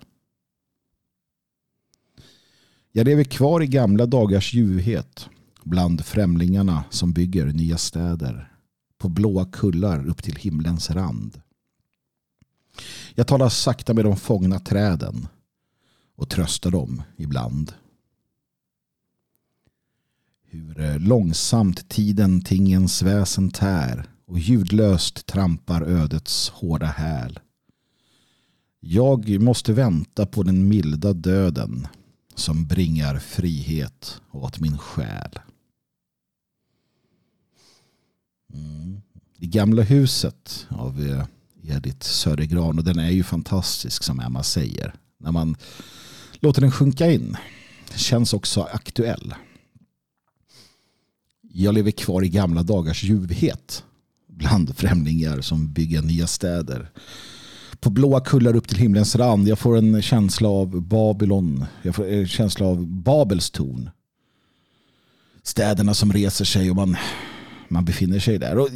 Jag 2.93 3.05
lever 3.05 3.25
kvar 3.25 3.63
i 3.63 3.67
gamla 3.67 4.07
dagars 4.07 4.55
ljuvhet 4.55 5.29
bland 5.63 6.05
främlingarna 6.05 6.85
som 6.91 7.13
bygger 7.13 7.47
nya 7.47 7.79
städer 7.79 8.53
på 8.99 9.09
blåa 9.09 9.45
kullar 9.45 10.09
upp 10.09 10.23
till 10.23 10.37
himlens 10.37 10.91
rand. 10.91 11.41
Jag 13.15 13.27
talar 13.27 13.49
sakta 13.49 13.95
med 13.95 14.05
de 14.05 14.17
fångna 14.17 14.59
träden 14.59 15.29
och 16.17 16.29
tröstar 16.29 16.71
dem 16.71 17.03
ibland. 17.17 17.73
Hur 20.43 20.99
långsamt 20.99 21.89
tiden 21.89 22.41
tingens 22.41 23.03
väsen 23.03 23.51
tär 23.51 24.11
och 24.27 24.39
ljudlöst 24.39 25.27
trampar 25.27 25.83
ödets 25.83 26.49
hårda 26.49 26.87
häl. 26.87 27.39
Jag 28.81 29.41
måste 29.41 29.73
vänta 29.73 30.27
på 30.27 30.43
den 30.43 30.69
milda 30.69 31.13
döden 31.13 31.87
som 32.41 32.67
bringar 32.67 33.19
frihet 33.19 34.21
åt 34.31 34.61
min 34.61 34.79
själ. 34.79 35.39
Mm. 38.55 39.01
Det 39.37 39.47
gamla 39.47 39.83
huset 39.83 40.67
av 40.71 41.25
Edith 41.63 42.07
Södergran 42.07 42.79
och 42.79 42.85
den 42.85 42.99
är 42.99 43.11
ju 43.11 43.23
fantastisk 43.23 44.03
som 44.03 44.21
Emma 44.21 44.43
säger. 44.43 44.95
När 45.19 45.33
man 45.33 45.57
låter 46.41 46.61
den 46.61 46.73
sjunka 46.73 47.13
in. 47.13 47.37
Känns 47.95 48.33
också 48.33 48.63
aktuell. 48.63 49.35
Jag 51.43 51.75
lever 51.75 51.91
kvar 51.91 52.25
i 52.25 52.29
gamla 52.29 52.63
dagars 52.63 53.03
ljuvhet 53.03 53.85
bland 54.27 54.77
främlingar 54.77 55.41
som 55.41 55.73
bygger 55.73 56.03
nya 56.03 56.27
städer. 56.27 56.91
På 57.81 57.91
blåa 57.91 58.21
kullar 58.21 58.57
upp 58.57 58.69
till 58.69 58.79
himlens 58.79 59.17
rand. 59.17 59.49
Jag 59.49 59.59
får 59.59 59.79
en 59.79 60.03
känsla 60.03 60.49
av 60.49 60.83
Babylon. 60.83 61.65
Jag 61.83 61.95
får 61.95 62.09
en 62.09 62.29
känsla 62.29 62.67
av 62.67 62.87
Babels 62.87 63.51
torn. 63.51 63.91
Städerna 65.43 65.95
som 65.95 66.13
reser 66.13 66.45
sig 66.45 66.71
och 66.71 66.77
man, 66.77 66.97
man 67.69 67.85
befinner 67.85 68.19
sig 68.19 68.39
där. 68.39 68.59
Och, 68.59 68.69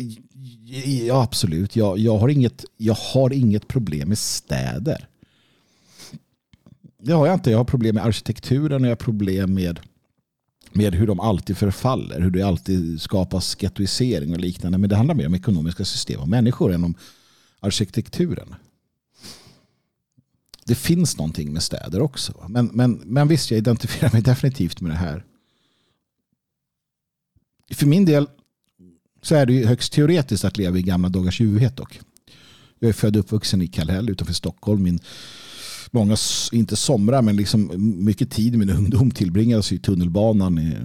ja, 1.07 1.23
absolut. 1.23 1.77
Jag, 1.77 1.99
jag, 1.99 2.19
har 2.19 2.29
inget, 2.29 2.65
jag 2.77 2.95
har 2.95 3.33
inget 3.33 3.69
problem 3.69 4.09
med 4.09 4.19
städer. 4.19 5.09
Det 7.03 7.13
har 7.13 7.27
jag 7.27 7.35
inte. 7.35 7.51
Jag 7.51 7.59
har 7.59 7.65
problem 7.65 7.95
med 7.95 8.05
arkitekturen 8.05 8.83
och 8.83 8.87
jag 8.87 8.91
har 8.91 8.97
problem 8.97 9.55
med, 9.55 9.81
med 10.73 10.95
hur 10.95 11.07
de 11.07 11.21
alltid 11.21 11.57
förfaller. 11.57 12.21
Hur 12.21 12.31
det 12.31 12.43
alltid 12.43 13.01
skapas 13.01 13.57
gettoisering 13.63 14.33
och 14.33 14.41
liknande. 14.41 14.79
Men 14.79 14.91
det 14.91 14.97
handlar 14.97 15.15
mer 15.15 15.27
om 15.27 15.35
ekonomiska 15.35 15.85
system 15.85 16.21
och 16.21 16.29
människor 16.29 16.73
än 16.73 16.85
om 16.85 16.95
arkitekturen. 17.61 18.55
Det 20.65 20.75
finns 20.75 21.17
någonting 21.17 21.53
med 21.53 21.63
städer 21.63 22.03
också. 22.03 22.47
Men, 22.49 22.67
men, 22.67 22.93
men 22.93 23.29
visst, 23.29 23.51
jag 23.51 23.59
identifierar 23.59 24.13
mig 24.13 24.23
definitivt 24.33 24.81
med 24.81 24.91
det 24.91 24.97
här. 24.97 25.25
För 27.73 27.87
min 27.87 28.05
del 28.05 28.29
så 29.23 29.35
är 29.35 29.47
det 29.47 29.53
ju 29.53 29.67
högst 29.67 29.93
teoretiskt 29.93 30.45
att 30.45 30.59
leva 30.59 30.79
i 30.79 30.83
gamla 30.83 31.09
dagars 31.09 31.41
ljuvhet 31.41 31.77
dock. 31.77 32.01
Jag 32.79 32.89
är 32.89 32.93
född 32.93 33.17
och 33.17 33.21
uppvuxen 33.21 33.63
i 33.63 33.67
Kallhäll 33.67 34.11
utanför 34.11 34.35
Stockholm. 34.35 34.83
Min 34.83 35.01
många, 35.91 36.17
inte 36.53 36.77
somrar, 36.77 37.23
men 37.23 37.37
liksom 37.37 37.71
mycket 38.05 38.31
tid 38.31 38.55
i 38.55 38.59
min 38.59 38.71
ungdom 38.71 39.11
tillbringades 39.11 39.73
i 39.73 39.79
tunnelbanan, 39.79 40.59
i 40.59 40.77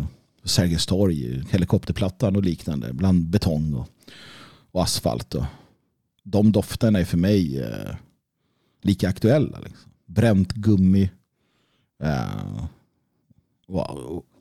Sergels 0.44 0.86
torg, 0.86 1.44
helikopterplattan 1.50 2.36
och 2.36 2.44
liknande, 2.44 2.94
bland 2.94 3.26
betong 3.26 3.74
och, 3.74 3.90
och 4.72 4.84
asfalt. 4.84 5.36
Och 5.36 5.46
de 6.24 6.52
dofterna 6.52 7.00
är 7.00 7.06
för 7.06 7.18
mig 7.18 7.60
eh, 7.60 7.96
lika 8.82 9.10
aktuella. 9.10 9.60
Liksom. 9.60 9.92
Bränt 10.06 10.54
gummi, 10.54 11.10
eh, 12.04 12.66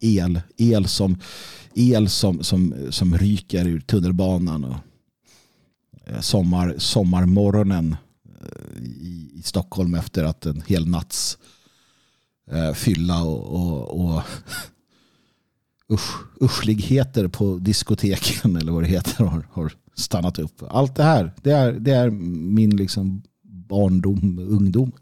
el, 0.01 0.41
el, 0.57 0.89
som, 0.89 1.17
el 1.75 2.09
som, 2.09 2.43
som, 2.43 2.75
som 2.91 3.19
ryker 3.19 3.69
ur 3.69 3.81
tunnelbanan. 3.81 4.65
Och, 4.65 4.77
eh, 6.07 6.21
sommar, 6.21 6.75
sommarmorgonen 6.79 7.97
eh, 8.41 8.83
i, 8.83 9.31
i 9.35 9.43
Stockholm 9.43 9.95
efter 9.95 10.25
att 10.25 10.47
en 10.47 10.63
hel 10.67 10.89
natts 10.89 11.39
eh, 12.51 12.73
fylla 12.73 13.23
och, 13.23 13.45
och, 13.45 14.01
och 14.01 14.23
usch, 15.93 16.41
uschligheter 16.41 17.29
på 17.29 17.59
diskoteken 17.59 18.57
eller 18.61 18.73
vad 18.73 18.83
det 18.83 18.89
heter 18.89 19.25
har, 19.25 19.49
har 19.53 19.73
stannat 19.95 20.39
upp. 20.39 20.63
Allt 20.71 20.95
det 20.95 21.03
här, 21.03 21.33
det 21.43 21.51
är, 21.51 21.73
det 21.73 21.93
är 21.93 22.11
min 22.11 22.77
liksom 22.77 23.23
barndom, 23.69 24.39
ungdom. 24.39 24.93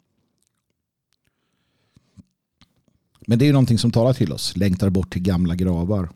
Men 3.27 3.39
det 3.39 3.45
är 3.45 3.47
ju 3.47 3.53
någonting 3.53 3.79
som 3.79 3.91
talar 3.91 4.13
till 4.13 4.33
oss. 4.33 4.57
Längtar 4.57 4.91
bort 4.91 5.13
till 5.13 5.23
gamla 5.23 5.55
gravar. 5.55 6.11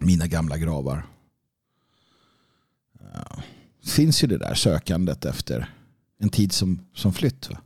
Mina 0.00 0.26
gamla 0.26 0.58
gravar. 0.58 1.06
Ja. 3.14 3.42
Finns 3.84 4.24
ju 4.24 4.28
det 4.28 4.38
där 4.38 4.54
sökandet 4.54 5.24
efter 5.24 5.74
en 6.18 6.28
tid 6.28 6.52
som, 6.52 6.80
som 6.94 7.12
flytt. 7.12 7.50
Va? 7.50 7.58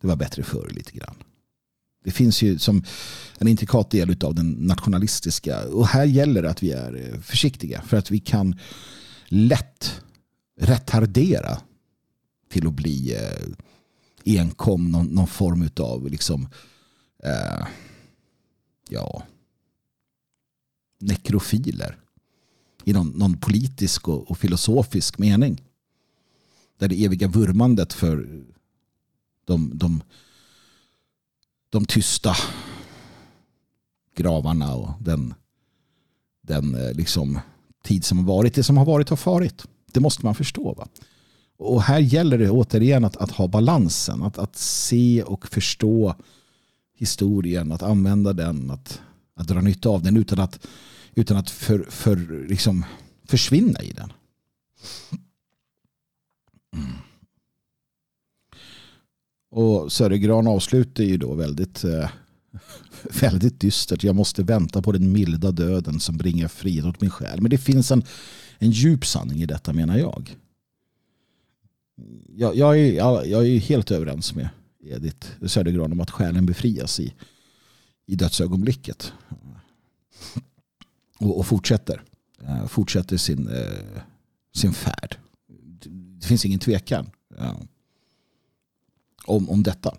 Det 0.00 0.06
var 0.06 0.16
bättre 0.16 0.42
förr 0.42 0.70
lite 0.70 0.92
grann. 0.92 1.14
Det 2.04 2.10
finns 2.10 2.42
ju 2.42 2.58
som 2.58 2.84
en 3.38 3.48
intrikat 3.48 3.90
del 3.90 4.16
av 4.24 4.34
den 4.34 4.50
nationalistiska. 4.50 5.68
Och 5.68 5.86
här 5.86 6.04
gäller 6.04 6.42
det 6.42 6.50
att 6.50 6.62
vi 6.62 6.70
är 6.70 6.94
eh, 6.94 7.20
försiktiga. 7.20 7.82
För 7.82 7.96
att 7.96 8.10
vi 8.10 8.20
kan 8.20 8.58
lätt 9.28 10.00
retardera 10.60 11.58
till 12.50 12.66
att 12.66 12.74
bli 12.74 13.14
eh, 13.14 14.40
enkom 14.40 14.90
någon, 14.90 15.06
någon 15.06 15.26
form 15.26 15.68
av 15.80 16.08
liksom 16.08 16.48
eh, 17.22 17.66
ja, 18.88 19.22
nekrofiler 21.00 21.98
i 22.84 22.92
någon, 22.92 23.08
någon 23.08 23.36
politisk 23.36 24.08
och, 24.08 24.30
och, 24.30 24.38
filosofisk 24.38 25.18
mening. 25.18 25.62
Där 26.78 26.88
det 26.88 27.04
eviga 27.04 27.28
vurmandet 27.28 27.92
för 27.92 28.44
de, 29.44 29.70
de, 29.74 30.02
de 31.74 31.84
tysta 31.84 32.36
gravarna 34.16 34.74
och 34.74 34.90
den, 35.00 35.34
den 36.42 36.74
eh, 36.74 36.92
liksom 36.92 37.38
tid 37.84 38.04
som 38.04 38.18
har 38.18 38.24
varit. 38.24 38.54
Det 38.54 38.62
som 38.62 38.76
har 38.76 38.84
varit 38.84 39.08
har 39.08 39.16
farit. 39.16 39.64
Det 39.92 40.00
måste 40.00 40.24
man 40.26 40.34
förstå. 40.34 40.74
Va? 40.74 40.88
Och 41.58 41.82
här 41.82 41.98
gäller 41.98 42.38
det 42.38 42.50
återigen 42.50 43.04
att, 43.04 43.16
att 43.16 43.30
ha 43.30 43.48
balansen. 43.48 44.22
Att, 44.22 44.38
att 44.38 44.56
se 44.56 45.22
och 45.22 45.46
förstå 45.46 46.14
historien, 46.96 47.72
att 47.72 47.82
använda 47.82 48.32
den, 48.32 48.70
att, 48.70 49.00
att 49.36 49.48
dra 49.48 49.60
nytta 49.60 49.88
av 49.88 50.02
den 50.02 50.16
utan 50.16 50.38
att, 50.38 50.66
utan 51.14 51.36
att 51.36 51.50
för, 51.50 51.86
för, 51.90 52.46
liksom 52.48 52.84
försvinna 53.24 53.82
i 53.82 53.92
den. 53.92 54.12
Och 59.54 59.92
Södergran 59.92 60.46
avslutar 60.46 61.04
ju 61.04 61.16
då 61.16 61.34
väldigt, 61.34 61.84
eh, 61.84 62.10
väldigt 63.20 63.60
dystert. 63.60 64.04
Jag 64.04 64.16
måste 64.16 64.42
vänta 64.42 64.82
på 64.82 64.92
den 64.92 65.12
milda 65.12 65.50
döden 65.50 66.00
som 66.00 66.16
bringar 66.16 66.48
frihet 66.48 66.84
åt 66.84 67.00
min 67.00 67.10
själ. 67.10 67.40
Men 67.40 67.50
det 67.50 67.58
finns 67.58 67.90
en, 67.90 68.02
en 68.58 68.70
djup 68.70 69.06
sanning 69.06 69.42
i 69.42 69.46
detta 69.46 69.72
menar 69.72 69.98
jag. 69.98 70.36
Jag, 72.36 72.56
jag, 72.56 72.78
är, 72.78 72.92
jag 73.24 73.46
är 73.46 73.58
helt 73.58 73.90
överens 73.90 74.34
med 74.34 74.48
Edith 74.84 75.26
Södergran 75.46 75.92
om 75.92 76.00
att 76.00 76.10
själen 76.10 76.46
befrias 76.46 77.00
i, 77.00 77.14
i 78.06 78.14
dödsögonblicket. 78.14 79.12
Och, 81.18 81.38
och 81.38 81.46
fortsätter. 81.46 82.02
Eh, 82.42 82.66
fortsätter 82.66 83.16
sin, 83.16 83.48
eh, 83.48 84.02
sin 84.54 84.72
färd. 84.72 85.16
Det 86.20 86.26
finns 86.26 86.44
ingen 86.44 86.60
tvekan 86.60 87.10
ja, 87.38 87.60
om, 89.24 89.50
om 89.50 89.62
detta. 89.62 89.94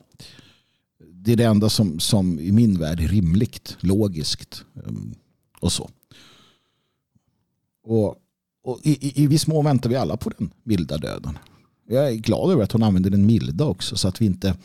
Det 0.99 1.32
är 1.32 1.36
det 1.36 1.43
enda 1.43 1.69
som, 1.69 1.99
som 1.99 2.39
i 2.39 2.51
min 2.51 2.80
värld 2.80 2.99
är 2.99 3.07
rimligt, 3.07 3.78
logiskt 3.80 4.65
ehm, 4.86 5.15
och 5.59 5.71
så. 5.71 5.89
Och, 7.84 8.15
och 8.63 8.80
i, 8.84 9.07
i, 9.07 9.23
i 9.23 9.28
viss 9.28 9.47
mån 9.47 9.65
väntar 9.65 9.89
vi 9.89 9.95
alla 9.95 10.17
på 10.17 10.30
den 10.30 10.51
milda 10.63 10.97
döden. 10.97 11.38
Jag 11.88 12.09
är 12.09 12.15
glad 12.15 12.51
över 12.51 12.63
att 12.63 12.71
hon 12.71 12.84
använder 12.84 13.09
den 13.09 13.26
milda 13.26 13.65
också 13.65 13.97
så 13.97 14.07
att 14.07 14.21
vi 14.21 14.26
inte 14.26 14.57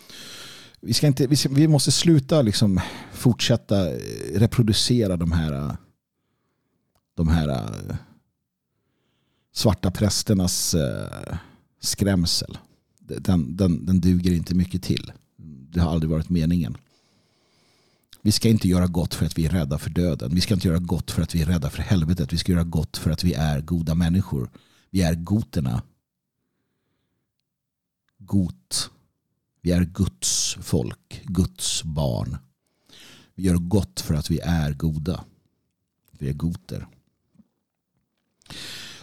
vi, 0.80 0.94
ska 0.94 1.06
inte, 1.06 1.26
vi, 1.26 1.36
ska, 1.36 1.48
vi 1.48 1.68
måste 1.68 1.92
sluta 1.92 2.42
liksom 2.42 2.80
fortsätta 3.12 3.90
eh, 3.90 3.98
reproducera 4.34 5.16
de 5.16 5.32
här 5.32 5.76
de 7.16 7.28
här 7.28 7.48
eh, 7.48 7.96
svarta 9.52 9.90
prästernas 9.90 10.74
eh, 10.74 11.36
skrämsel. 11.80 12.58
Den, 13.18 13.56
den, 13.56 13.86
den 13.86 14.00
duger 14.00 14.32
inte 14.32 14.54
mycket 14.54 14.82
till. 14.82 15.12
Det 15.70 15.80
har 15.80 15.92
aldrig 15.92 16.10
varit 16.10 16.28
meningen. 16.28 16.76
Vi 18.22 18.32
ska 18.32 18.48
inte 18.48 18.68
göra 18.68 18.86
gott 18.86 19.14
för 19.14 19.26
att 19.26 19.38
vi 19.38 19.46
är 19.46 19.50
rädda 19.50 19.78
för 19.78 19.90
döden. 19.90 20.34
Vi 20.34 20.40
ska 20.40 20.54
inte 20.54 20.68
göra 20.68 20.78
gott 20.78 21.10
för 21.10 21.22
att 21.22 21.34
vi 21.34 21.42
är 21.42 21.46
rädda 21.46 21.70
för 21.70 21.82
helvetet. 21.82 22.32
Vi 22.32 22.38
ska 22.38 22.52
göra 22.52 22.64
gott 22.64 22.96
för 22.96 23.10
att 23.10 23.24
vi 23.24 23.34
är 23.34 23.60
goda 23.60 23.94
människor. 23.94 24.50
Vi 24.90 25.02
är 25.02 25.14
goterna. 25.14 25.82
Got. 28.18 28.90
Vi 29.62 29.70
är 29.72 29.84
Guds 29.84 30.56
folk. 30.60 31.22
Guds 31.24 31.84
barn. 31.84 32.36
Vi 33.34 33.42
gör 33.42 33.56
gott 33.56 34.00
för 34.00 34.14
att 34.14 34.30
vi 34.30 34.38
är 34.38 34.72
goda. 34.72 35.24
Vi 36.10 36.28
är 36.28 36.32
goter. 36.32 36.86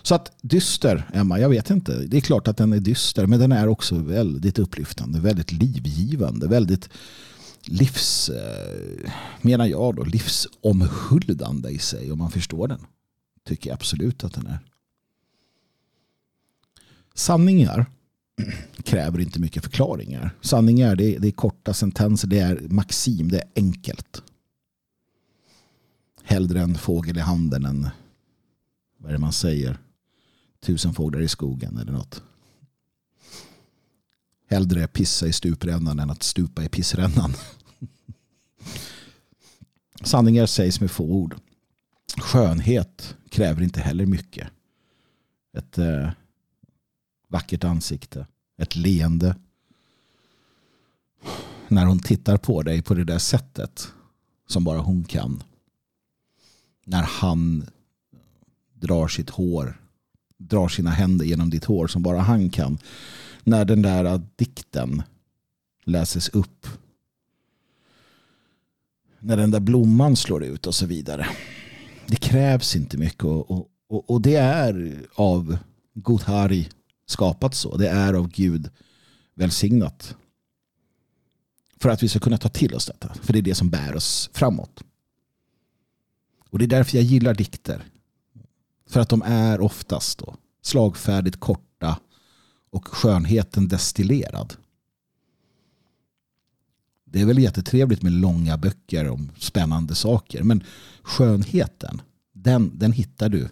Så 0.08 0.16
att 0.16 0.32
dyster, 0.42 1.10
Emma, 1.14 1.40
jag 1.40 1.50
vet 1.50 1.70
inte. 1.70 1.98
Det 1.98 2.18
är 2.18 2.22
klart 2.22 2.48
att 2.48 2.58
den 2.58 2.74
är 2.74 2.80
dyster, 2.80 3.26
men 3.26 3.40
den 3.40 3.52
är 3.52 3.68
också 3.68 3.96
väldigt 3.96 4.60
upplyftande, 4.60 5.20
väldigt 5.20 5.52
livgivande, 5.52 6.48
väldigt 6.48 6.90
livs, 7.66 8.30
eh, 8.30 9.12
menar 9.42 9.66
jag 9.66 9.96
då, 9.96 10.04
livsomhuldande 10.04 11.70
i 11.70 11.80
sig 11.80 12.12
om 12.12 12.18
man 12.18 12.32
förstår 12.32 12.68
den. 12.68 12.80
Tycker 13.46 13.70
jag 13.70 13.76
absolut 13.76 14.24
att 14.24 14.34
den 14.34 14.48
är. 14.48 14.60
Sanningar 17.14 17.86
kräver 18.84 19.20
inte 19.20 19.40
mycket 19.40 19.64
förklaringar. 19.64 20.36
Sanningar 20.42 20.96
det 20.96 21.16
är, 21.16 21.20
det 21.20 21.28
är 21.28 21.32
korta 21.32 21.74
sentenser, 21.74 22.28
det 22.28 22.40
är 22.40 22.62
maxim, 22.70 23.32
det 23.32 23.38
är 23.38 23.50
enkelt. 23.56 24.24
Hellre 26.24 26.62
en 26.62 26.76
fågel 26.76 27.18
i 27.18 27.22
handen 27.22 27.66
än 27.66 27.90
vad 28.98 29.10
är 29.10 29.14
det 29.14 29.20
man 29.20 29.34
säger? 29.34 29.78
Tusen 30.68 30.94
fåglar 30.94 31.22
i 31.22 31.28
skogen 31.28 31.78
eller 31.78 31.92
något. 31.92 32.24
Hellre 34.50 34.88
pissa 34.88 35.28
i 35.28 35.34
stuprännan 35.34 36.00
än 36.00 36.10
att 36.10 36.24
stupa 36.24 36.64
i 36.64 36.70
pissrännan. 36.70 37.34
Sanningar 40.04 40.46
sägs 40.46 40.82
med 40.82 40.92
få 40.92 41.04
ord. 41.04 41.36
Skönhet 42.18 43.16
kräver 43.30 43.62
inte 43.62 43.80
heller 43.80 44.06
mycket. 44.06 44.48
Ett 45.58 45.78
eh, 45.78 46.10
vackert 47.28 47.64
ansikte. 47.64 48.28
Ett 48.58 48.76
leende. 48.76 49.36
När 51.68 51.86
hon 51.86 52.00
tittar 52.00 52.38
på 52.38 52.64
dig 52.64 52.82
på 52.82 52.94
det 52.94 53.04
där 53.04 53.20
sättet 53.20 53.94
som 54.48 54.64
bara 54.64 54.80
hon 54.80 55.04
kan. 55.04 55.44
När 56.86 57.04
han 57.04 57.68
drar 58.74 59.08
sitt 59.08 59.30
hår, 59.30 59.82
drar 60.38 60.68
sina 60.68 60.90
händer 60.90 61.26
genom 61.26 61.50
ditt 61.50 61.66
hår 61.66 61.88
som 61.88 62.04
bara 62.04 62.20
han 62.20 62.50
kan. 62.50 62.78
När 63.44 63.66
den 63.66 63.82
där 63.82 64.22
dikten 64.36 65.04
läses 65.84 66.30
upp. 66.30 66.68
När 69.20 69.38
den 69.38 69.52
där 69.52 69.60
blomman 69.60 70.16
slår 70.16 70.44
ut 70.44 70.68
och 70.68 70.76
så 70.76 70.86
vidare. 70.86 71.28
Det 72.08 72.16
krävs 72.16 72.76
inte 72.76 72.98
mycket 72.98 73.24
och, 73.24 73.70
och, 73.88 74.10
och 74.10 74.22
det 74.22 74.36
är 74.36 75.06
av 75.16 75.58
Godhari 75.94 76.70
skapat 77.06 77.56
så. 77.56 77.78
Det 77.78 77.90
är 77.90 78.14
av 78.14 78.30
Gud 78.30 78.70
välsignat. 79.36 80.16
För 81.80 81.90
att 81.90 82.04
vi 82.04 82.10
ska 82.10 82.20
kunna 82.20 82.38
ta 82.38 82.50
till 82.50 82.76
oss 82.76 82.86
detta. 82.86 83.14
För 83.14 83.34
det 83.34 83.40
är 83.40 83.44
det 83.44 83.56
som 83.56 83.70
bär 83.70 83.96
oss 83.96 84.30
framåt. 84.34 84.84
Och 86.50 86.60
det 86.60 86.66
är 86.66 86.70
därför 86.70 86.98
jag 86.98 87.06
gillar 87.06 87.34
dikter. 87.34 87.84
För 88.88 89.00
att 89.00 89.10
de 89.10 89.22
är 89.26 89.62
oftast 89.62 90.18
då 90.18 90.36
slagfärdigt 90.62 91.40
korta 91.40 92.00
och 92.72 92.88
skönheten 92.88 93.68
destillerad. 93.68 94.54
Det 97.06 97.22
är 97.22 97.26
väl 97.26 97.40
jättetrevligt 97.40 98.02
med 98.02 98.12
långa 98.12 98.58
böcker 98.58 99.10
om 99.10 99.32
spännande 99.38 99.96
saker 99.96 100.44
men 100.44 100.64
skönheten 101.02 102.02
den, 102.34 102.72
den 102.74 102.92
hittar 102.92 103.30
du 103.30 103.50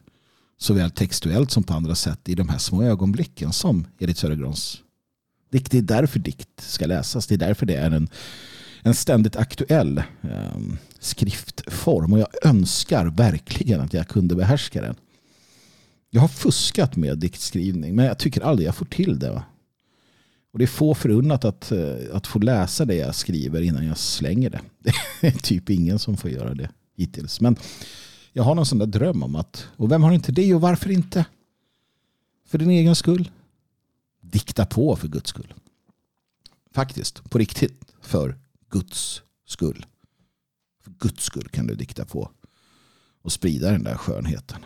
såväl 0.57 0.91
textuellt 0.91 1.51
som 1.51 1.63
på 1.63 1.73
andra 1.73 1.95
sätt 1.95 2.29
i 2.29 2.35
de 2.35 2.49
här 2.49 2.57
små 2.57 2.83
ögonblicken 2.83 3.53
som 3.53 3.87
Edith 3.99 4.19
Södergrans 4.19 4.81
dikt. 5.51 5.71
Det 5.71 5.77
är 5.77 5.81
därför 5.81 6.19
dikt 6.19 6.61
ska 6.61 6.85
läsas. 6.85 7.27
Det 7.27 7.35
är 7.35 7.39
därför 7.39 7.65
det 7.65 7.75
är 7.75 7.91
en, 7.91 8.07
en 8.81 8.95
ständigt 8.95 9.35
aktuell 9.35 9.97
eh, 10.21 10.59
skriftform 10.99 12.13
och 12.13 12.19
jag 12.19 12.27
önskar 12.43 13.05
verkligen 13.05 13.81
att 13.81 13.93
jag 13.93 14.07
kunde 14.07 14.35
behärska 14.35 14.81
den. 14.81 14.95
Jag 16.15 16.21
har 16.21 16.27
fuskat 16.27 16.95
med 16.95 17.17
diktskrivning 17.17 17.95
men 17.95 18.05
jag 18.05 18.17
tycker 18.17 18.41
aldrig 18.41 18.67
jag 18.67 18.75
får 18.75 18.85
till 18.85 19.19
det. 19.19 19.43
Och 20.51 20.59
det 20.59 20.65
är 20.65 20.67
få 20.67 20.95
förunnat 20.95 21.45
att, 21.45 21.71
eh, 21.71 21.95
att 22.13 22.27
få 22.27 22.39
läsa 22.39 22.85
det 22.85 22.95
jag 22.95 23.15
skriver 23.15 23.61
innan 23.61 23.85
jag 23.85 23.97
slänger 23.97 24.49
det. 24.49 24.61
Det 25.21 25.27
är 25.27 25.31
typ 25.31 25.69
ingen 25.69 25.99
som 25.99 26.17
får 26.17 26.31
göra 26.31 26.53
det 26.53 26.69
hittills. 26.97 27.41
Men 27.41 27.55
jag 28.33 28.43
har 28.43 28.55
någon 28.55 28.65
sån 28.65 28.77
där 28.77 28.85
dröm 28.85 29.23
om 29.23 29.35
att, 29.35 29.67
och 29.75 29.91
vem 29.91 30.03
har 30.03 30.11
inte 30.11 30.31
det 30.31 30.55
och 30.55 30.61
varför 30.61 30.91
inte? 30.91 31.25
För 32.45 32.57
din 32.57 32.69
egen 32.69 32.95
skull. 32.95 33.31
Dikta 34.21 34.65
på 34.65 34.95
för 34.95 35.07
Guds 35.07 35.29
skull. 35.29 35.53
Faktiskt, 36.73 37.29
på 37.29 37.37
riktigt. 37.37 37.91
För 38.01 38.37
Guds 38.69 39.21
skull. 39.45 39.85
För 40.83 40.91
Guds 40.91 41.23
skull 41.23 41.49
kan 41.49 41.67
du 41.67 41.75
dikta 41.75 42.05
på. 42.05 42.31
Och 43.21 43.31
sprida 43.31 43.71
den 43.71 43.83
där 43.83 43.95
skönheten. 43.95 44.65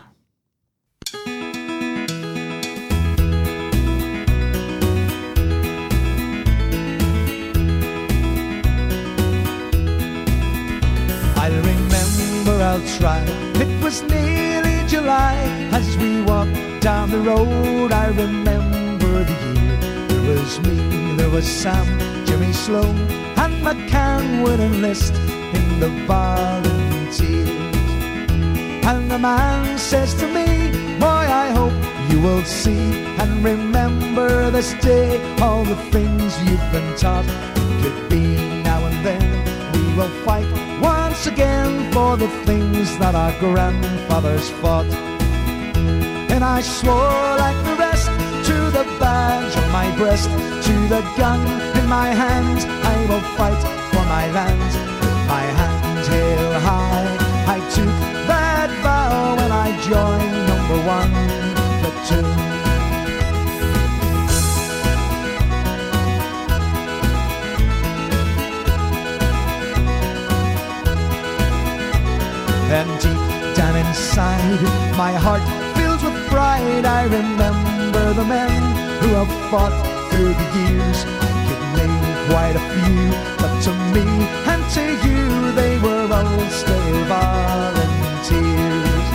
Remember 11.56 12.62
I'll 12.62 12.86
try. 12.98 13.22
It 13.64 13.82
was 13.82 14.02
nearly 14.02 14.86
July 14.88 15.36
as 15.72 15.96
we 15.98 16.22
walked 16.22 16.80
down 16.80 17.10
the 17.10 17.20
road. 17.20 17.92
I 17.92 18.08
remember 18.08 19.24
the 19.24 19.36
year. 19.54 19.76
There 20.08 20.22
was 20.34 20.60
me, 20.60 21.14
there 21.16 21.30
was 21.30 21.46
Sam, 21.46 21.86
Jimmy 22.26 22.52
Sloan, 22.52 22.96
and 23.42 23.54
McCann 23.64 24.42
would 24.42 24.60
enlist 24.60 25.14
in 25.58 25.80
the 25.80 25.90
volunteers. 26.06 27.50
And 28.90 29.10
the 29.10 29.18
man 29.18 29.78
says 29.78 30.14
to 30.14 30.26
me, 30.26 30.70
Boy, 30.98 31.26
I 31.44 31.50
hope 31.50 31.72
you 32.10 32.20
will 32.20 32.44
see 32.44 33.10
and 33.20 33.44
remember 33.44 34.50
this 34.50 34.74
day 34.74 35.20
all 35.40 35.64
the 35.64 35.76
things 35.94 36.38
you've 36.44 36.72
been 36.72 36.96
taught. 36.96 37.26
Could 37.82 38.08
be 38.08 38.62
now 38.62 38.84
and 38.84 39.04
then 39.04 39.22
we 39.72 39.96
will 39.96 40.10
fight 40.24 40.69
once 41.20 41.38
again 41.38 41.92
for 41.92 42.16
the 42.16 42.28
things 42.46 42.96
that 42.96 43.14
our 43.14 43.38
grandfathers 43.40 44.48
fought. 44.62 44.86
And 46.32 46.42
I 46.42 46.62
swore 46.62 47.36
like 47.44 47.62
the 47.66 47.76
rest 47.76 48.06
to 48.48 48.56
the 48.70 48.84
badge 48.98 49.54
on 49.54 49.70
my 49.70 49.94
breast, 49.98 50.30
to 50.30 50.74
the 50.88 51.02
gun 51.18 51.42
in 51.76 51.86
my 51.86 52.08
hand, 52.08 52.60
I 52.92 52.96
will 53.04 53.20
fight 53.36 53.62
for 53.92 54.04
my 54.08 54.32
land. 54.32 54.72
My 55.28 55.44
hand 55.60 56.06
held 56.08 56.62
high, 56.62 57.16
I 57.54 57.58
took 57.74 57.94
that 58.26 58.70
vow 58.80 59.36
when 59.36 59.52
I 59.52 59.68
joined 59.90 60.46
number 60.48 60.78
one 60.88 61.12
platoon. 61.82 62.59
And 72.72 72.88
deep 73.02 73.56
down 73.56 73.74
inside, 73.74 74.62
my 74.96 75.10
heart 75.10 75.42
fills 75.74 76.04
with 76.04 76.14
pride. 76.28 76.84
I 76.86 77.02
remember 77.02 78.14
the 78.14 78.24
men 78.24 78.52
who 79.02 79.08
have 79.18 79.32
fought 79.50 79.74
through 80.10 80.34
the 80.40 80.48
years. 80.54 80.98
I 81.02 81.30
could 81.46 81.64
name 81.78 81.98
quite 82.30 82.54
a 82.54 82.64
few, 82.70 83.10
but 83.42 83.52
to 83.66 83.72
me 83.90 84.06
and 84.52 84.62
to 84.76 84.84
you, 85.04 85.50
they 85.58 85.74
were 85.82 86.06
all 86.14 86.40
still 86.62 86.94
volunteers. 87.10 89.06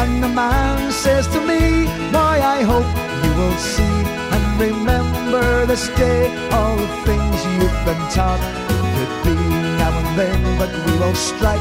And 0.00 0.22
the 0.24 0.32
man 0.32 0.90
says 0.92 1.28
to 1.28 1.40
me, 1.40 1.84
Boy, 2.10 2.36
I 2.56 2.62
hope 2.64 2.88
you 3.22 3.32
will 3.36 3.58
see 3.58 3.96
and 4.32 4.44
remember 4.58 5.66
this 5.66 5.88
day 5.88 6.32
all 6.50 6.76
the 6.76 6.88
things 7.04 7.36
you've 7.52 7.80
been 7.84 8.04
taught. 8.16 8.40
It 8.72 8.80
could 8.96 9.36
be 9.36 9.36
now 9.76 9.92
and 9.92 10.18
then, 10.18 10.40
but 10.58 10.72
we 10.86 10.92
will 10.98 11.14
strike 11.14 11.60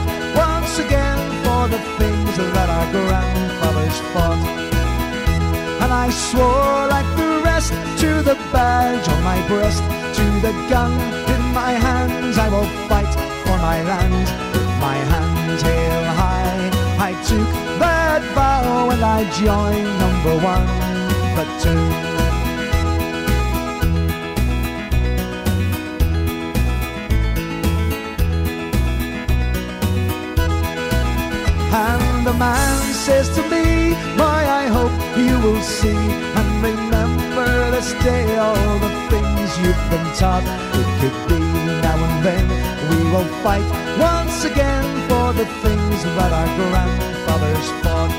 once 0.72 0.88
again 0.88 1.19
for 1.43 1.67
the 1.67 1.80
things 1.99 2.38
that 2.38 2.69
our 2.69 2.88
grandfathers 2.93 3.99
fought. 4.13 4.39
And 5.84 5.91
I 5.91 6.09
swore 6.09 6.88
like 6.88 7.09
the 7.17 7.41
rest 7.43 7.74
to 7.99 8.22
the 8.22 8.36
badge 8.53 9.05
on 9.09 9.22
my 9.22 9.45
breast, 9.49 9.84
to 10.17 10.26
the 10.39 10.53
gun 10.69 10.93
in 11.34 11.41
my 11.53 11.72
hands. 11.72 12.38
I 12.38 12.47
will 12.47 12.69
fight 12.88 13.13
for 13.43 13.57
my 13.57 13.84
land 13.84 14.28
with 14.53 14.72
my 14.80 14.95
hands 14.95 15.61
held 15.61 16.07
high. 16.15 16.72
I 17.09 17.11
took 17.28 17.51
that 17.80 18.22
vow 18.34 18.91
and 18.91 19.03
I 19.03 19.30
joined 19.43 19.91
number 19.99 20.36
one 20.39 20.67
platoon. 21.36 22.30
And 31.74 32.28
the 32.28 32.34
man 32.34 32.93
says 32.93 33.30
to 33.36 33.41
me, 33.43 33.95
Boy, 34.17 34.43
I 34.61 34.67
hope 34.67 34.91
you 35.15 35.39
will 35.39 35.61
see 35.61 36.03
and 36.38 36.49
remember 36.61 37.72
this 37.72 37.93
day 38.03 38.38
all 38.38 38.78
the 38.80 38.91
things 39.09 39.49
you've 39.57 39.86
been 39.89 40.07
taught. 40.19 40.43
It 40.76 40.89
could 40.99 41.17
be 41.30 41.39
now 41.80 41.95
and 41.95 42.26
then 42.26 42.47
we 42.89 42.99
will 43.11 43.30
fight 43.41 43.63
once 43.97 44.43
again 44.43 44.84
for 45.07 45.32
the 45.32 45.45
things 45.63 46.03
that 46.03 46.32
our 46.39 46.49
grandfathers 46.59 47.69
fought. 47.82 48.11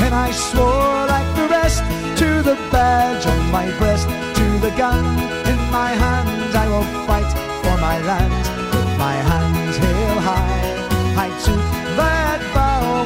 And 0.00 0.14
I 0.14 0.30
swore 0.30 1.06
like 1.06 1.28
the 1.36 1.48
rest 1.48 1.82
to 2.20 2.40
the 2.40 2.56
badge 2.72 3.26
on 3.26 3.50
my 3.50 3.66
breast, 3.76 4.08
to 4.08 4.46
the 4.64 4.72
gun 4.78 5.04
in 5.52 5.60
my 5.70 5.90
hand. 5.92 6.56
I 6.56 6.66
will 6.72 6.88
fight 7.06 7.30
for 7.62 7.76
my 7.80 8.00
land 8.00 8.32
with 8.72 8.98
my 8.98 9.16
hands 9.30 9.76
held 9.76 10.18
high. 10.24 10.74
I 11.16 11.28
took 11.44 11.83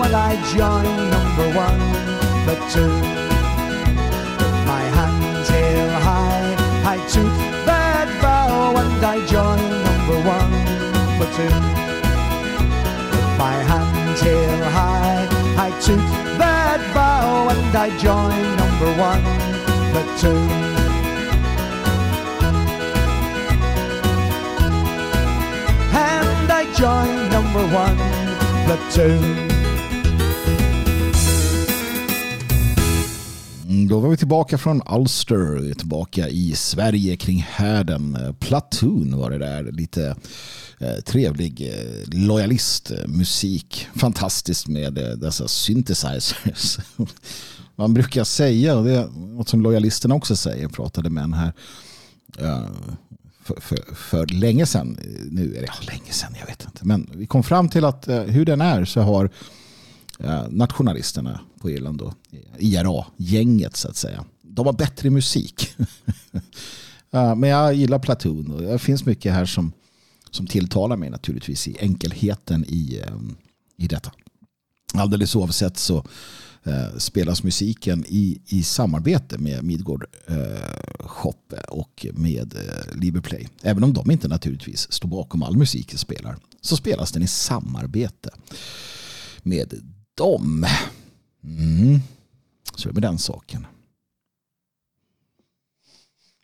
and 0.09 0.17
I 0.17 0.35
join 0.57 1.11
number 1.11 1.49
one 1.55 1.81
platoon. 2.45 3.03
With 4.39 4.59
my 4.67 4.85
hands 4.97 5.49
held 5.49 6.03
high, 6.03 6.57
I 6.95 6.97
took 7.13 7.35
that 7.67 8.09
vow 8.23 8.75
and 8.83 9.05
I 9.05 9.19
joined 9.27 9.71
number 9.89 10.19
one 10.37 10.55
platoon. 11.17 11.63
With 13.13 13.31
my 13.37 13.57
hands 13.71 14.21
held 14.21 14.65
high, 14.79 15.29
I 15.67 15.71
took 15.87 16.07
that 16.39 16.81
vow 16.95 17.49
and 17.53 17.77
I 17.77 17.89
joined 17.99 18.57
number 18.63 18.91
one 19.09 19.25
platoon. 19.93 20.49
And 25.93 26.51
I 26.51 26.65
joined 26.73 27.31
number 27.31 27.65
one 27.75 27.99
platoon. 28.65 29.48
Då 33.89 34.01
var 34.01 34.09
vi 34.09 34.17
tillbaka 34.17 34.59
från 34.59 34.83
Ulster, 34.91 35.61
vi 35.61 35.71
är 35.71 35.75
tillbaka 35.75 36.29
i 36.29 36.55
Sverige 36.55 37.17
kring 37.17 37.47
härden. 37.49 38.35
Platoon 38.41 39.19
var 39.19 39.31
det 39.31 39.39
där, 39.39 39.73
lite 39.73 40.17
eh, 40.79 40.97
trevlig 41.07 41.73
eh, 41.73 42.19
lojalistmusik. 42.27 43.89
Eh, 43.95 43.99
Fantastiskt 43.99 44.69
med 44.69 44.95
dessa 44.95 45.49
synthesizers. 45.49 46.79
Man 47.77 47.95
brukar 47.95 48.25
säga, 48.25 48.77
och 48.77 48.85
det 48.85 48.93
är 48.93 49.07
något 49.37 49.49
som 49.49 49.63
lojalisterna 49.63 50.15
också 50.15 50.37
säger, 50.37 50.69
pratade 50.69 51.11
med 51.11 51.25
en 51.25 51.33
här 51.33 51.53
för, 53.45 53.61
för, 53.61 53.95
för 53.95 54.27
länge 54.27 54.67
sedan. 54.67 54.99
Nu 55.31 55.55
är 55.55 55.61
det 55.61 55.67
ja, 55.67 55.93
länge 55.93 56.13
sedan, 56.13 56.35
jag 56.41 56.47
vet 56.47 56.65
inte. 56.65 56.87
Men 56.87 57.11
vi 57.15 57.27
kom 57.27 57.43
fram 57.43 57.69
till 57.69 57.85
att 57.85 58.09
hur 58.09 58.45
den 58.45 58.61
är 58.61 58.85
så 58.85 59.01
har 59.01 59.31
Eh, 60.21 60.49
nationalisterna 60.51 61.41
på 61.61 61.71
Irland 61.71 61.99
då, 61.99 62.15
IRA-gänget 62.59 63.77
så 63.77 63.89
att 63.89 63.97
säga. 63.97 64.25
De 64.43 64.67
har 64.67 64.73
bättre 64.73 65.11
musik. 65.11 65.71
Eh, 67.11 67.35
men 67.35 67.51
jag 67.51 67.75
gillar 67.75 67.99
Platoon 67.99 68.51
och 68.51 68.63
det 68.63 68.79
finns 68.79 69.07
mycket 69.07 69.33
här 69.33 69.45
som, 69.45 69.73
som 70.31 70.47
tilltalar 70.47 70.97
mig 70.97 71.11
naturligtvis 71.11 71.69
i 71.69 71.77
enkelheten 71.81 72.65
i, 72.69 73.03
eh, 73.07 73.15
i 73.77 73.87
detta. 73.87 74.13
Alldeles 74.95 75.37
oavsett 75.37 75.79
så 75.79 76.05
spelas 76.99 77.43
musiken 77.43 78.05
i, 78.09 78.41
i 78.47 78.63
samarbete 78.63 79.39
med 79.39 79.65
Midgård 79.65 80.05
eh, 80.27 80.37
Shop 80.99 81.55
och 81.69 82.07
med 82.13 82.55
eh, 82.55 83.01
Liberplay. 83.01 83.49
Även 83.63 83.85
om 83.85 83.93
de 83.93 84.11
inte 84.11 84.29
naturligtvis 84.29 84.93
står 84.93 85.09
bakom 85.09 85.43
all 85.43 85.57
musik 85.57 85.93
de 85.93 85.99
spelar 85.99 86.37
så 86.61 86.77
spelas 86.77 87.13
den 87.13 87.23
i 87.23 87.27
samarbete 87.27 88.31
med 89.43 89.75
om. 90.21 90.67
Mm. 91.45 92.01
Så 92.75 92.89
är 92.89 92.93
det 92.93 93.01
med 93.01 93.03
den 93.03 93.19
saken. 93.19 93.67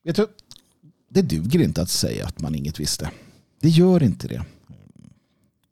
Vet 0.05 0.17
du, 0.17 0.29
det 1.09 1.23
duger 1.23 1.63
inte 1.63 1.83
att 1.83 1.91
säga 1.91 2.27
att 2.27 2.41
man 2.41 2.55
inget 2.55 2.81
visste. 2.81 3.11
Det 3.61 3.69
gör 3.69 4.03
inte 4.03 4.29
det. 4.29 4.45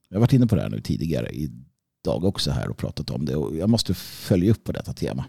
Jag 0.08 0.16
har 0.16 0.20
varit 0.20 0.32
inne 0.32 0.46
på 0.46 0.54
det 0.54 0.62
här 0.62 0.68
nu 0.68 0.80
tidigare 0.80 1.30
idag 1.30 2.24
också 2.24 2.50
här 2.50 2.68
och 2.68 2.76
pratat 2.76 3.10
om 3.10 3.24
det 3.24 3.36
och 3.36 3.56
jag 3.56 3.70
måste 3.70 3.94
följa 3.94 4.50
upp 4.50 4.64
på 4.64 4.72
detta 4.72 4.92
tema. 4.92 5.24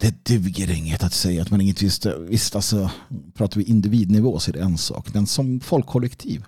Det 0.00 0.24
duger 0.24 0.70
inget 0.70 1.02
att 1.02 1.12
säga 1.12 1.42
att 1.42 1.50
man 1.50 1.60
inget 1.60 1.82
visste. 1.82 2.18
Visst, 2.18 2.56
alltså, 2.56 2.90
pratar 3.34 3.60
vi 3.60 3.66
individnivå 3.66 4.38
så 4.38 4.50
är 4.50 4.52
det 4.52 4.60
en 4.60 4.78
sak. 4.78 5.14
Men 5.14 5.26
som 5.26 5.60
folkkollektiv. 5.60 6.44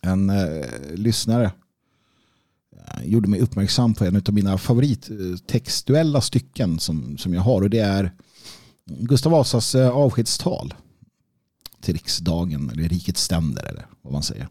En 0.00 0.30
eh, 0.30 0.66
lyssnare 0.94 1.52
Eh, 2.76 3.04
gjorde 3.04 3.28
mig 3.28 3.40
uppmärksam 3.40 3.94
på 3.94 4.04
en 4.04 4.16
av 4.16 4.34
mina 4.34 4.58
favorittextuella 4.58 6.18
eh, 6.18 6.22
stycken 6.22 6.78
som, 6.78 7.18
som 7.18 7.34
jag 7.34 7.40
har 7.40 7.62
och 7.62 7.70
det 7.70 7.78
är 7.78 8.12
Gustav 8.86 9.32
Vasas 9.32 9.74
eh, 9.74 9.90
avskedstal 9.90 10.74
till 11.80 11.94
riksdagen 11.94 12.70
eller 12.70 12.88
rikets 12.88 13.22
ständer 13.22 13.64
eller 13.64 13.86
vad 14.02 14.12
man 14.12 14.22
säger. 14.22 14.48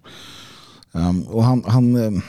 Ehm, 0.91 1.21
och 1.21 1.43
han, 1.43 1.63
han, 1.67 2.21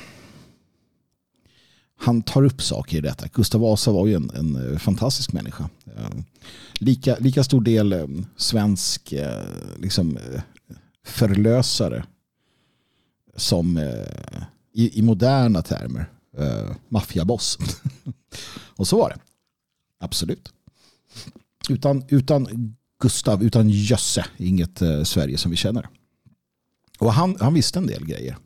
han 1.97 2.23
tar 2.23 2.45
upp 2.45 2.63
saker 2.63 2.97
i 2.99 3.01
detta. 3.01 3.27
Gustav 3.33 3.61
Vasa 3.61 3.93
var 3.93 4.07
ju 4.07 4.15
en, 4.15 4.31
en 4.31 4.79
fantastisk 4.79 5.33
människa. 5.33 5.69
Ehm, 5.87 6.25
lika, 6.79 7.17
lika 7.17 7.45
stor 7.45 7.61
del 7.61 8.25
svensk 8.37 9.15
liksom, 9.79 10.19
förlösare 11.05 12.05
som 13.37 13.81
i, 14.73 14.99
i 14.99 15.03
moderna 15.03 15.63
termer 15.63 16.11
eh, 16.39 16.77
maffiaboss. 16.89 17.59
och 18.77 18.89
så 18.89 18.99
var 18.99 19.09
det. 19.09 19.19
Absolut. 19.99 20.53
Utan, 21.69 22.05
utan 22.09 22.75
Gustav, 23.01 23.43
utan 23.43 23.71
Jösse, 23.71 24.25
inget 24.37 24.83
eh, 24.83 25.03
Sverige 25.03 25.39
som 25.39 25.51
vi 25.51 25.57
känner. 25.57 25.89
Och 26.99 27.13
han, 27.13 27.37
han 27.41 27.55
visste 27.55 27.79
en 27.79 27.87
del 27.87 28.07
grejer. 28.07 28.37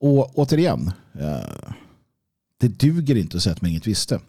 Och 0.00 0.38
återigen, 0.38 0.92
eh, 1.14 1.72
det 2.58 2.68
duger 2.68 3.14
inte 3.14 3.36
att 3.36 3.42
säga 3.42 3.52
att 3.52 3.62
man 3.62 3.70
inget 3.70 3.86
visste. 3.86 4.20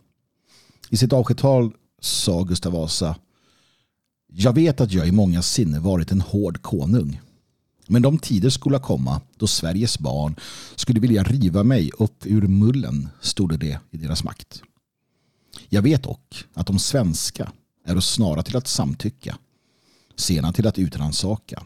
I 0.89 0.97
sitt 0.97 1.13
avskedstal 1.13 1.73
sa 2.01 2.43
Gustav 2.43 2.73
Vasa 2.73 3.15
Jag 4.27 4.53
vet 4.53 4.81
att 4.81 4.91
jag 4.91 5.07
i 5.07 5.11
många 5.11 5.41
sinne 5.41 5.79
varit 5.79 6.11
en 6.11 6.21
hård 6.21 6.61
konung. 6.61 7.21
Men 7.87 8.01
de 8.01 8.19
tider 8.19 8.49
skulle 8.49 8.79
komma 8.79 9.21
då 9.37 9.47
Sveriges 9.47 9.99
barn 9.99 10.35
skulle 10.75 10.99
vilja 10.99 11.23
riva 11.23 11.63
mig 11.63 11.91
upp 11.99 12.25
ur 12.25 12.47
mullen, 12.47 13.09
stod 13.21 13.59
det 13.59 13.79
i 13.91 13.97
deras 13.97 14.23
makt. 14.23 14.63
Jag 15.69 15.81
vet 15.81 16.03
dock 16.03 16.45
att 16.53 16.67
de 16.67 16.79
svenska 16.79 17.51
är 17.85 17.99
snara 17.99 18.43
till 18.43 18.57
att 18.57 18.67
samtycka, 18.67 19.37
sena 20.15 20.53
till 20.53 20.67
att 20.67 20.79
utransaka. 20.79 21.63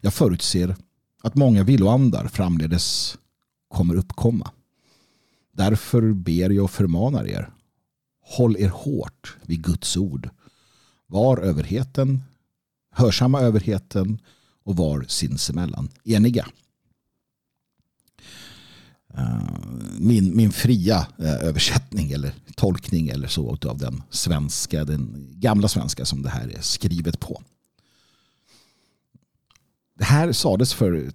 Jag 0.00 0.14
förutser 0.14 0.76
att 1.22 1.34
många 1.34 1.62
villoandar 1.62 2.28
framledes 2.28 3.16
kommer 3.68 3.94
uppkomma. 3.94 4.50
Därför 5.52 6.12
ber 6.12 6.50
jag 6.50 6.64
och 6.64 6.70
förmanar 6.70 7.28
er, 7.28 7.50
håll 8.22 8.56
er 8.56 8.68
hårt 8.68 9.36
vid 9.42 9.62
Guds 9.62 9.96
ord. 9.96 10.30
Var 11.06 11.38
överheten, 11.38 12.22
hörsamma 12.90 13.40
överheten 13.40 14.18
och 14.64 14.76
var 14.76 15.04
sinsemellan 15.08 15.88
eniga. 16.04 16.46
Eh, 19.16 19.38
min, 19.98 20.36
min 20.36 20.52
fria 20.52 21.06
eh, 21.18 21.34
översättning 21.34 22.10
eller 22.10 22.32
tolkning 22.56 23.08
eller 23.08 23.28
så 23.28 23.58
av 23.66 23.78
den 23.78 24.02
svenska, 24.10 24.84
den 24.84 25.28
gamla 25.30 25.68
svenska 25.68 26.04
som 26.04 26.22
det 26.22 26.28
här 26.28 26.48
är 26.48 26.60
skrivet 26.60 27.20
på. 27.20 27.42
Det 29.98 30.04
här 30.04 30.32
sades 30.32 30.74
för 30.74 31.12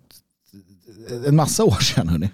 en 1.25 1.35
massa 1.35 1.63
år 1.63 1.79
sedan. 1.79 2.09
Hörrni. 2.09 2.29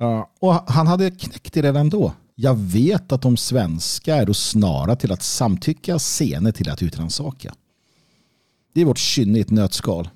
Eh, 0.00 0.24
och 0.40 0.54
han 0.54 0.86
hade 0.86 1.10
knäckt 1.10 1.54
det 1.54 1.62
redan 1.62 1.88
då. 1.88 2.12
Jag 2.34 2.54
vet 2.54 3.12
att 3.12 3.22
de 3.22 3.36
svenska 3.36 4.16
är 4.16 4.32
snara 4.32 4.96
till 4.96 5.12
att 5.12 5.22
samtycka, 5.22 5.98
sene 5.98 6.52
till 6.52 6.70
att 6.70 6.82
utransaka. 6.82 7.54
Det 8.78 8.82
är 8.82 8.86
vårt 8.86 8.98
kynne 8.98 9.38
i 9.38 9.40
ett 9.40 9.50
nötskal. 9.50 10.08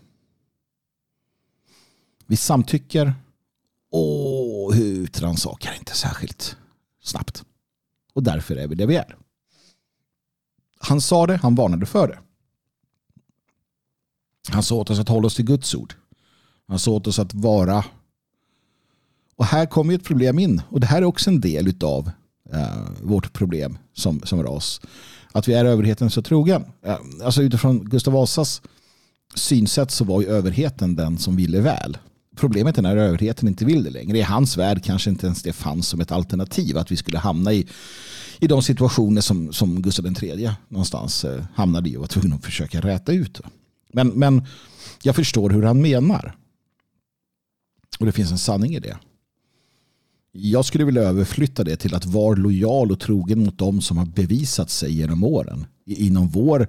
Vi 2.27 2.37
samtycker 2.37 3.15
och 3.91 4.73
utrannsakar 4.75 5.75
inte 5.75 5.97
särskilt 5.97 6.57
snabbt. 7.03 7.45
Och 8.13 8.23
därför 8.23 8.57
är 8.57 8.69
vi 8.69 8.75
det 8.75 8.87
vi 8.87 8.97
är. 8.97 9.17
Han 10.79 11.01
sa 11.01 11.27
det, 11.27 11.37
han 11.37 11.55
varnade 11.55 11.87
för 11.87 12.09
det. 12.09 12.19
Han 14.49 14.63
sa 14.63 14.75
åt 14.75 14.91
oss 14.91 14.99
att 14.99 15.09
hålla 15.09 15.27
oss 15.27 15.37
till 15.37 15.45
Guds 15.45 15.75
ord. 15.75 15.95
Han 16.69 16.79
sa 16.79 16.91
åt 16.91 17.07
oss 17.07 17.19
att 17.19 17.35
vara 17.35 17.85
och 19.37 19.45
här 19.45 19.67
kommer 19.67 19.95
ett 19.95 20.05
problem 20.05 20.39
in. 20.39 20.63
Och 20.69 20.81
det 20.81 20.87
här 20.87 20.99
är 20.99 21.05
också 21.05 21.31
en 21.31 21.41
del 21.41 21.75
av 21.85 22.11
eh, 22.53 22.89
vårt 23.03 23.33
problem 23.33 23.79
som, 23.93 24.21
som 24.21 24.43
ras. 24.43 24.81
Att 25.33 25.49
vi 25.49 25.55
är 25.55 25.65
överheten 25.65 26.11
så 26.11 26.23
trogen. 26.23 26.65
Eh, 26.87 26.97
alltså 27.25 27.43
utifrån 27.43 27.85
Gustav 27.85 28.15
Vasas 28.15 28.63
synsätt 29.35 29.91
så 29.91 30.05
var 30.05 30.21
ju 30.21 30.29
överheten 30.29 30.97
den 30.97 31.19
som 31.19 31.37
ville 31.37 31.61
väl. 31.61 31.99
Problemet 32.37 32.79
är 32.79 32.83
när 32.83 32.97
överheten 32.97 33.49
inte 33.49 33.65
vill 33.65 33.85
det 33.85 33.91
längre. 33.91 34.19
I 34.19 34.23
hans 34.23 34.57
värld 34.57 34.85
kanske 34.85 35.11
inte 35.11 35.27
ens 35.27 35.43
det 35.43 35.53
fanns 35.53 35.89
som 35.89 36.01
ett 36.01 36.13
alternativ. 36.13 36.79
Att 36.79 36.93
vi 36.93 36.97
skulle 36.97 37.19
hamna 37.19 37.53
i, 37.53 37.67
i 38.39 38.47
de 38.47 38.63
situationer 38.63 39.21
som, 39.21 39.53
som 39.53 39.83
Gustav 39.83 40.07
III 40.07 40.51
någonstans 40.69 41.25
eh, 41.25 41.45
hamnade 41.55 41.91
i 41.91 41.97
och 41.97 42.01
var 42.01 42.09
tvungen 42.09 42.33
att 42.33 42.45
försöka 42.45 42.81
räta 42.81 43.13
ut. 43.13 43.41
Men, 43.93 44.09
men 44.09 44.47
jag 45.03 45.17
förstår 45.17 45.51
hur 45.51 45.63
han 45.63 45.83
menar. 45.83 46.37
Och 47.99 48.07
det 48.07 48.13
finns 48.13 48.31
en 48.31 48.39
sanning 48.39 48.75
i 48.75 48.81
det. 48.81 48.97
Jag 50.33 50.65
skulle 50.65 50.85
vilja 50.85 51.03
överflytta 51.03 51.65
det 51.65 51.77
till 51.77 51.95
att 51.95 52.07
vara 52.07 52.35
lojal 52.35 52.93
och 52.93 53.01
trogen 53.01 53.45
mot 53.45 53.59
dem 53.59 53.81
som 53.81 53.99
har 53.99 54.07
bevisat 54.07 54.71
sig 54.71 54.93
genom 54.93 55.25
åren. 55.25 55.67
Inom 55.87 56.29
vår 56.29 56.69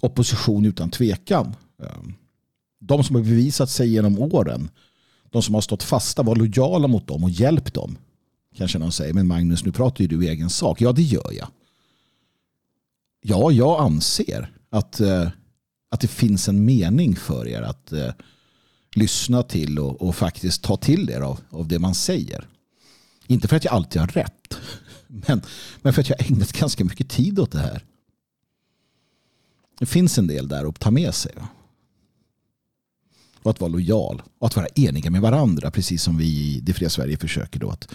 opposition 0.00 0.64
utan 0.64 0.90
tvekan. 0.90 1.54
Ehm, 1.82 2.14
de 2.80 3.04
som 3.04 3.16
har 3.16 3.22
bevisat 3.22 3.70
sig 3.70 3.88
genom 3.88 4.18
åren. 4.18 4.70
De 5.30 5.42
som 5.42 5.54
har 5.54 5.60
stått 5.60 5.82
fasta, 5.82 6.22
var 6.22 6.36
lojala 6.36 6.88
mot 6.88 7.06
dem 7.06 7.24
och 7.24 7.30
hjälp 7.30 7.74
dem. 7.74 7.96
Kanske 8.56 8.78
någon 8.78 8.92
säger, 8.92 9.14
men 9.14 9.26
Magnus 9.26 9.64
nu 9.64 9.72
pratar 9.72 10.02
ju 10.02 10.08
du 10.08 10.24
i 10.24 10.28
egen 10.28 10.50
sak. 10.50 10.80
Ja, 10.80 10.92
det 10.92 11.02
gör 11.02 11.32
jag. 11.32 11.48
Ja, 13.22 13.50
jag 13.50 13.80
anser 13.80 14.50
att, 14.70 15.00
eh, 15.00 15.28
att 15.90 16.00
det 16.00 16.08
finns 16.08 16.48
en 16.48 16.64
mening 16.64 17.16
för 17.16 17.48
er 17.48 17.62
att 17.62 17.92
eh, 17.92 18.12
lyssna 18.94 19.42
till 19.42 19.78
och, 19.78 20.02
och 20.02 20.16
faktiskt 20.16 20.62
ta 20.62 20.76
till 20.76 21.10
er 21.10 21.20
av, 21.20 21.40
av 21.50 21.68
det 21.68 21.78
man 21.78 21.94
säger. 21.94 22.46
Inte 23.30 23.48
för 23.48 23.56
att 23.56 23.64
jag 23.64 23.74
alltid 23.74 24.00
har 24.00 24.08
rätt. 24.08 24.58
Men, 25.06 25.42
men 25.82 25.92
för 25.92 26.00
att 26.00 26.08
jag 26.08 26.16
har 26.18 26.32
ägnat 26.32 26.52
ganska 26.52 26.84
mycket 26.84 27.08
tid 27.08 27.38
åt 27.38 27.52
det 27.52 27.58
här. 27.58 27.84
Det 29.78 29.86
finns 29.86 30.18
en 30.18 30.26
del 30.26 30.48
där 30.48 30.68
att 30.68 30.80
ta 30.80 30.90
med 30.90 31.14
sig. 31.14 31.32
Och 33.42 33.50
att 33.50 33.60
vara 33.60 33.68
lojal. 33.68 34.22
Och 34.38 34.46
att 34.46 34.56
vara 34.56 34.66
eniga 34.66 35.10
med 35.10 35.20
varandra. 35.20 35.70
Precis 35.70 36.02
som 36.02 36.16
vi 36.16 36.24
i 36.24 36.60
Det 36.60 36.74
fria 36.74 36.90
Sverige 36.90 37.16
försöker 37.16 37.60
då 37.60 37.70
att, 37.70 37.88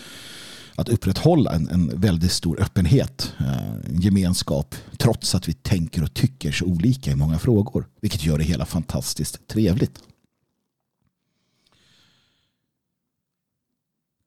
att 0.76 0.90
upprätthålla 0.90 1.52
en, 1.52 1.70
en 1.70 2.00
väldigt 2.00 2.32
stor 2.32 2.62
öppenhet. 2.62 3.34
Eh, 3.40 3.74
en 3.74 4.02
gemenskap. 4.02 4.76
Trots 4.98 5.36
att 5.36 5.48
vi 5.48 5.54
tänker 5.54 6.04
och 6.04 6.14
tycker 6.14 6.52
så 6.52 6.66
olika 6.66 7.12
i 7.12 7.16
många 7.16 7.40
frågor. 7.40 7.88
Vilket 8.02 8.24
gör 8.26 8.38
det 8.38 8.44
hela 8.44 8.66
fantastiskt 8.66 9.48
trevligt. 9.48 10.00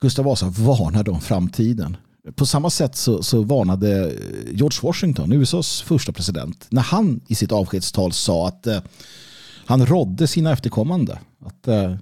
Gustav 0.00 0.24
Vasa 0.24 0.48
varnade 0.48 1.10
om 1.10 1.20
framtiden. 1.20 1.96
På 2.34 2.46
samma 2.46 2.70
sätt 2.70 2.96
så, 2.96 3.22
så 3.22 3.42
varnade 3.42 4.12
George 4.52 4.78
Washington, 4.82 5.32
USAs 5.32 5.82
första 5.82 6.12
president, 6.12 6.66
när 6.70 6.82
han 6.82 7.20
i 7.28 7.34
sitt 7.34 7.52
avskedstal 7.52 8.12
sa 8.12 8.48
att 8.48 8.66
eh, 8.66 8.80
han 9.66 9.86
rådde 9.86 10.26
sina 10.26 10.52
efterkommande 10.52 11.18
att 11.40 11.68
eh, 11.68 11.94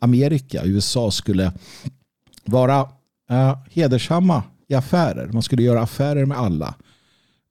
Amerika, 0.00 0.64
USA 0.64 1.10
skulle 1.10 1.52
vara 2.44 2.88
eh, 3.30 3.58
hedersamma 3.70 4.42
i 4.68 4.74
affärer. 4.74 5.26
Man 5.32 5.42
skulle 5.42 5.62
göra 5.62 5.82
affärer 5.82 6.26
med 6.26 6.38
alla 6.38 6.74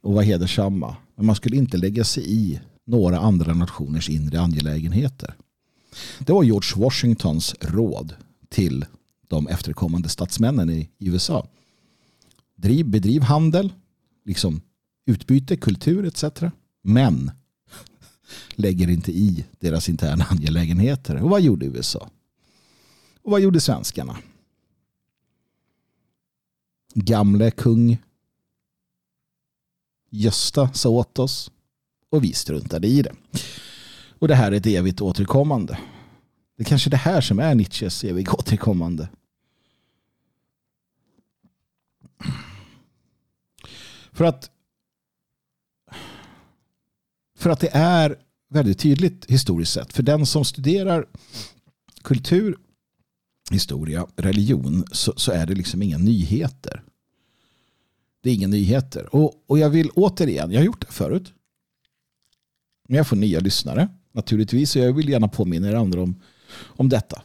och 0.04 0.14
vara 0.14 0.24
hedersamma. 0.24 0.96
Men 1.16 1.26
man 1.26 1.36
skulle 1.36 1.58
inte 1.58 1.78
lägga 1.78 2.04
sig 2.04 2.24
i 2.32 2.60
några 2.86 3.20
andra 3.20 3.54
nationers 3.54 4.10
inre 4.10 4.42
angelägenheter. 4.42 5.34
Det 6.20 6.34
var 6.34 6.44
George 6.44 6.84
Washingtons 6.84 7.56
råd 7.62 8.14
till 8.50 8.86
de 9.30 9.48
efterkommande 9.48 10.10
statsmännen 10.10 10.70
i 10.70 10.90
USA. 11.00 11.48
Driv, 12.56 12.86
bedriv 12.86 13.22
handel, 13.22 13.74
liksom 14.26 14.62
utbyte, 15.06 15.58
kultur 15.58 16.06
etc. 16.06 16.24
Men 16.82 17.32
lägger 18.56 18.90
inte 18.90 19.12
i 19.12 19.46
deras 19.60 19.90
interna 19.90 20.26
angelägenheter. 20.30 21.24
Och 21.24 21.30
vad 21.30 21.42
gjorde 21.42 21.66
USA? 21.66 22.10
Och 23.24 23.32
vad 23.32 23.42
gjorde 23.42 23.60
svenskarna? 23.60 24.18
Gamle 26.94 27.52
kung 27.52 27.98
Gösta 30.10 30.74
sa 30.74 30.90
åt 30.90 31.20
oss 31.20 31.52
och 32.10 32.24
vi 32.24 32.34
struntade 32.34 32.88
i 32.88 33.02
det. 33.02 33.14
Och 34.20 34.28
det 34.28 34.36
här 34.36 34.52
är 34.52 34.56
ett 34.56 34.66
evigt 34.66 35.02
återkommande. 35.02 35.80
Det 36.58 36.64
är 36.64 36.66
kanske 36.66 36.90
det 36.90 36.98
här 36.98 37.22
som 37.22 37.40
är 37.40 37.56
Nietzsches 37.56 38.04
evigt 38.04 38.34
återkommande. 38.34 39.10
För 44.20 44.26
att 44.26 44.52
för 47.38 47.50
att 47.50 47.60
det 47.60 47.70
är 47.74 48.16
väldigt 48.50 48.80
tydligt 48.80 49.26
historiskt 49.26 49.74
sett. 49.74 49.94
För 49.94 50.04
den 50.04 50.26
som 50.26 50.46
studerar 50.46 51.08
kultur, 52.02 52.58
historia, 53.52 54.08
religion 54.16 54.86
så, 54.92 55.14
så 55.16 55.32
är 55.32 55.46
det 55.46 55.56
liksom 55.56 55.82
inga 55.82 55.98
nyheter. 55.98 56.84
Det 58.22 58.30
är 58.30 58.34
inga 58.34 58.48
nyheter. 58.48 59.16
Och, 59.16 59.44
och 59.48 59.60
jag 59.60 59.70
vill 59.70 59.90
återigen, 59.90 60.52
jag 60.52 60.60
har 60.60 60.66
gjort 60.66 60.88
det 60.88 60.94
förut. 60.94 61.34
Men 62.88 62.98
jag 62.98 63.08
får 63.08 63.16
nya 63.16 63.40
lyssnare 63.40 63.88
naturligtvis. 64.12 64.76
Och 64.76 64.82
jag 64.82 64.94
vill 64.94 65.10
gärna 65.10 65.28
påminna 65.28 65.70
er 65.70 65.76
andra 65.76 66.02
om, 66.02 66.22
om 66.66 66.90
detta. 66.90 67.22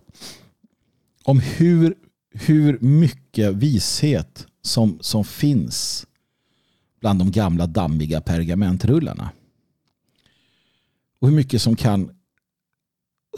Om 1.22 1.40
hur, 1.40 1.94
hur 2.30 2.78
mycket 2.78 3.54
vishet 3.54 4.46
som, 4.62 4.98
som 5.00 5.24
finns 5.24 6.06
bland 7.04 7.18
de 7.18 7.30
gamla 7.30 7.66
dammiga 7.66 8.20
pergamentrullarna. 8.20 9.30
Och 11.18 11.28
hur 11.28 11.36
mycket 11.36 11.62
som 11.62 11.76
kan 11.76 12.10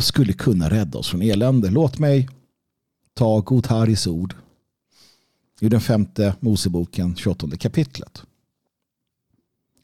skulle 0.00 0.32
kunna 0.32 0.70
rädda 0.70 0.98
oss 0.98 1.08
från 1.08 1.22
elände. 1.22 1.70
Låt 1.70 1.98
mig 1.98 2.28
ta 3.14 3.40
Gotharis 3.40 4.06
ord 4.06 4.34
i 5.60 5.68
den 5.68 5.80
femte 5.80 6.34
Moseboken, 6.40 7.16
28 7.16 7.56
kapitlet. 7.56 8.22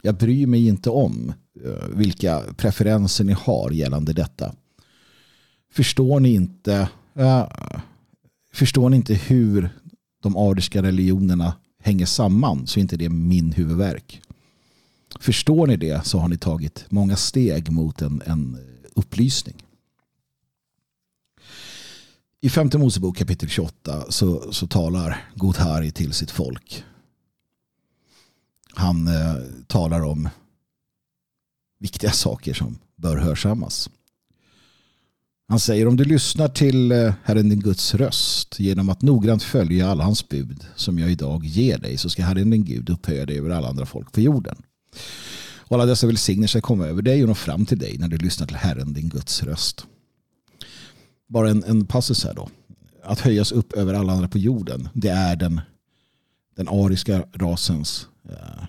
Jag 0.02 0.14
bryr 0.14 0.46
mig 0.46 0.66
inte 0.66 0.90
om 0.90 1.32
eh, 1.64 1.88
vilka 1.88 2.42
preferenser 2.56 3.24
ni 3.24 3.32
har 3.32 3.70
gällande 3.70 4.12
detta. 4.12 4.54
Förstår 5.72 6.20
ni 6.20 6.34
inte, 6.34 6.88
äh, 7.14 7.46
förstår 8.52 8.88
ni 8.88 8.96
inte 8.96 9.14
hur 9.14 9.70
de 10.20 10.36
ariska 10.36 10.82
religionerna 10.82 11.54
hänger 11.82 12.06
samman 12.06 12.66
så 12.66 12.78
är 12.78 12.82
inte 12.82 12.96
det 12.96 13.08
min 13.08 13.52
huvudverk. 13.52 14.22
Förstår 15.20 15.66
ni 15.66 15.76
det 15.76 16.06
så 16.06 16.18
har 16.18 16.28
ni 16.28 16.38
tagit 16.38 16.84
många 16.88 17.16
steg 17.16 17.70
mot 17.70 18.02
en, 18.02 18.22
en 18.26 18.58
upplysning. 18.94 19.62
I 22.40 22.50
femte 22.50 22.78
Mosebok 22.78 23.16
kapitel 23.16 23.48
28 23.48 24.04
så, 24.08 24.52
så 24.52 24.66
talar 24.66 25.30
Godhari 25.34 25.92
till 25.92 26.12
sitt 26.12 26.30
folk. 26.30 26.84
Han 28.74 29.08
eh, 29.08 29.36
talar 29.66 30.00
om 30.00 30.28
viktiga 31.78 32.10
saker 32.10 32.54
som 32.54 32.78
bör 32.96 33.16
hörsammas. 33.16 33.90
Han 35.52 35.60
säger 35.60 35.88
om 35.88 35.96
du 35.96 36.04
lyssnar 36.04 36.48
till 36.48 36.92
eh, 36.92 37.14
Herren 37.24 37.48
din 37.48 37.60
Guds 37.60 37.94
röst 37.94 38.60
genom 38.60 38.88
att 38.88 39.02
noggrant 39.02 39.42
följa 39.42 39.90
alla 39.90 40.04
hans 40.04 40.28
bud 40.28 40.66
som 40.76 40.98
jag 40.98 41.10
idag 41.10 41.44
ger 41.44 41.78
dig 41.78 41.96
så 41.96 42.10
ska 42.10 42.24
Herren 42.24 42.50
din 42.50 42.64
Gud 42.64 42.90
upphöja 42.90 43.26
dig 43.26 43.38
över 43.38 43.50
alla 43.50 43.68
andra 43.68 43.86
folk 43.86 44.12
på 44.12 44.20
jorden. 44.20 44.56
Och 45.54 45.76
alla 45.76 45.86
dessa 45.86 46.06
välsignelser 46.06 46.60
kommer 46.60 46.86
över 46.86 47.02
dig 47.02 47.22
och 47.22 47.28
nå 47.28 47.34
fram 47.34 47.66
till 47.66 47.78
dig 47.78 47.98
när 47.98 48.08
du 48.08 48.16
lyssnar 48.16 48.46
till 48.46 48.56
Herren 48.56 48.92
din 48.92 49.08
Guds 49.08 49.42
röst. 49.42 49.86
Bara 51.28 51.50
en, 51.50 51.64
en 51.64 51.86
passus 51.86 52.24
här 52.24 52.34
då. 52.34 52.48
att 53.04 53.20
höjas 53.20 53.52
upp 53.52 53.72
över 53.72 53.94
alla 53.94 54.12
andra 54.12 54.28
på 54.28 54.38
jorden. 54.38 54.88
Det 54.92 55.08
är 55.08 55.36
den, 55.36 55.60
den 56.56 56.68
ariska 56.68 57.24
rasens 57.34 58.08
eh, 58.28 58.64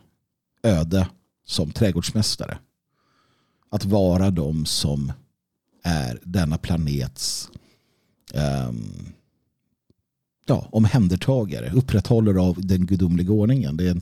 öde 0.71 1.07
som 1.45 1.71
trädgårdsmästare. 1.71 2.57
Att 3.71 3.85
vara 3.85 4.31
de 4.31 4.65
som 4.65 5.11
är 5.83 6.19
denna 6.23 6.57
planets 6.57 7.49
um, 8.33 9.13
ja, 10.45 10.67
omhändertagare, 10.71 11.71
upprätthållare 11.71 12.41
av 12.41 12.65
den 12.65 12.85
gudomliga 12.85 13.31
ordningen. 13.31 13.77
Det 13.77 13.87
är, 13.87 13.91
en, 13.91 14.01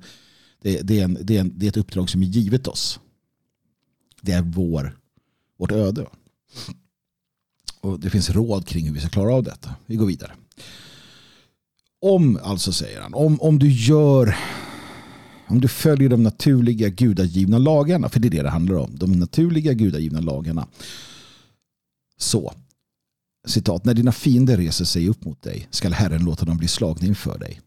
det, 0.61 0.81
det, 0.81 0.99
är 0.99 1.03
en, 1.03 1.17
det, 1.21 1.37
är 1.37 1.41
en, 1.41 1.53
det 1.55 1.65
är 1.65 1.69
ett 1.69 1.77
uppdrag 1.77 2.09
som 2.09 2.21
är 2.21 2.25
givet 2.25 2.67
oss. 2.67 2.99
Det 4.21 4.31
är 4.31 4.41
vår, 4.41 4.97
vårt 5.57 5.71
öde. 5.71 6.05
Och 7.81 7.99
det 7.99 8.09
finns 8.09 8.29
råd 8.29 8.67
kring 8.67 8.85
hur 8.85 8.93
vi 8.93 8.99
ska 8.99 9.09
klara 9.09 9.33
av 9.33 9.43
detta. 9.43 9.75
Vi 9.85 9.95
går 9.95 10.05
vidare. 10.05 10.31
Om, 12.01 12.39
alltså 12.43 12.73
säger 12.73 13.01
han, 13.01 13.13
om, 13.13 13.41
om 13.41 13.59
du 13.59 13.71
gör 13.71 14.35
om 15.51 15.61
du 15.61 15.67
följer 15.67 16.09
de 16.09 16.23
naturliga 16.23 16.89
gudagivna 16.89 17.57
lagarna, 17.57 18.09
för 18.09 18.19
det 18.19 18.27
är 18.27 18.29
det 18.29 18.41
det 18.41 18.49
handlar 18.49 18.75
om, 18.75 18.91
de 18.93 19.11
naturliga 19.11 19.73
gudagivna 19.73 20.19
lagarna. 20.19 20.67
Så, 22.21 22.53
citat, 23.47 23.85
när 23.85 23.93
dina 23.93 24.11
fiender 24.11 24.57
reser 24.57 24.85
sig 24.85 25.09
upp 25.09 25.25
mot 25.25 25.41
dig 25.41 25.67
skall 25.71 25.93
Herren 25.93 26.23
låta 26.23 26.45
dem 26.45 26.57
bli 26.57 26.67
slagna 26.67 27.07
inför 27.07 27.39
dig. 27.39 27.61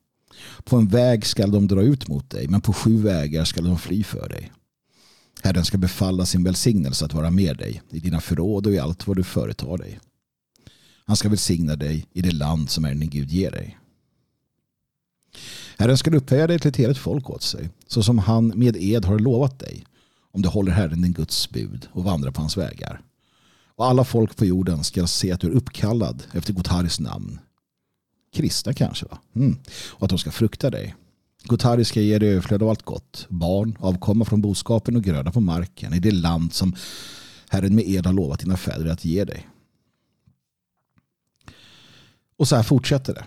På 0.64 0.76
en 0.76 0.88
väg 0.88 1.26
skall 1.26 1.50
de 1.50 1.66
dra 1.66 1.82
ut 1.82 2.08
mot 2.08 2.30
dig, 2.30 2.48
men 2.48 2.60
på 2.60 2.72
sju 2.72 2.96
vägar 2.96 3.44
skall 3.44 3.64
de 3.64 3.78
fly 3.78 4.04
för 4.04 4.28
dig. 4.28 4.52
Herren 5.42 5.64
ska 5.64 5.78
befalla 5.78 6.26
sin 6.26 6.44
välsignelse 6.44 7.04
att 7.04 7.14
vara 7.14 7.30
med 7.30 7.56
dig 7.56 7.82
i 7.90 8.00
dina 8.00 8.20
förråd 8.20 8.66
och 8.66 8.72
i 8.72 8.78
allt 8.78 9.06
vad 9.06 9.16
du 9.16 9.24
företar 9.24 9.78
dig. 9.78 10.00
Han 11.04 11.16
ska 11.16 11.28
välsigna 11.28 11.76
dig 11.76 12.06
i 12.12 12.22
det 12.22 12.32
land 12.32 12.70
som 12.70 12.84
Herren 12.84 13.00
din 13.00 13.10
Gud 13.10 13.30
ger 13.30 13.50
dig. 13.50 13.78
Herren 15.78 15.98
ska 15.98 16.10
upphöja 16.10 16.46
dig 16.46 16.58
till 16.58 16.68
ett 16.68 16.76
heligt 16.76 16.98
folk 16.98 17.30
åt 17.30 17.42
sig, 17.42 17.70
så 17.86 18.02
som 18.02 18.18
han 18.18 18.46
med 18.46 18.76
ed 18.76 19.04
har 19.04 19.18
lovat 19.18 19.58
dig, 19.58 19.84
om 20.32 20.42
du 20.42 20.48
håller 20.48 20.72
Herren 20.72 21.02
din 21.02 21.12
Guds 21.12 21.50
bud 21.50 21.88
och 21.92 22.04
vandrar 22.04 22.30
på 22.30 22.40
hans 22.40 22.56
vägar. 22.56 23.03
Och 23.76 23.86
alla 23.86 24.04
folk 24.04 24.36
på 24.36 24.44
jorden 24.44 24.84
ska 24.84 25.06
se 25.06 25.32
att 25.32 25.40
du 25.40 25.46
är 25.46 25.52
uppkallad 25.52 26.22
efter 26.32 26.52
Gotaris 26.52 27.00
namn. 27.00 27.38
Kristna 28.32 28.72
kanske 28.72 29.06
va? 29.06 29.18
Mm. 29.34 29.58
Och 29.90 30.02
att 30.02 30.10
de 30.10 30.18
ska 30.18 30.30
frukta 30.30 30.70
dig. 30.70 30.94
Gotari 31.44 31.84
ska 31.84 32.00
ge 32.00 32.18
dig 32.18 32.28
överflöd 32.28 32.62
av 32.62 32.68
allt 32.68 32.82
gott. 32.82 33.26
Barn, 33.28 33.78
avkomma 33.80 34.24
från 34.24 34.40
boskapen 34.40 34.96
och 34.96 35.02
gröda 35.02 35.32
på 35.32 35.40
marken 35.40 35.94
i 35.94 35.98
det 35.98 36.10
land 36.10 36.52
som 36.52 36.74
Herren 37.48 37.74
med 37.74 37.88
ed 37.88 38.06
har 38.06 38.12
lovat 38.12 38.40
dina 38.40 38.56
fäder 38.56 38.86
att 38.86 39.04
ge 39.04 39.24
dig. 39.24 39.48
Och 42.36 42.48
så 42.48 42.56
här 42.56 42.62
fortsätter 42.62 43.14
det. 43.14 43.24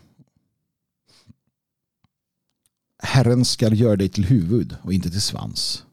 Herren 3.00 3.46
ska 3.46 3.74
göra 3.74 3.96
dig 3.96 4.10
till 4.10 4.26
huvud 4.26 4.76
och 4.82 4.94
inte 4.94 5.10
till 5.10 5.22
svans. 5.22 5.84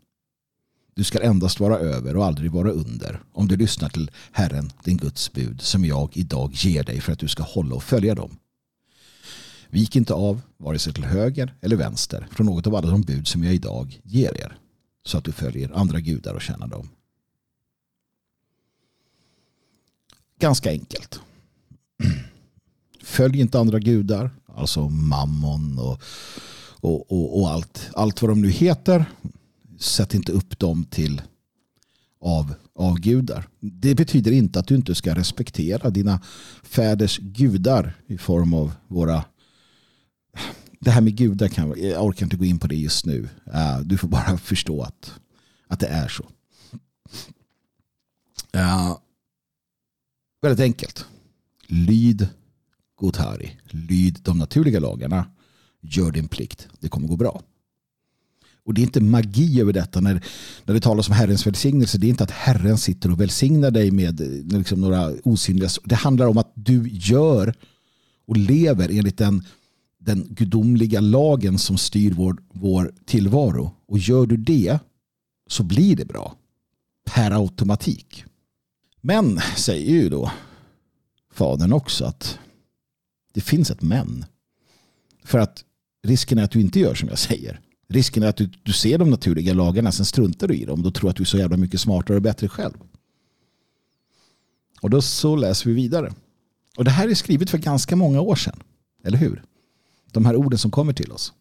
Du 0.95 1.05
ska 1.05 1.23
endast 1.23 1.61
vara 1.61 1.79
över 1.79 2.17
och 2.17 2.25
aldrig 2.25 2.51
vara 2.51 2.71
under 2.71 3.21
om 3.33 3.49
du 3.49 3.57
lyssnar 3.57 3.89
till 3.89 4.11
Herren, 4.33 4.73
din 4.85 4.97
Guds 4.97 5.33
bud, 5.33 5.61
som 5.61 5.85
jag 5.85 6.17
idag 6.17 6.51
ger 6.55 6.83
dig 6.83 7.01
för 7.01 7.13
att 7.13 7.19
du 7.19 7.29
ska 7.29 7.43
hålla 7.43 7.75
och 7.75 7.83
följa 7.83 8.15
dem. 8.15 8.37
Vik 9.69 9.97
inte 9.97 10.15
av, 10.15 10.41
vare 10.57 10.79
sig 10.79 10.93
till 10.93 11.05
höger 11.05 11.55
eller 11.61 11.77
vänster, 11.77 12.29
från 12.31 12.47
något 12.47 12.67
av 12.67 12.75
alla 12.75 12.91
de 12.91 13.03
bud 13.03 13.29
som 13.29 13.45
jag 13.45 13.55
idag 13.55 14.01
ger 14.03 14.41
er, 14.41 14.59
så 15.05 15.19
att 15.19 15.25
du 15.25 15.33
följer 15.33 15.73
andra 15.75 16.01
gudar 16.01 16.35
och 16.35 16.43
tjänar 16.43 16.67
dem. 16.67 16.89
Ganska 20.39 20.71
enkelt. 20.71 21.21
Följ 23.03 23.41
inte 23.41 23.59
andra 23.59 23.79
gudar, 23.79 24.31
alltså 24.47 24.89
mammon 24.89 25.79
och, 25.79 26.03
och, 26.81 27.13
och, 27.13 27.41
och 27.41 27.51
allt, 27.51 27.91
allt 27.95 28.23
vad 28.23 28.31
de 28.31 28.43
nu 28.43 28.51
heter 28.51 29.05
sätt 29.85 30.15
inte 30.15 30.33
upp 30.33 30.59
dem 30.59 30.85
till 30.85 31.23
av, 32.21 32.55
av 32.75 32.95
gudar. 32.99 33.49
Det 33.61 33.95
betyder 33.95 34.33
inte 34.33 34.59
att 34.59 34.67
du 34.67 34.75
inte 34.75 34.95
ska 34.95 35.15
respektera 35.15 35.91
dina 35.91 36.21
fäders 36.63 37.19
gudar 37.19 37.95
i 38.07 38.19
form 38.19 38.55
av 38.55 38.73
våra 38.89 39.25
det 40.81 40.91
här 40.91 41.01
med 41.01 41.17
gudar 41.17 41.49
kan 41.49 41.75
jag 41.77 42.05
orkar 42.05 42.27
inte 42.27 42.37
gå 42.37 42.45
in 42.45 42.59
på 42.59 42.67
det 42.67 42.77
just 42.77 43.07
nu. 43.07 43.29
Eh, 43.55 43.81
du 43.81 43.99
får 43.99 44.09
bara 44.09 44.39
förstå 44.39 44.83
att, 44.83 45.13
att 45.69 45.81
det 45.81 45.87
är 45.87 46.09
så. 46.09 46.25
Uh, 48.57 48.97
väldigt 50.43 50.61
enkelt. 50.61 51.07
Lyd 51.67 52.29
Gotari. 52.97 53.61
Lyd 53.65 54.19
de 54.23 54.39
naturliga 54.39 54.81
lagarna. 54.81 55.27
Gör 55.81 56.13
din 56.13 56.29
plikt. 56.29 56.69
Det 56.81 56.89
kommer 56.89 57.09
gå 57.09 57.17
bra. 57.17 57.43
Och 58.65 58.75
det 58.75 58.81
är 58.81 58.83
inte 58.83 59.01
magi 59.01 59.61
över 59.61 59.73
detta 59.73 60.01
när, 60.01 60.25
när 60.65 60.75
det 60.75 60.81
talas 60.81 61.09
om 61.09 61.15
Herrens 61.15 61.47
välsignelse. 61.47 61.99
Det 61.99 62.07
är 62.07 62.09
inte 62.09 62.25
att 62.25 62.31
Herren 62.31 62.79
sitter 62.79 63.11
och 63.11 63.21
välsignar 63.21 63.71
dig 63.71 63.91
med 63.91 64.21
eh, 64.21 64.59
liksom 64.59 64.81
några 64.81 65.13
osynliga... 65.25 65.69
Det 65.85 65.95
handlar 65.95 66.27
om 66.27 66.39
att 66.39 66.53
du 66.55 66.89
gör 66.89 67.55
och 68.27 68.37
lever 68.37 68.89
enligt 68.99 69.19
den, 69.19 69.45
den 69.99 70.27
gudomliga 70.31 71.01
lagen 71.01 71.59
som 71.59 71.79
styr 71.79 72.13
vår, 72.13 72.37
vår 72.53 72.93
tillvaro. 73.05 73.71
Och 73.89 73.99
gör 73.99 74.27
du 74.27 74.37
det 74.37 74.79
så 75.47 75.63
blir 75.63 75.97
det 75.97 76.05
bra. 76.05 76.37
Per 77.05 77.31
automatik. 77.31 78.25
Men 79.01 79.41
säger 79.57 79.93
ju 79.93 80.09
då 80.09 80.31
fadern 81.33 81.73
också 81.73 82.05
att 82.05 82.39
det 83.35 83.41
finns 83.41 83.71
ett 83.71 83.83
men. 83.83 84.25
För 85.25 85.39
att 85.39 85.65
risken 86.07 86.39
är 86.39 86.43
att 86.43 86.51
du 86.51 86.61
inte 86.61 86.81
gör 86.81 86.95
som 86.95 87.09
jag 87.09 87.19
säger. 87.19 87.61
Risken 87.89 88.23
är 88.23 88.27
att 88.27 88.37
du, 88.37 88.51
du 88.63 88.73
ser 88.73 88.99
de 88.99 89.11
naturliga 89.11 89.55
lagarna, 89.55 89.93
sen 89.93 90.07
struntar 90.07 90.49
du 90.49 90.55
i 90.57 90.65
dem. 90.65 90.83
Då 90.83 90.91
tror 90.91 91.11
att 91.11 91.17
du 91.17 91.23
är 91.23 91.27
så 91.27 91.39
jävla 91.39 91.57
mycket 91.57 91.81
smartare 91.81 92.17
och 92.17 92.23
bättre 92.23 92.49
själv. 92.49 92.75
Och 94.81 94.91
då 94.91 95.03
så 95.03 95.37
läser 95.37 95.67
vi 95.67 95.75
vidare. 95.75 96.13
Och 96.77 96.85
det 96.85 96.91
här 96.91 97.09
är 97.09 97.15
skrivet 97.15 97.51
för 97.51 97.59
ganska 97.59 97.97
många 97.97 98.21
år 98.21 98.37
sedan. 98.37 98.61
Eller 99.05 99.19
hur? 99.19 99.43
De 100.13 100.27
här 100.27 100.37
orden 100.37 100.59
som 100.59 100.71
kommer 100.71 100.93
till 100.93 101.13
oss. 101.13 101.33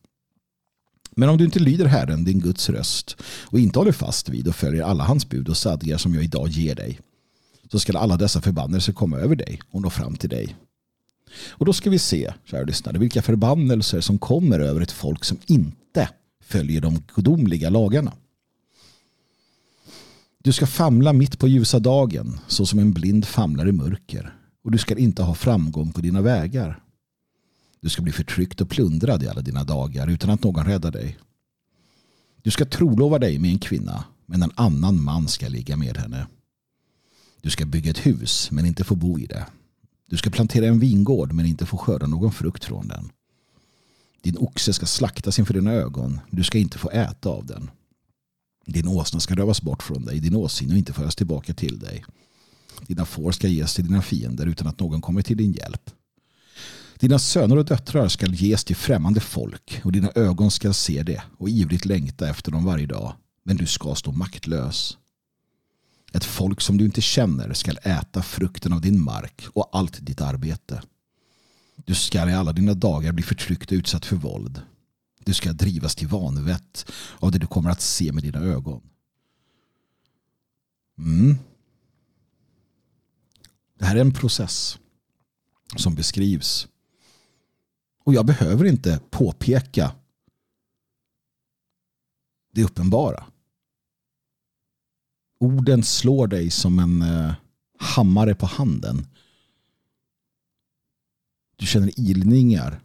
Men 1.16 1.30
om 1.30 1.38
du 1.38 1.46
inte 1.46 1.60
lyder 1.60 1.86
Herren, 1.86 2.24
din 2.24 2.40
Guds 2.40 2.70
röst, 2.70 3.18
och 3.46 3.60
inte 3.60 3.80
håller 3.80 3.92
fast 3.92 4.30
vid 4.30 4.48
och 4.48 4.56
följer 4.56 4.84
alla 4.84 5.04
hans 5.04 5.30
bud 5.30 5.50
och 5.50 5.58
stadgar 5.58 5.98
som 5.98 6.14
jag 6.14 6.24
idag 6.24 6.50
ger 6.50 6.76
dig, 6.76 7.00
så 7.72 7.80
ska 7.80 7.98
alla 7.98 8.18
dessa 8.18 8.42
förbannelser 8.42 8.94
komma 8.94 9.18
över 9.18 9.36
dig 9.36 9.62
och 9.72 9.82
nå 9.82 9.90
fram 9.90 10.16
till 10.16 10.30
dig. 10.30 10.56
Och 11.50 11.66
då 11.66 11.74
ska 11.74 11.90
vi 11.90 12.00
se, 12.00 12.34
kära 12.46 12.64
lyssnare, 12.64 12.98
vilka 12.98 13.22
förbannelser 13.22 14.02
som 14.02 14.18
kommer 14.18 14.60
över 14.60 14.82
ett 14.82 14.92
folk 14.92 15.24
som 15.24 15.38
inte 15.46 15.83
följer 16.54 16.82
de 16.82 17.04
gudomliga 17.16 17.70
lagarna. 17.70 18.14
Du 20.44 20.54
ska 20.54 20.68
famla 20.68 21.14
mitt 21.14 21.40
på 21.40 21.48
ljusa 21.48 21.80
dagen 21.80 22.40
så 22.48 22.66
som 22.66 22.80
en 22.80 22.94
blind 22.94 23.26
famlar 23.26 23.68
i 23.68 23.72
mörker 23.72 24.36
och 24.64 24.72
du 24.72 24.78
ska 24.78 24.98
inte 24.98 25.24
ha 25.24 25.36
framgång 25.36 25.94
på 25.94 26.02
dina 26.02 26.22
vägar. 26.22 26.84
Du 27.82 27.90
ska 27.90 28.02
bli 28.02 28.12
förtryckt 28.12 28.62
och 28.62 28.70
plundrad 28.70 29.24
i 29.24 29.28
alla 29.28 29.42
dina 29.42 29.64
dagar 29.64 30.08
utan 30.08 30.30
att 30.30 30.44
någon 30.44 30.66
räddar 30.66 30.92
dig. 30.92 31.18
Du 32.42 32.52
ska 32.52 32.66
trolova 32.66 33.20
dig 33.20 33.40
med 33.40 33.52
en 33.52 33.60
kvinna 33.60 34.04
men 34.26 34.44
en 34.44 34.52
annan 34.56 35.04
man 35.04 35.28
ska 35.28 35.48
ligga 35.48 35.78
med 35.78 35.98
henne. 35.98 36.28
Du 37.42 37.50
ska 37.50 37.66
bygga 37.66 37.92
ett 37.92 38.06
hus 38.06 38.52
men 38.52 38.66
inte 38.66 38.84
få 38.84 38.96
bo 38.96 39.20
i 39.20 39.26
det. 39.26 39.46
Du 40.10 40.18
ska 40.18 40.30
plantera 40.30 40.66
en 40.66 40.80
vingård 40.80 41.34
men 41.34 41.46
inte 41.46 41.66
få 41.66 41.78
skörda 41.78 42.08
någon 42.08 42.32
frukt 42.32 42.66
från 42.66 42.88
den. 42.88 43.10
Din 44.24 44.38
oxe 44.38 44.74
ska 44.74 44.86
slaktas 44.86 45.40
inför 45.40 45.54
dina 45.54 45.72
ögon. 45.72 46.20
Du 46.32 46.44
ska 46.44 46.58
inte 46.58 46.78
få 46.78 46.90
äta 46.90 47.30
av 47.30 47.46
den. 47.46 47.70
Din 48.66 48.88
åsna 48.88 49.20
ska 49.20 49.36
rövas 49.36 49.62
bort 49.62 49.84
från 49.84 50.06
dig. 50.06 50.20
Din 50.20 50.36
åsyn 50.36 50.72
och 50.72 50.78
inte 50.78 50.94
föras 50.94 51.16
tillbaka 51.16 51.54
till 51.54 51.80
dig. 51.80 52.06
Dina 52.88 53.06
får 53.06 53.32
ska 53.32 53.48
ges 53.48 53.74
till 53.74 53.86
dina 53.86 54.02
fiender 54.02 54.46
utan 54.46 54.68
att 54.68 54.80
någon 54.80 55.02
kommer 55.02 55.22
till 55.22 55.38
din 55.38 55.54
hjälp. 55.54 55.90
Dina 57.00 57.20
söner 57.20 57.58
och 57.58 57.66
döttrar 57.66 58.08
ska 58.08 58.26
ges 58.26 58.64
till 58.64 58.76
främmande 58.76 59.20
folk 59.20 59.82
och 59.84 59.92
dina 59.92 60.12
ögon 60.16 60.52
ska 60.52 60.74
se 60.74 61.04
det 61.04 61.24
och 61.38 61.50
ivrigt 61.50 61.86
längta 61.86 62.30
efter 62.30 62.52
dem 62.52 62.66
varje 62.66 62.86
dag. 62.86 63.14
Men 63.44 63.58
du 63.58 63.66
ska 63.66 63.96
stå 63.96 64.12
maktlös. 64.12 64.98
Ett 66.14 66.26
folk 66.26 66.62
som 66.62 66.78
du 66.78 66.86
inte 66.86 67.02
känner 67.02 67.54
ska 67.54 67.72
äta 67.72 68.22
frukten 68.22 68.74
av 68.74 68.82
din 68.82 69.02
mark 69.02 69.46
och 69.54 69.70
allt 69.72 70.06
ditt 70.06 70.22
arbete. 70.22 70.82
Du 71.86 71.96
ska 71.96 72.30
i 72.30 72.34
alla 72.34 72.54
dina 72.54 72.74
dagar 72.74 73.12
bli 73.12 73.24
förtryckt 73.24 73.72
och 73.72 73.76
utsatt 73.76 74.06
för 74.06 74.16
våld. 74.16 74.62
Du 75.20 75.34
ska 75.34 75.54
drivas 75.54 75.96
till 75.96 76.08
vanvett 76.08 76.92
av 77.20 77.32
det 77.32 77.40
du 77.40 77.48
kommer 77.48 77.70
att 77.70 77.82
se 77.82 78.12
med 78.12 78.24
dina 78.24 78.40
ögon. 78.40 78.82
Mm. 80.98 81.36
Det 83.80 83.86
här 83.86 83.96
är 83.96 84.02
en 84.02 84.14
process 84.14 84.80
som 85.76 85.96
beskrivs. 85.96 86.68
Och 88.04 88.14
jag 88.14 88.26
behöver 88.26 88.66
inte 88.66 89.00
påpeka 89.10 89.96
det 92.52 92.64
uppenbara. 92.64 93.26
Orden 95.40 95.84
slår 95.84 96.28
dig 96.28 96.50
som 96.50 96.80
en 96.80 97.02
eh, 97.02 97.34
hammare 97.80 98.36
på 98.36 98.46
handen 98.46 99.08
du 101.56 101.66
känner 101.66 102.00
ilningar 102.00 102.82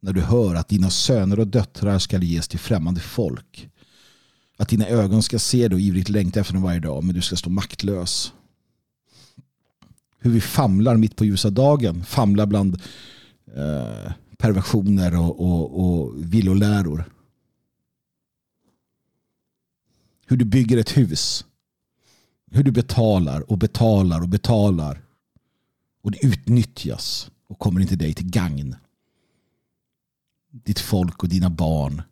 när 0.00 0.12
du 0.12 0.20
hör 0.20 0.54
att 0.54 0.68
dina 0.68 0.90
söner 0.90 1.38
och 1.38 1.46
döttrar 1.46 1.98
ska 1.98 2.18
ges 2.18 2.48
till 2.48 2.58
främmande 2.58 3.00
folk. 3.00 3.70
Att 4.56 4.68
dina 4.68 4.86
ögon 4.86 5.22
ska 5.22 5.38
se 5.38 5.68
dig 5.68 5.74
och 5.74 5.80
ivrigt 5.80 6.08
längta 6.08 6.40
efter 6.40 6.54
dem 6.54 6.62
varje 6.62 6.80
dag, 6.80 7.04
men 7.04 7.14
du 7.14 7.22
ska 7.22 7.36
stå 7.36 7.50
maktlös. 7.50 8.32
Hur 10.18 10.30
vi 10.30 10.40
famlar 10.40 10.96
mitt 10.96 11.16
på 11.16 11.24
ljusa 11.24 11.50
dagen, 11.50 12.04
famlar 12.04 12.46
bland 12.46 12.74
eh, 13.46 14.12
perversioner 14.38 15.18
och, 15.18 15.40
och, 15.40 15.80
och 15.80 16.12
villoläror. 16.34 17.04
Hur 20.26 20.36
du 20.36 20.44
bygger 20.44 20.78
ett 20.78 20.96
hus. 20.96 21.44
Hur 22.50 22.64
du 22.64 22.72
betalar 22.72 23.50
och 23.50 23.58
betalar 23.58 24.22
och 24.22 24.28
betalar. 24.28 25.03
Och 26.04 26.10
det 26.10 26.26
utnyttjas 26.26 27.30
och 27.46 27.58
kommer 27.58 27.80
inte 27.80 27.96
dig 27.96 28.14
till 28.14 28.30
gagn. 28.30 28.76
Ditt 30.50 30.80
folk 30.80 31.22
och 31.22 31.28
dina 31.28 31.50
barn 31.50 32.02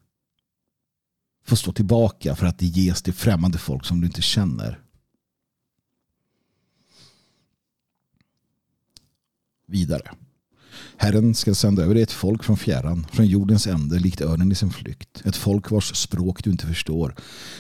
får 1.45 1.57
stå 1.57 1.73
tillbaka 1.73 2.37
för 2.37 2.47
att 2.47 2.59
det 2.59 2.67
ges 2.67 3.03
till 3.03 3.13
främmande 3.13 3.59
folk 3.59 3.85
som 3.85 4.01
du 4.01 4.07
inte 4.07 4.23
känner. 4.23 4.81
Vidare. 9.67 10.11
Herren 10.97 11.35
ska 11.35 11.55
sända 11.55 11.83
över 11.83 11.95
dig 11.95 12.03
ett 12.03 12.13
folk 12.13 12.45
från 12.45 12.57
fjärran, 12.57 13.07
från 13.13 13.27
jordens 13.27 13.67
ände, 13.67 13.99
likt 13.99 14.21
örnen 14.21 14.53
i 14.53 14.55
sin 14.55 14.71
flykt. 14.71 15.23
Ett 15.25 15.37
folk 15.37 15.71
vars 15.71 15.97
språk 15.97 16.45
du 16.45 16.51
inte 16.51 16.67
förstår. 16.67 17.15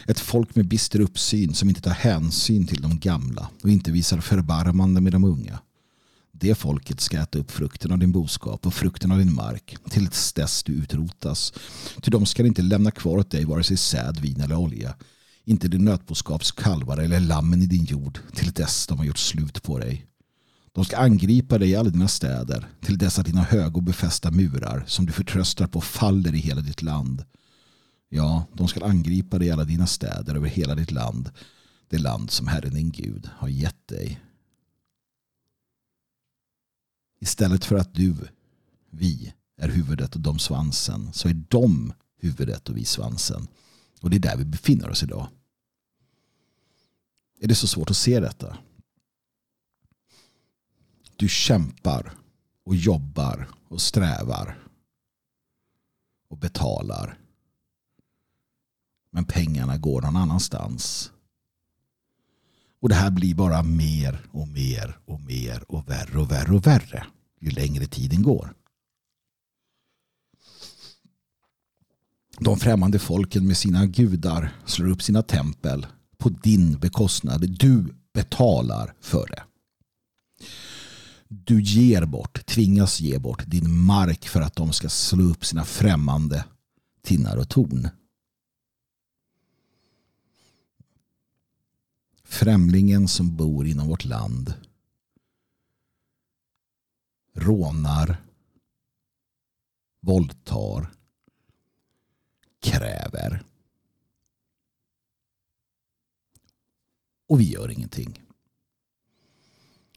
Ett 0.07 0.21
folk 0.21 0.55
med 0.55 0.69
bister 0.69 1.01
uppsyn 1.01 1.55
som 1.55 1.69
inte 1.69 1.81
tar 1.81 1.91
hänsyn 1.91 2.67
till 2.67 2.83
de 2.83 2.99
gamla 2.99 3.51
och 3.63 3.71
inte 3.71 3.93
visar 3.93 4.21
förbarmande 4.21 5.01
med 5.01 5.13
de 5.13 5.25
unga. 5.25 5.61
Det 6.43 6.55
folket 6.55 7.01
ska 7.01 7.19
äta 7.19 7.39
upp 7.39 7.51
frukten 7.51 7.93
av 7.93 7.99
din 7.99 8.13
boskap 8.13 8.67
och 8.67 8.75
frukten 8.75 9.13
av 9.13 9.19
din 9.19 9.35
mark 9.35 9.77
till 9.91 10.09
dess 10.35 10.63
du 10.63 10.73
utrotas. 10.73 11.53
Ty 12.03 12.11
de 12.11 12.27
ska 12.27 12.47
inte 12.47 12.63
lämna 12.63 12.91
kvar 12.91 13.19
åt 13.19 13.31
dig 13.31 13.45
vare 13.45 13.65
sig 13.65 13.77
säd, 13.77 14.21
vin 14.21 14.41
eller 14.41 14.57
olja. 14.57 14.95
Inte 15.45 15.69
din 15.69 15.85
nötboskaps 15.85 16.53
kalvar 16.53 16.99
eller 16.99 17.21
lammen 17.21 17.63
i 17.63 17.67
din 17.67 17.85
jord 17.85 18.19
till 18.35 18.53
dess 18.53 18.87
de 18.87 18.99
har 18.99 19.05
gjort 19.05 19.19
slut 19.19 19.63
på 19.63 19.79
dig. 19.79 20.07
De 20.73 20.85
ska 20.85 20.97
angripa 20.97 21.59
dig 21.59 21.71
i 21.71 21.77
alla 21.77 21.91
dina 21.91 22.09
städer 22.09 22.67
till 22.81 22.99
dess 22.99 23.19
att 23.19 23.27
dina 23.27 23.43
höga 23.43 23.77
och 23.77 23.83
befästa 23.83 24.31
murar 24.31 24.85
som 24.87 25.07
du 25.07 25.13
förtröstar 25.13 25.67
på 25.67 25.81
faller 25.81 26.35
i 26.35 26.39
hela 26.39 26.61
ditt 26.61 26.83
land. 26.83 27.25
Ja, 28.09 28.45
de 28.55 28.69
ska 28.69 28.85
angripa 28.85 29.39
dig 29.39 29.49
i 29.49 29.51
alla 29.51 29.65
dina 29.65 29.87
städer 29.87 30.35
över 30.35 30.49
hela 30.49 30.75
ditt 30.75 30.91
land. 30.91 31.31
Det 31.89 31.99
land 31.99 32.31
som 32.31 32.47
Herren 32.47 32.75
din 32.75 32.91
Gud 32.91 33.29
har 33.37 33.49
gett 33.49 33.89
dig. 33.89 34.21
Istället 37.23 37.65
för 37.65 37.77
att 37.77 37.95
du, 37.95 38.15
vi, 38.91 39.35
är 39.57 39.69
huvudet 39.69 40.15
och 40.15 40.21
de 40.21 40.39
svansen 40.39 41.13
så 41.13 41.29
är 41.29 41.35
de 41.49 41.93
huvudet 42.17 42.69
och 42.69 42.77
vi 42.77 42.85
svansen. 42.85 43.49
Och 44.01 44.11
det 44.11 44.17
är 44.17 44.21
där 44.21 44.37
vi 44.37 44.45
befinner 44.45 44.91
oss 44.91 45.03
idag. 45.03 45.29
Är 47.41 47.49
det 47.49 47.55
så 47.55 47.67
svårt 47.67 47.91
att 47.91 47.97
se 47.97 48.21
detta? 48.21 48.59
Du 51.17 51.29
kämpar 51.29 52.13
och 52.65 52.77
jobbar 52.77 53.49
och 53.69 53.81
strävar 53.81 54.59
och 56.29 56.39
betalar. 56.39 57.19
Men 59.11 59.25
pengarna 59.25 59.79
går 59.79 60.03
någon 60.03 60.17
annanstans. 60.17 61.13
Och 62.83 62.89
det 62.89 62.95
här 62.95 63.11
blir 63.11 63.35
bara 63.35 63.63
mer 63.63 64.27
och 64.31 64.49
mer 64.49 64.99
och 65.05 65.21
mer 65.21 65.65
och 65.69 65.89
värre 65.89 66.19
och 66.19 66.31
värre 66.31 66.55
och 66.55 66.67
värre 66.67 67.07
ju 67.41 67.51
längre 67.51 67.87
tiden 67.87 68.23
går. 68.23 68.55
De 72.39 72.57
främmande 72.57 72.99
folken 72.99 73.47
med 73.47 73.57
sina 73.57 73.87
gudar 73.87 74.53
slår 74.67 74.89
upp 74.89 75.03
sina 75.03 75.23
tempel 75.23 75.87
på 76.19 76.29
din 76.29 76.79
bekostnad. 76.79 77.51
Du 77.59 77.95
betalar 78.15 78.95
för 79.01 79.27
det. 79.27 79.43
Du 81.29 81.63
ger 81.63 82.05
bort, 82.05 82.47
tvingas 82.47 83.01
ge 83.01 83.19
bort 83.19 83.43
din 83.47 83.79
mark 83.79 84.29
för 84.29 84.41
att 84.41 84.57
de 84.57 84.73
ska 84.73 84.89
slå 84.89 85.25
upp 85.25 85.45
sina 85.45 85.65
främmande 85.65 86.45
tinnar 87.03 87.37
och 87.37 87.49
torn. 87.49 87.89
Främlingen 92.33 93.09
som 93.09 93.37
bor 93.37 93.67
inom 93.67 93.89
vårt 93.89 94.05
land 94.05 94.55
rånar, 97.35 98.17
våldtar, 100.01 100.91
kräver. 102.61 103.45
Och 107.29 107.41
vi 107.41 107.51
gör 107.51 107.71
ingenting. 107.71 108.23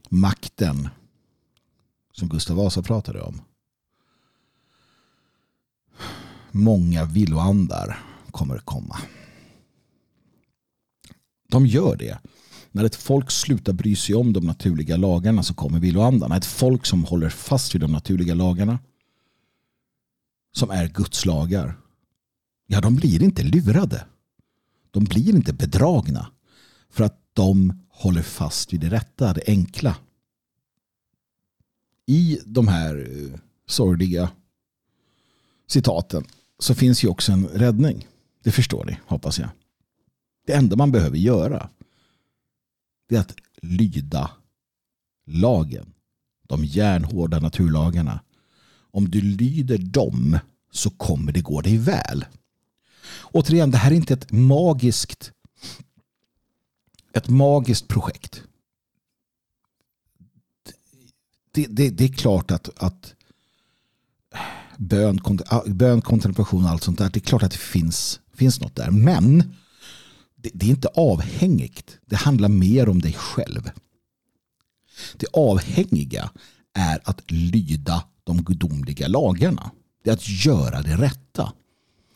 Makten 0.09 0.89
som 2.11 2.29
Gustav 2.29 2.57
Vasa 2.57 2.81
pratade 2.81 3.21
om. 3.21 3.41
Många 6.51 7.05
villoandar 7.05 7.99
kommer 8.31 8.57
komma. 8.57 8.97
De 11.55 11.65
gör 11.65 11.95
det. 11.95 12.19
När 12.71 12.83
ett 12.83 12.95
folk 12.95 13.31
slutar 13.31 13.73
bry 13.73 13.95
sig 13.95 14.15
om 14.15 14.33
de 14.33 14.45
naturliga 14.45 14.97
lagarna 14.97 15.43
så 15.43 15.53
kommer 15.53 15.79
villoandarna. 15.79 16.37
Ett 16.37 16.45
folk 16.45 16.85
som 16.85 17.03
håller 17.03 17.29
fast 17.29 17.75
vid 17.75 17.81
de 17.81 17.91
naturliga 17.91 18.33
lagarna 18.33 18.79
som 20.55 20.69
är 20.69 20.87
Guds 20.87 21.25
lagar. 21.25 21.77
Ja, 22.67 22.81
de 22.81 22.95
blir 22.95 23.23
inte 23.23 23.43
lurade. 23.43 24.05
De 24.91 25.03
blir 25.03 25.35
inte 25.35 25.53
bedragna. 25.53 26.31
För 26.89 27.03
att 27.03 27.19
de 27.33 27.83
håller 27.89 28.21
fast 28.21 28.73
vid 28.73 28.79
det 28.81 28.89
rätta, 28.89 29.33
det 29.33 29.43
enkla. 29.47 29.95
I 32.05 32.39
de 32.45 32.67
här 32.67 33.07
eh, 33.11 33.39
sorgliga 33.67 34.29
citaten 35.67 36.25
så 36.59 36.75
finns 36.75 37.03
ju 37.03 37.07
också 37.07 37.31
en 37.31 37.47
räddning. 37.47 38.07
Det 38.43 38.51
förstår 38.51 38.85
ni, 38.85 38.97
hoppas 39.05 39.39
jag. 39.39 39.49
Det 40.45 40.53
enda 40.53 40.75
man 40.75 40.91
behöver 40.91 41.17
göra 41.17 41.69
det 43.09 43.15
är 43.15 43.19
att 43.19 43.35
lyda 43.61 44.31
lagen. 45.25 45.93
De 46.47 46.65
järnhårda 46.65 47.39
naturlagarna. 47.39 48.19
Om 48.91 49.09
du 49.09 49.21
lyder 49.21 49.77
dem 49.77 50.39
så 50.71 50.89
kommer 50.89 51.31
det 51.31 51.41
gå 51.41 51.61
dig 51.61 51.77
väl. 51.77 52.25
Återigen, 53.21 53.71
det 53.71 53.77
här 53.77 53.91
är 53.91 53.95
inte 53.95 54.13
ett 54.13 54.31
magiskt 54.31 55.31
ett 57.13 57.27
magiskt 57.27 57.87
projekt. 57.87 58.43
Det, 61.51 61.67
det, 61.69 61.89
det 61.89 62.03
är 62.03 62.13
klart 62.13 62.51
att, 62.51 62.69
att 62.83 63.13
bön, 64.77 65.19
bön, 65.65 66.01
kontemplation 66.01 66.65
och 66.65 66.69
allt 66.69 66.83
sånt 66.83 66.97
där, 66.97 67.09
det 67.09 67.19
är 67.19 67.21
klart 67.21 67.43
att 67.43 67.51
det 67.51 67.57
finns, 67.57 68.19
finns 68.33 68.61
något 68.61 68.75
där. 68.75 68.91
Men 68.91 69.55
det, 70.45 70.51
det 70.53 70.65
är 70.65 70.69
inte 70.69 70.87
avhängigt. 70.87 71.97
Det 72.05 72.15
handlar 72.15 72.49
mer 72.49 72.89
om 72.89 73.01
dig 73.01 73.13
själv. 73.13 73.71
Det 75.17 75.27
avhängiga 75.33 76.29
är 76.73 76.99
att 77.03 77.31
lyda 77.31 78.03
de 78.23 78.43
gudomliga 78.43 79.07
lagarna. 79.07 79.71
Det 80.03 80.09
är 80.09 80.13
att 80.13 80.45
göra 80.45 80.81
det 80.81 80.97
rätta. 80.97 81.53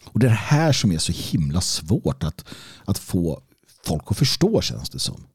Och 0.06 0.19
det 0.19 0.26
är 0.26 0.30
det 0.30 0.35
här 0.35 0.73
som 0.73 0.91
är 0.91 0.97
så 0.97 1.11
himla 1.11 1.61
svårt 1.61 2.23
att, 2.23 2.45
att 2.85 2.97
få 2.97 3.41
folk 3.85 4.03
att 4.06 4.18
förstå 4.18 4.61
känns 4.61 4.89
det 4.89 4.99
som. 4.99 5.27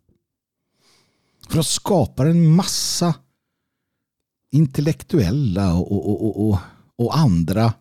För 1.49 1.55
de 1.55 1.65
skapar 1.65 2.27
en 2.27 2.47
massa 2.49 3.15
intellektuella 4.51 5.75
och, 5.75 5.93
och, 5.93 6.49
och, 6.49 6.59
och, 6.97 7.19
andra 7.19 7.73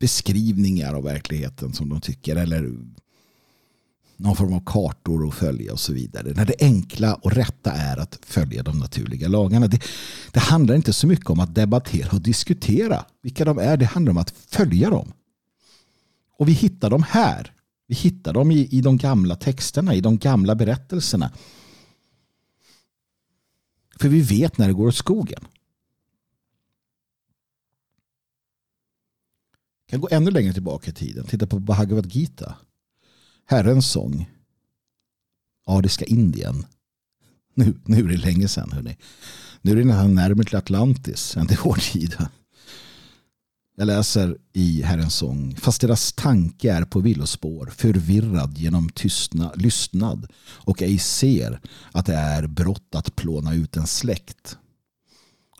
beskrivningar 0.00 0.94
av 0.94 1.04
verkligheten 1.04 1.72
som 1.72 1.88
de 1.88 2.00
tycker 2.00 2.36
eller 2.36 2.74
någon 4.16 4.36
form 4.36 4.52
av 4.52 4.62
kartor 4.66 5.28
att 5.28 5.34
följa 5.34 5.72
och 5.72 5.80
så 5.80 5.92
vidare. 5.92 6.32
När 6.32 6.44
det 6.44 6.54
enkla 6.60 7.14
och 7.14 7.32
rätta 7.32 7.72
är 7.72 7.96
att 7.96 8.18
följa 8.22 8.62
de 8.62 8.78
naturliga 8.78 9.28
lagarna. 9.28 9.66
Det, 9.66 9.82
det 10.32 10.40
handlar 10.40 10.74
inte 10.74 10.92
så 10.92 11.06
mycket 11.06 11.30
om 11.30 11.40
att 11.40 11.54
debattera 11.54 12.08
och 12.12 12.20
diskutera 12.20 13.04
vilka 13.22 13.44
de 13.44 13.58
är. 13.58 13.76
Det 13.76 13.84
handlar 13.84 14.10
om 14.10 14.18
att 14.18 14.30
följa 14.30 14.90
dem. 14.90 15.12
Och 16.38 16.48
vi 16.48 16.52
hittar 16.52 16.90
dem 16.90 17.04
här. 17.08 17.52
Vi 17.86 17.94
hittar 17.94 18.32
dem 18.32 18.50
i, 18.50 18.68
i 18.70 18.80
de 18.80 18.96
gamla 18.96 19.36
texterna, 19.36 19.94
i 19.94 20.00
de 20.00 20.18
gamla 20.18 20.54
berättelserna. 20.54 21.32
För 24.00 24.08
vi 24.08 24.20
vet 24.20 24.58
när 24.58 24.66
det 24.66 24.74
går 24.74 24.88
åt 24.88 24.94
skogen. 24.94 25.44
Kan 29.90 30.00
gå 30.00 30.08
ännu 30.10 30.30
längre 30.30 30.52
tillbaka 30.52 30.90
i 30.90 30.94
tiden. 30.94 31.26
Titta 31.26 31.46
på 31.46 31.58
Bhagavad 31.58 32.14
Gita. 32.14 32.54
Herrens 33.46 33.90
sång. 33.90 34.30
Ariska 35.66 36.04
Indien. 36.04 36.66
Nu, 37.54 37.74
nu 37.84 37.98
är 37.98 38.08
det 38.08 38.16
länge 38.16 38.48
sedan. 38.48 38.72
Hörrni. 38.72 38.96
Nu 39.62 39.72
är 39.72 39.76
det 39.76 39.84
nästan 39.84 40.14
närmare 40.14 40.44
till 40.46 40.56
Atlantis 40.56 41.36
än 41.36 41.46
till 41.46 41.58
vår 41.64 41.74
tid. 41.92 42.16
Jag 43.76 43.86
läser 43.86 44.36
i 44.52 44.82
Herrens 44.82 45.14
sång. 45.14 45.56
Fast 45.56 45.80
deras 45.80 46.12
tanke 46.12 46.72
är 46.72 46.84
på 46.84 47.00
villospår, 47.00 47.66
förvirrad 47.76 48.58
genom 48.58 48.88
tystna, 48.88 49.52
lystnad 49.54 50.26
och 50.42 50.82
ej 50.82 50.98
ser 50.98 51.60
att 51.92 52.06
det 52.06 52.14
är 52.14 52.46
brott 52.46 52.94
att 52.94 53.16
plåna 53.16 53.54
ut 53.54 53.76
en 53.76 53.86
släkt. 53.86 54.58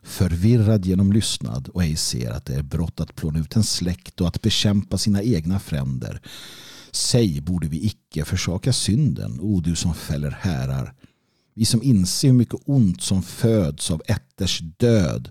Förvirrad 0.03 0.85
genom 0.85 1.11
lystnad 1.13 1.67
och 1.67 1.83
ej 1.83 1.95
ser 1.95 2.31
att 2.31 2.45
det 2.45 2.55
är 2.55 2.63
brott 2.63 2.99
att 2.99 3.15
plåna 3.15 3.39
ut 3.39 3.55
en 3.55 3.63
släkt 3.63 4.21
och 4.21 4.27
att 4.27 4.41
bekämpa 4.41 4.97
sina 4.97 5.23
egna 5.23 5.59
fränder. 5.59 6.21
Säg 6.91 7.41
borde 7.41 7.67
vi 7.67 7.85
icke 7.85 8.25
försaka 8.25 8.73
synden, 8.73 9.39
o 9.41 9.61
du 9.61 9.75
som 9.75 9.93
fäller 9.93 10.31
härar. 10.31 10.93
Vi 11.53 11.65
som 11.65 11.83
inser 11.83 12.27
hur 12.27 12.35
mycket 12.35 12.59
ont 12.65 13.01
som 13.01 13.23
föds 13.23 13.91
av 13.91 14.01
ätters 14.07 14.59
död 14.77 15.29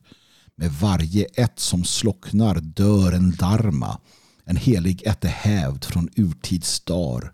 med 0.56 0.72
varje 0.72 1.24
ett 1.24 1.58
som 1.58 1.84
slocknar 1.84 2.60
dör 2.60 3.12
en 3.12 3.30
dharma, 3.30 3.98
en 4.44 4.56
helig 4.56 5.02
ätte 5.06 5.28
hävd 5.28 5.84
från 5.84 6.08
urtids 6.16 6.80
dar. 6.80 7.32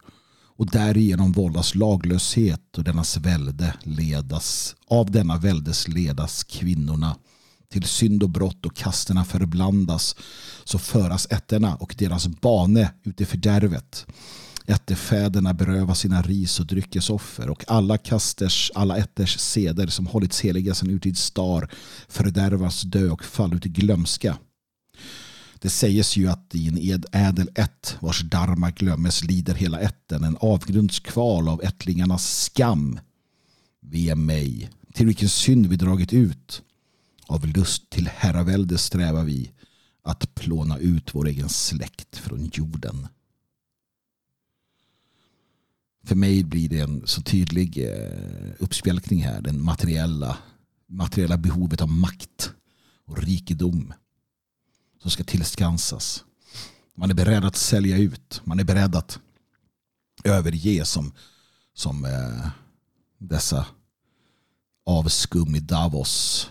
Och 0.57 0.71
därigenom 0.71 1.33
vållas 1.33 1.75
laglöshet 1.75 2.79
och 2.79 2.85
dennas 2.85 3.17
välde 3.17 3.75
ledas, 3.83 4.77
av 4.87 5.11
denna 5.11 5.37
väldes 5.37 5.89
ledas 5.89 6.45
kvinnorna. 6.45 7.17
Till 7.69 7.85
synd 7.85 8.23
och 8.23 8.31
brott 8.31 8.67
och 8.67 8.77
kasterna 8.77 9.25
förblandas 9.25 10.17
så 10.65 10.79
föras 10.79 11.27
ätterna 11.31 11.77
och 11.77 11.95
deras 11.99 12.27
bane 12.27 12.93
ut 13.03 13.21
i 13.21 13.25
fördärvet. 13.25 14.07
Ättefäderna 14.67 15.55
beröva 15.55 15.95
sina 15.95 16.23
ris 16.23 16.61
och 16.61 16.67
dryckesoffer 16.67 17.51
och 17.51 17.65
alla 17.69 17.99
kasters, 17.99 18.71
alla 18.75 18.97
ätters 18.97 19.39
seder 19.39 19.87
som 19.87 20.07
hållits 20.07 20.41
heliga 20.41 20.75
sedan 20.75 20.91
urtids 20.91 21.21
star 21.21 21.69
fördärvas 22.09 22.83
dö 22.83 23.11
och 23.11 23.25
fall 23.25 23.55
ut 23.55 23.67
i 23.67 23.69
glömska. 23.69 24.37
Det 25.59 25.71
sägs 25.71 26.17
ju 26.17 26.29
att 26.29 26.55
i 26.55 26.69
en 26.69 26.79
ed, 26.79 27.07
ädel 27.13 27.51
ett 27.55 27.97
vars 28.01 28.23
dharma 28.23 28.71
glömmes 28.71 29.25
lider 29.25 29.55
hela 29.55 29.81
ätten 29.81 30.25
en 30.25 30.37
avgrundskval 30.41 31.49
av 31.49 31.63
ättlingarnas 31.63 32.43
skam. 32.43 32.99
Ve 33.81 34.15
mig, 34.15 34.71
till 34.93 35.07
vilken 35.07 35.29
synd 35.29 35.67
vi 35.67 35.77
dragit 35.77 36.13
ut. 36.13 36.63
Av 37.27 37.47
lust 37.47 37.91
till 37.91 38.09
herravälde 38.09 38.79
strävar 38.79 39.25
vi 39.25 39.51
att 40.03 40.35
plåna 40.35 40.79
ut 40.79 41.15
vår 41.15 41.29
egen 41.29 41.49
släkt 41.49 42.17
från 42.17 42.51
jorden. 42.53 43.09
För 46.05 46.15
mig 46.15 46.45
blir 46.45 46.69
det 46.69 46.81
en 46.81 47.07
så 47.07 47.23
tydlig 47.23 47.79
eh, 47.79 48.53
uppspjälkning 48.59 49.23
här. 49.23 49.41
Den 49.41 49.63
materiella, 49.63 50.39
materiella 50.87 51.37
behovet 51.37 51.81
av 51.81 51.89
makt 51.89 52.53
och 53.05 53.23
rikedom 53.23 53.93
som 54.99 55.11
ska 55.11 55.25
tillskansas. 55.25 56.25
Man 56.95 57.11
är 57.11 57.15
beredd 57.15 57.45
att 57.45 57.57
sälja 57.57 57.97
ut. 57.97 58.41
Man 58.45 58.61
är 58.61 58.65
beredd 58.65 58.97
att 58.97 59.19
överge 60.25 60.85
som, 60.85 61.13
som 61.75 62.05
eh, 62.05 62.49
dessa 63.19 63.67
avskum 64.87 65.55
i 65.55 65.61
Davos 65.61 66.51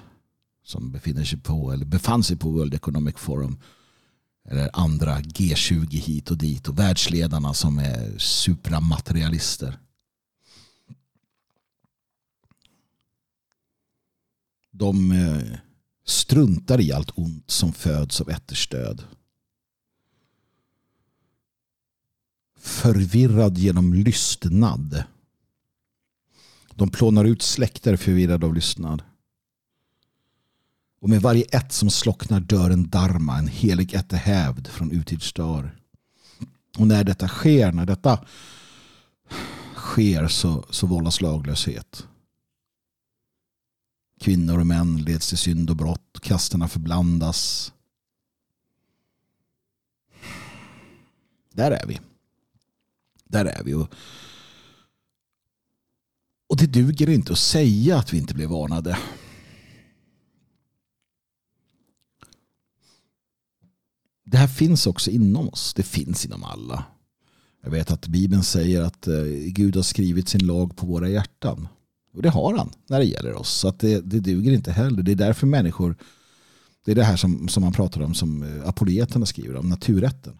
som 0.63 0.91
befinner 0.91 1.23
sig 1.23 1.39
på 1.39 1.71
eller 1.71 1.85
befann 1.85 2.23
sig 2.23 2.37
på 2.37 2.49
World 2.49 2.73
Economic 2.73 3.15
Forum 3.17 3.59
eller 4.49 4.69
andra 4.73 5.19
G20 5.19 5.89
hit 5.91 6.31
och 6.31 6.37
dit 6.37 6.67
och 6.67 6.79
världsledarna 6.79 7.53
som 7.53 7.79
är 7.79 8.17
supramaterialister. 8.17 9.79
De 14.71 15.11
eh, 15.11 15.59
struntar 16.05 16.81
i 16.81 16.91
allt 16.91 17.11
ont 17.15 17.51
som 17.51 17.73
föds 17.73 18.21
av 18.21 18.29
ätterstöd. 18.29 19.03
Förvirrad 22.59 23.57
genom 23.57 23.93
lystnad. 23.93 25.03
De 26.73 26.89
plånar 26.89 27.25
ut 27.25 27.41
släkter 27.41 27.95
förvirrade 27.95 28.45
av 28.45 28.53
lystnad. 28.53 29.03
Och 30.99 31.09
med 31.09 31.21
varje 31.21 31.43
ett 31.43 31.71
som 31.73 31.89
slocknar 31.89 32.39
dör 32.39 32.69
en 32.69 32.89
dharma, 32.89 33.37
en 33.37 33.47
helig 33.47 33.93
ättehävd 33.93 34.67
från 34.67 34.91
utidsdar. 34.91 35.75
Och 36.77 36.87
när 36.87 37.03
detta 37.03 37.27
sker, 37.27 37.71
när 37.71 37.85
detta 37.85 38.25
sker 39.75 40.27
så, 40.27 40.65
så 40.69 40.87
vållas 40.87 41.21
laglöshet. 41.21 42.07
Kvinnor 44.25 44.59
och 44.59 44.67
män 44.67 44.97
leds 44.97 45.29
till 45.29 45.37
synd 45.37 45.69
och 45.69 45.75
brott, 45.75 46.19
kasterna 46.21 46.67
förblandas. 46.67 47.73
Där 51.53 51.71
är 51.71 51.87
vi. 51.87 51.99
Där 53.23 53.45
är 53.45 53.63
vi. 53.63 53.73
Och, 53.73 53.93
och 56.47 56.57
det 56.57 56.65
duger 56.65 57.09
inte 57.09 57.33
att 57.33 57.39
säga 57.39 57.97
att 57.97 58.13
vi 58.13 58.17
inte 58.17 58.33
blev 58.33 58.49
varnade. 58.49 58.97
det 64.23 64.37
här 64.37 64.47
finns 64.47 64.87
också 64.87 65.11
inom 65.11 65.49
oss. 65.49 65.73
Det 65.73 65.83
finns 65.83 66.25
inom 66.25 66.43
alla. 66.43 66.85
Jag 67.63 67.71
vet 67.71 67.91
att 67.91 68.07
Bibeln 68.07 68.43
säger 68.43 68.81
att 68.81 69.07
eh, 69.07 69.23
Gud 69.45 69.75
har 69.75 69.83
skrivit 69.83 70.29
sin 70.29 70.45
lag 70.45 70.77
på 70.77 70.85
våra 70.85 71.09
hjärtan. 71.09 71.67
Och 72.15 72.21
det 72.21 72.29
har 72.29 72.57
han 72.57 72.69
när 72.87 72.99
det 72.99 73.05
gäller 73.05 73.33
oss. 73.33 73.49
Så 73.49 73.67
att 73.67 73.79
det, 73.79 74.01
det 74.01 74.19
duger 74.19 74.51
inte 74.51 74.71
heller. 74.71 75.03
Det 75.03 75.11
är 75.11 75.15
därför 75.15 75.47
människor, 75.47 75.95
det 76.85 76.91
är 76.91 76.95
det 76.95 77.03
här 77.03 77.17
som, 77.17 77.47
som 77.47 77.63
man 77.63 77.73
pratar 77.73 78.01
om 78.01 78.13
som 78.13 78.43
eh, 78.43 78.67
apoleterna 78.67 79.25
skriver 79.25 79.55
om, 79.55 79.69
naturrätten. 79.69 80.39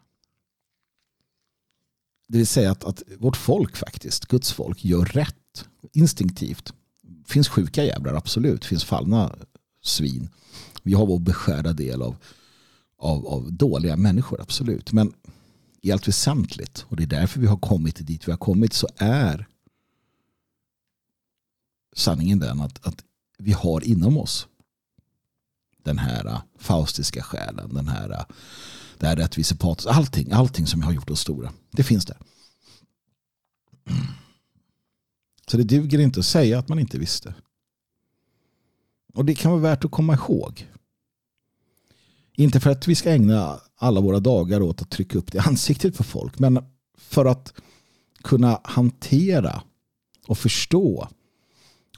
Det 2.27 2.37
vill 2.37 2.47
säga 2.47 2.71
att, 2.71 2.83
att 2.83 3.03
vårt 3.19 3.37
folk 3.37 3.75
faktiskt, 3.75 4.25
Guds 4.25 4.51
folk, 4.51 4.85
gör 4.85 5.05
rätt 5.05 5.65
instinktivt. 5.91 6.73
Det 7.01 7.31
finns 7.31 7.47
sjuka 7.47 7.83
jävlar, 7.83 8.13
absolut. 8.13 8.61
Det 8.61 8.67
finns 8.67 8.83
fallna 8.83 9.35
svin. 9.83 10.29
Vi 10.83 10.93
har 10.93 11.05
vår 11.05 11.19
beskärda 11.19 11.73
del 11.73 12.01
av 12.01 12.15
av, 12.97 13.27
av 13.27 13.53
dåliga 13.53 13.95
människor, 13.95 14.41
absolut. 14.41 14.91
Men 14.91 15.13
i 15.81 15.91
allt 15.91 16.07
väsentligt, 16.07 16.85
och 16.87 16.95
det 16.95 17.03
är 17.03 17.07
därför 17.07 17.39
vi 17.39 17.47
har 17.47 17.57
kommit 17.57 18.07
dit 18.07 18.27
vi 18.27 18.31
har 18.31 18.37
kommit, 18.37 18.73
så 18.73 18.87
är 18.97 19.47
sanningen 21.95 22.39
den 22.39 22.61
att, 22.61 22.87
att 22.87 23.03
vi 23.37 23.51
har 23.51 23.83
inom 23.83 24.17
oss 24.17 24.47
den 25.83 25.97
här 25.97 26.25
äh, 26.25 26.41
faustiska 26.57 27.23
själen, 27.23 27.73
den 27.73 27.87
här, 27.87 28.09
äh, 28.11 28.25
det 28.97 29.07
här 29.07 29.15
rättvisepatos, 29.15 29.85
allting, 29.85 30.31
allting 30.31 30.67
som 30.67 30.81
har 30.81 30.93
gjort 30.93 31.09
oss 31.09 31.19
stora. 31.19 31.53
Det 31.71 31.83
finns 31.83 32.05
där. 32.05 32.17
Så 35.47 35.57
det 35.57 35.63
duger 35.63 35.99
inte 35.99 36.19
att 36.19 36.25
säga 36.25 36.59
att 36.59 36.67
man 36.67 36.79
inte 36.79 36.99
visste. 36.99 37.35
Och 39.13 39.25
det 39.25 39.35
kan 39.35 39.51
vara 39.51 39.61
värt 39.61 39.85
att 39.85 39.91
komma 39.91 40.13
ihåg. 40.13 40.71
Inte 42.33 42.59
för 42.59 42.69
att 42.69 42.87
vi 42.87 42.95
ska 42.95 43.11
ägna 43.11 43.59
alla 43.75 44.01
våra 44.01 44.19
dagar 44.19 44.61
åt 44.61 44.81
att 44.81 44.89
trycka 44.89 45.17
upp 45.17 45.31
det 45.31 45.37
i 45.37 45.41
ansiktet 45.41 45.97
på 45.97 46.03
folk. 46.03 46.39
Men 46.39 46.65
för 46.97 47.25
att 47.25 47.53
kunna 48.23 48.61
hantera 48.63 49.63
och 50.27 50.37
förstå. 50.37 51.09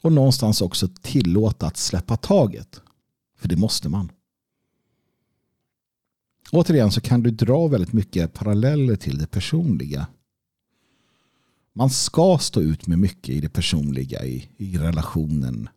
Och 0.02 0.12
någonstans 0.12 0.62
också 0.62 0.88
tillåta 1.02 1.68
att 1.68 1.78
släppa 1.78 2.18
taget. 2.18 2.82
För 3.38 3.48
det 3.48 3.56
måste 3.56 3.90
man. 3.90 4.12
Återigen 6.52 6.92
så 6.92 7.02
kan 7.02 7.24
du 7.24 7.32
dra 7.32 7.68
väldigt 7.68 7.94
mycket 7.94 8.34
paralleller 8.34 8.96
till 8.96 9.18
det 9.18 9.28
personliga. 9.28 10.08
Man 11.74 11.90
ska 11.90 12.38
stå 12.38 12.62
ut 12.62 12.88
med 12.88 13.00
mycket 13.00 13.36
i 13.36 13.42
det 13.42 13.50
personliga, 13.50 14.26
i, 14.26 14.50
i 14.58 14.78
relationen. 14.78 15.70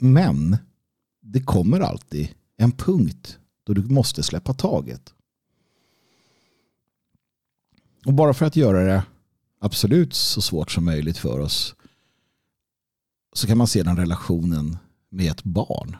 Men 0.00 0.56
det 1.20 1.42
kommer 1.42 1.80
alltid 1.80 2.28
en 2.56 2.72
punkt 2.72 3.38
då 3.64 3.72
du 3.72 3.82
måste 3.82 4.22
släppa 4.22 4.54
taget. 4.54 5.14
Och 8.06 8.14
bara 8.14 8.34
för 8.34 8.46
att 8.46 8.56
göra 8.56 8.84
det 8.84 9.04
absolut 9.58 10.14
så 10.14 10.40
svårt 10.40 10.70
som 10.70 10.84
möjligt 10.84 11.18
för 11.18 11.40
oss 11.40 11.74
så 13.34 13.46
kan 13.46 13.58
man 13.58 13.66
se 13.66 13.82
den 13.82 13.96
relationen 13.96 14.76
med 15.08 15.30
ett 15.30 15.44
barn. 15.44 15.96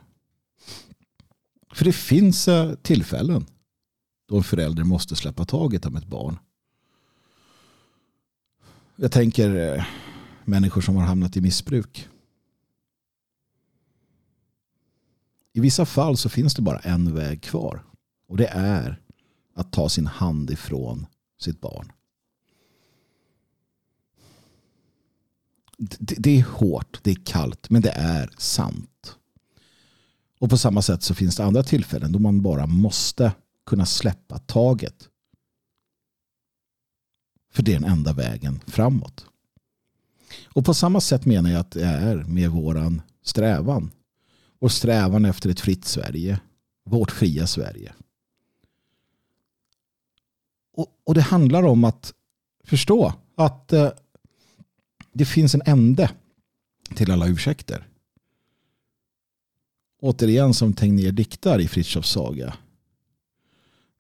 För 1.73 1.85
det 1.85 1.93
finns 1.93 2.48
eh, 2.48 2.74
tillfällen 2.74 3.47
då 4.28 4.36
en 4.36 4.44
förälder 4.44 4.85
måste 4.85 5.16
släppa 5.16 5.44
taget 5.44 5.86
om 5.86 5.97
ett 5.97 6.06
barn. 6.06 6.39
Jag 8.97 9.12
tänker 9.12 9.77
eh, 9.77 9.85
människor 10.44 10.81
som 10.81 10.97
har 10.97 11.05
hamnat 11.05 11.36
i 11.36 11.40
missbruk. 11.40 12.09
I 15.52 15.61
vissa 15.61 15.86
fall 15.86 16.16
så 16.16 16.28
finns 16.28 16.55
det 16.55 16.62
bara 16.62 16.78
en 16.78 17.15
väg 17.15 17.43
kvar. 17.43 17.85
Och 18.28 18.36
det 18.36 18.47
är 18.47 19.01
att 19.55 19.73
ta 19.73 19.89
sin 19.89 20.06
hand 20.06 20.51
ifrån 20.51 21.06
sitt 21.40 21.61
barn. 21.61 21.93
Det, 25.98 26.15
det 26.19 26.39
är 26.39 26.43
hårt, 26.43 27.01
det 27.02 27.11
är 27.11 27.24
kallt, 27.24 27.70
men 27.70 27.82
det 27.82 27.90
är 27.90 28.31
sant. 28.39 29.16
Och 30.39 30.51
på 30.51 30.59
samma 30.59 30.82
sätt 30.82 31.02
så 31.02 31.15
finns 31.15 31.36
det 31.36 31.44
andra 31.44 31.62
tillfällen 31.62 32.12
då 32.12 32.19
man 32.19 32.43
bara 32.43 32.66
måste 32.66 33.32
kunna 33.66 33.86
släppa 33.86 34.39
taget. 34.39 35.09
För 37.52 37.62
det 37.62 37.74
är 37.74 37.81
den 37.81 37.90
enda 37.90 38.12
vägen 38.12 38.61
framåt. 38.66 39.27
Och 40.44 40.65
på 40.65 40.74
samma 40.74 41.01
sätt 41.01 41.24
menar 41.24 41.51
jag 41.51 41.61
att 41.61 41.70
det 41.70 41.85
är 41.85 42.16
med 42.16 42.51
våran 42.51 43.02
strävan. 43.23 43.90
Vår 44.61 44.69
strävan 44.69 45.24
efter 45.24 45.51
ett 45.51 45.61
fritt 45.61 45.85
Sverige. 45.85 46.40
Vårt 46.85 47.11
fria 47.11 47.47
Sverige. 47.47 47.93
Och, 50.77 50.86
och 51.05 51.15
det 51.15 51.20
handlar 51.20 51.62
om 51.62 51.85
att 51.85 52.15
förstå 52.65 53.12
att 53.36 53.73
eh, 53.73 53.90
det 55.15 55.24
finns 55.24 55.55
en 55.55 55.62
ände 55.66 56.11
till 56.95 57.11
alla 57.11 57.28
ursäkter. 57.28 57.86
Återigen 60.01 60.55
som 60.55 60.73
Tegnér 60.73 61.12
diktar 61.12 61.61
i 61.61 61.69
Fritjofs 61.69 62.11
saga. 62.11 62.55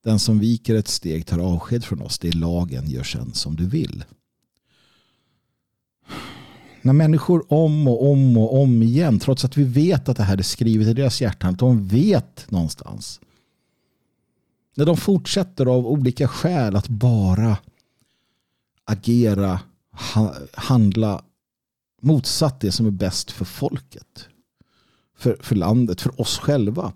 Den 0.04 0.18
som 0.18 0.38
viker 0.38 0.74
ett 0.74 0.88
steg 0.88 1.26
tar 1.26 1.38
avsked 1.38 1.84
från 1.84 2.02
oss. 2.02 2.18
Det 2.18 2.28
är 2.28 2.32
lagen, 2.32 2.90
gör 2.90 3.02
sen 3.02 3.34
som 3.34 3.56
du 3.56 3.66
vill. 3.68 4.04
När 6.82 6.92
människor 6.92 7.52
om 7.52 7.88
och 7.88 8.10
om 8.10 8.36
och 8.36 8.62
om 8.62 8.82
igen, 8.82 9.18
trots 9.18 9.44
att 9.44 9.56
vi 9.56 9.64
vet 9.64 10.08
att 10.08 10.16
det 10.16 10.22
här 10.22 10.38
är 10.38 10.42
skrivet 10.42 10.88
i 10.88 10.92
deras 10.92 11.20
hjärtan, 11.20 11.52
att 11.52 11.58
de 11.58 11.88
vet 11.88 12.50
någonstans. 12.50 13.20
När 14.76 14.86
de 14.86 14.96
fortsätter 14.96 15.66
av 15.66 15.86
olika 15.86 16.28
skäl 16.28 16.76
att 16.76 16.88
bara 16.88 17.56
agera, 18.84 19.60
handla 20.52 21.24
motsatt 22.02 22.60
det 22.60 22.72
som 22.72 22.86
är 22.86 22.90
bäst 22.90 23.30
för 23.30 23.44
folket. 23.44 24.28
För, 25.16 25.36
för 25.40 25.56
landet, 25.56 26.00
för 26.00 26.20
oss 26.20 26.38
själva. 26.38 26.92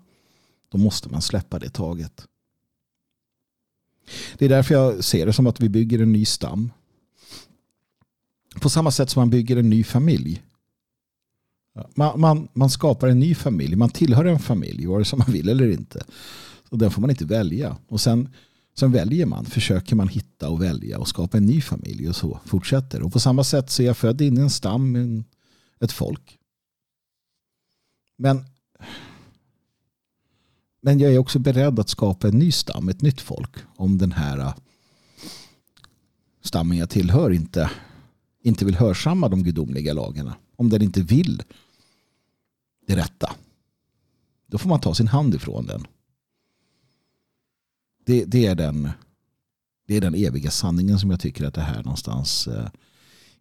Då 0.69 0.77
måste 0.77 1.09
man 1.09 1.21
släppa 1.21 1.59
det 1.59 1.69
taget. 1.69 2.27
Det 4.37 4.45
är 4.45 4.49
därför 4.49 4.75
jag 4.75 5.03
ser 5.03 5.25
det 5.25 5.33
som 5.33 5.47
att 5.47 5.59
vi 5.59 5.69
bygger 5.69 5.99
en 5.99 6.11
ny 6.11 6.25
stam. 6.25 6.71
På 8.61 8.69
samma 8.69 8.91
sätt 8.91 9.09
som 9.09 9.21
man 9.21 9.29
bygger 9.29 9.57
en 9.57 9.69
ny 9.69 9.83
familj. 9.83 10.43
Man, 11.95 12.19
man, 12.19 12.47
man 12.53 12.69
skapar 12.69 13.07
en 13.07 13.19
ny 13.19 13.35
familj. 13.35 13.75
Man 13.75 13.89
tillhör 13.89 14.25
en 14.25 14.39
familj, 14.39 14.85
vare 14.85 15.05
sig 15.05 15.19
man 15.19 15.31
vill 15.31 15.49
eller 15.49 15.71
inte. 15.71 16.03
Och 16.69 16.77
den 16.77 16.91
får 16.91 17.01
man 17.01 17.09
inte 17.09 17.25
välja. 17.25 17.77
Och 17.87 18.01
sen, 18.01 18.29
sen 18.79 18.91
väljer 18.91 19.25
man, 19.25 19.45
försöker 19.45 19.95
man 19.95 20.07
hitta 20.07 20.49
och 20.49 20.61
välja 20.61 20.99
och 20.99 21.07
skapa 21.07 21.37
en 21.37 21.45
ny 21.45 21.61
familj 21.61 22.09
och 22.09 22.15
så 22.15 22.39
fortsätter. 22.45 23.01
Och 23.01 23.13
på 23.13 23.19
samma 23.19 23.43
sätt 23.43 23.69
så 23.69 23.81
är 23.81 23.87
jag 23.87 23.97
född 23.97 24.21
in 24.21 24.37
i 24.37 24.41
en 24.41 24.49
stam, 24.49 24.95
en, 24.95 25.23
ett 25.79 25.91
folk. 25.91 26.37
Men, 28.17 28.45
men 30.81 30.99
jag 30.99 31.13
är 31.13 31.17
också 31.17 31.39
beredd 31.39 31.79
att 31.79 31.89
skapa 31.89 32.27
en 32.27 32.39
ny 32.39 32.51
stam, 32.51 32.89
ett 32.89 33.01
nytt 33.01 33.21
folk. 33.21 33.51
Om 33.75 33.97
den 33.97 34.11
här 34.11 34.39
äh, 34.39 34.53
stammen 36.41 36.77
jag 36.77 36.89
tillhör 36.89 37.31
inte, 37.31 37.71
inte 38.43 38.65
vill 38.65 38.75
hörsamma 38.75 39.29
de 39.29 39.43
gudomliga 39.43 39.93
lagarna. 39.93 40.35
Om 40.55 40.69
den 40.69 40.81
inte 40.81 41.01
vill 41.01 41.43
det 42.87 42.95
rätta. 42.95 43.35
Då 44.47 44.57
får 44.57 44.69
man 44.69 44.79
ta 44.79 44.93
sin 44.93 45.07
hand 45.07 45.35
ifrån 45.35 45.65
den. 45.65 45.87
Det, 48.09 48.25
det, 48.25 48.45
är, 48.45 48.55
den, 48.55 48.89
det 49.87 49.97
är 49.97 50.01
den 50.01 50.15
eviga 50.15 50.51
sanningen 50.51 50.99
som 50.99 51.09
jag 51.09 51.19
tycker 51.19 51.45
att 51.45 51.53
det 51.53 51.61
här 51.61 51.83
någonstans 51.83 52.47
eh, 52.47 52.67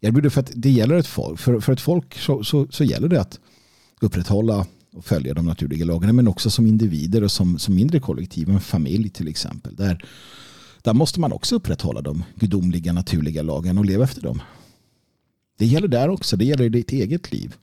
erbjuder. 0.01 0.31
För 0.31 0.41
att 0.41 0.53
det 0.55 0.71
gäller 0.71 0.95
ett 0.95 1.07
folk. 1.07 1.41
För, 1.41 1.61
för 1.61 1.73
ett 1.73 1.81
folk 1.81 2.19
så, 2.19 2.45
så, 2.45 2.67
så 2.71 2.85
gäller 2.85 3.09
det 3.09 3.21
att 3.21 3.41
upprätthålla 4.01 4.67
och 4.93 5.05
följa 5.05 5.35
de 5.35 5.47
naturliga 5.47 5.85
lagarna 5.85 6.13
men 6.13 6.29
också 6.29 6.51
som 6.51 6.67
individer 6.67 7.25
och 7.25 7.33
som, 7.33 7.59
som 7.59 7.75
mindre 7.75 8.01
kollektiv, 8.01 8.49
en 8.49 8.61
familj 8.61 9.11
till 9.11 9.29
exempel. 9.29 9.77
Där, 9.77 10.05
där 10.83 10.95
måste 10.95 11.21
man 11.21 11.33
också 11.33 11.57
upprätthålla 11.57 12.01
de 12.01 12.25
gudomliga 12.35 12.93
naturliga 12.93 13.43
lagarna 13.43 13.81
och 13.81 13.87
leva 13.87 14.05
efter 14.05 14.23
dem. 14.23 14.43
Det 15.59 15.67
gäller 15.67 15.89
där 15.89 16.09
också, 16.09 16.37
det 16.37 16.45
gäller 16.45 16.65
i 16.65 16.69
ditt 16.69 16.93
eget 16.93 17.33
liv. 17.33 17.55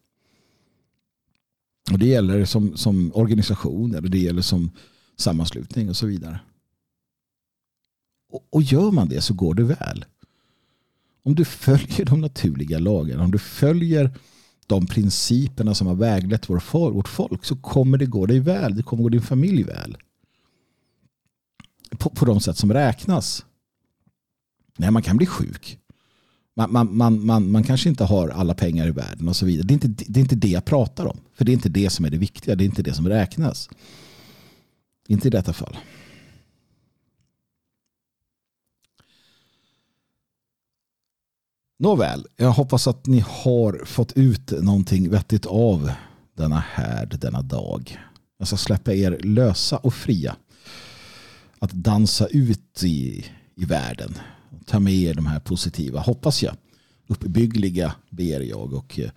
Och 1.92 2.00
det 2.00 2.08
gäller 2.08 2.46
som, 2.46 2.78
som 2.78 3.12
organisation 3.16 3.96
eller 3.96 4.10
det 4.10 4.20
gäller 4.20 4.42
som 4.42 4.72
sammanslutning 5.18 5.90
och 5.90 5.98
så 5.98 6.06
vidare. 6.06 6.40
Och, 8.36 8.48
och 8.50 8.62
gör 8.62 8.92
man 8.92 9.10
det 9.10 9.22
så 9.22 9.34
går 9.34 9.54
det 9.54 9.64
väl. 9.64 10.06
Om 11.24 11.36
du 11.36 11.46
följer 11.46 12.06
de 12.06 12.22
naturliga 12.22 12.80
lagarna, 12.80 13.24
om 13.24 13.32
du 13.32 13.40
följer 13.40 14.12
de 14.68 14.88
principerna 14.88 15.76
som 15.76 15.88
har 15.88 15.96
väglett 15.96 16.50
vår, 16.50 16.92
vårt 16.92 17.08
folk 17.08 17.46
så 17.46 17.56
kommer 17.56 17.98
det 17.98 18.06
gå 18.06 18.26
dig 18.26 18.40
väl. 18.40 18.76
Det 18.76 18.84
kommer 18.84 19.04
gå 19.04 19.10
din 19.10 19.22
familj 19.22 19.64
väl. 19.64 19.98
På, 21.98 22.10
på 22.10 22.26
de 22.26 22.40
sätt 22.40 22.58
som 22.58 22.74
räknas. 22.74 23.46
Nej, 24.78 24.92
man 24.92 25.02
kan 25.02 25.18
bli 25.18 25.26
sjuk. 25.26 25.80
Man, 26.56 26.72
man, 26.72 26.98
man, 26.98 27.26
man, 27.26 27.52
man 27.52 27.64
kanske 27.64 27.90
inte 27.90 28.04
har 28.04 28.30
alla 28.30 28.54
pengar 28.54 28.88
i 28.88 28.92
världen 28.92 29.28
och 29.28 29.36
så 29.36 29.46
vidare. 29.46 29.68
Det 29.68 29.72
är, 29.72 29.86
inte, 29.86 30.04
det 30.08 30.20
är 30.20 30.22
inte 30.22 30.36
det 30.36 30.48
jag 30.48 30.66
pratar 30.66 31.06
om. 31.06 31.18
För 31.34 31.46
det 31.46 31.52
är 31.52 31.54
inte 31.54 31.70
det 31.70 31.90
som 31.90 32.06
är 32.06 32.10
det 32.10 32.18
viktiga. 32.18 32.56
Det 32.56 32.64
är 32.64 32.66
inte 32.66 32.84
det 32.84 32.94
som 32.94 33.10
räknas. 33.10 33.70
Inte 35.08 35.28
i 35.28 35.32
detta 35.32 35.54
fall. 35.54 35.78
Nåväl, 41.78 42.26
jag 42.36 42.52
hoppas 42.52 42.88
att 42.88 43.08
ni 43.08 43.20
har 43.20 43.86
fått 43.86 44.14
ut 44.14 44.52
någonting 44.52 45.10
vettigt 45.10 45.46
av 45.46 45.92
denna 46.34 46.60
härd, 46.60 47.20
denna 47.20 47.42
dag. 47.42 47.98
Jag 48.38 48.48
ska 48.48 48.58
släppa 48.58 48.94
er 48.94 49.20
lösa 49.24 49.78
och 49.78 49.94
fria. 49.94 50.36
Att 51.60 51.72
dansa 51.72 52.28
ut 52.28 52.84
i, 52.84 53.26
i 53.56 53.66
världen. 53.66 54.18
Ta 54.66 54.80
med 54.80 54.94
er 54.94 55.14
de 55.14 55.26
här 55.26 55.40
positiva, 55.40 56.00
hoppas 56.00 56.44
jag, 56.44 56.56
uppbyggliga 57.08 57.96
ber 58.10 58.40
jag 58.40 58.74
och 58.74 59.00
eh, 59.00 59.10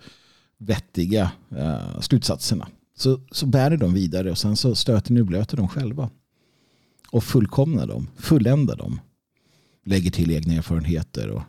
vettiga 0.57 1.31
eh, 1.57 1.99
slutsatserna. 1.99 2.67
Så, 2.97 3.21
så 3.31 3.45
bär 3.45 3.69
ni 3.69 3.77
dem 3.77 3.93
vidare 3.93 4.31
och 4.31 4.37
sen 4.37 4.55
så 4.55 4.75
stöter 4.75 5.13
ni 5.13 5.21
och 5.21 5.25
blöter 5.25 5.57
dem 5.57 5.67
själva. 5.67 6.09
Och 7.11 7.23
fullkomnar 7.23 7.87
dem, 7.87 8.07
fulländar 8.17 8.75
dem. 8.75 8.99
Lägger 9.85 10.11
till 10.11 10.31
egna 10.31 10.53
erfarenheter 10.53 11.29
och 11.29 11.43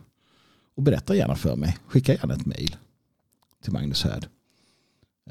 och 0.75 0.83
berätta 0.83 1.15
gärna 1.15 1.35
för 1.35 1.55
mig. 1.55 1.77
Skicka 1.87 2.13
gärna 2.13 2.33
ett 2.33 2.45
mejl 2.45 2.75
till 3.63 3.71
Magnus 3.71 4.03
Härd. 4.03 4.27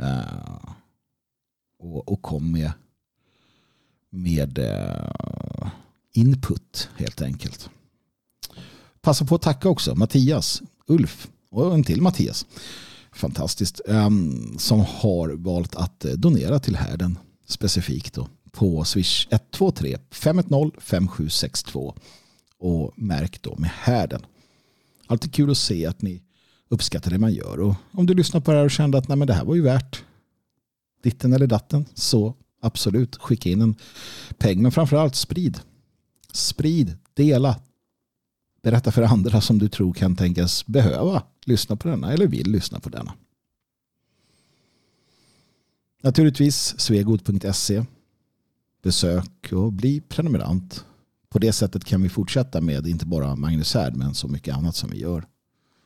Uh, 0.00 0.74
och, 1.78 2.08
och 2.08 2.22
kom 2.22 2.52
med, 2.52 2.72
med 4.10 4.58
uh, 4.58 5.70
input 6.12 6.88
helt 6.96 7.22
enkelt. 7.22 7.70
Passa 9.00 9.24
på 9.24 9.34
att 9.34 9.42
tacka 9.42 9.68
också 9.68 9.94
Mattias, 9.94 10.62
Ulf 10.86 11.28
och 11.48 11.74
en 11.74 11.84
till 11.84 12.02
Mattias. 12.02 12.46
Fantastiskt. 13.12 13.80
Um, 13.86 14.58
som 14.58 14.80
har 14.80 15.28
valt 15.28 15.76
att 15.76 16.04
eh, 16.04 16.12
donera 16.12 16.58
till 16.58 16.76
härden 16.76 17.18
specifikt 17.46 18.14
då, 18.14 18.28
på 18.50 18.84
Swish 18.84 19.28
123 19.30 19.98
510 20.10 20.70
5762 20.80 21.94
och 22.58 22.92
märk 22.96 23.42
då 23.42 23.56
med 23.58 23.70
härden. 23.70 24.22
Alltid 25.10 25.34
kul 25.34 25.50
att 25.50 25.58
se 25.58 25.86
att 25.86 26.02
ni 26.02 26.22
uppskattar 26.68 27.10
det 27.10 27.18
man 27.18 27.32
gör. 27.32 27.60
Och 27.60 27.74
om 27.92 28.06
du 28.06 28.14
lyssnar 28.14 28.40
på 28.40 28.50
det 28.50 28.56
här 28.56 28.64
och 28.64 28.70
kände 28.70 28.98
att 28.98 29.08
Nej, 29.08 29.16
men 29.16 29.26
det 29.26 29.34
här 29.34 29.44
var 29.44 29.54
ju 29.54 29.62
värt 29.62 30.04
ditten 31.02 31.32
eller 31.32 31.46
datten 31.46 31.84
så 31.94 32.34
absolut 32.60 33.16
skicka 33.16 33.50
in 33.50 33.62
en 33.62 33.74
peng. 34.38 34.62
Men 34.62 34.72
framförallt 34.72 35.14
sprid. 35.14 35.60
Sprid, 36.32 36.98
dela. 37.14 37.60
Berätta 38.62 38.92
för 38.92 39.02
andra 39.02 39.40
som 39.40 39.58
du 39.58 39.68
tror 39.68 39.92
kan 39.92 40.16
tänkas 40.16 40.66
behöva 40.66 41.22
lyssna 41.44 41.76
på 41.76 41.88
denna 41.88 42.12
eller 42.12 42.26
vill 42.26 42.50
lyssna 42.50 42.80
på 42.80 42.88
denna. 42.88 43.14
Naturligtvis 46.02 46.80
svegot.se. 46.80 47.84
Besök 48.82 49.52
och 49.52 49.72
bli 49.72 50.00
prenumerant 50.00 50.84
på 51.30 51.38
det 51.38 51.52
sättet 51.52 51.84
kan 51.84 52.02
vi 52.02 52.08
fortsätta 52.08 52.60
med 52.60 52.86
inte 52.86 53.06
bara 53.06 53.36
Magnus 53.36 53.74
Härd 53.74 53.96
men 53.96 54.14
så 54.14 54.28
mycket 54.28 54.54
annat 54.54 54.76
som 54.76 54.90
vi 54.90 54.98
gör. 54.98 55.26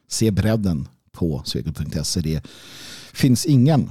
Se 0.08 0.30
bredden 0.30 0.88
på 1.12 1.42
svegot.se. 1.44 2.20
Det 2.20 2.46
finns 3.12 3.46
ingen, 3.46 3.90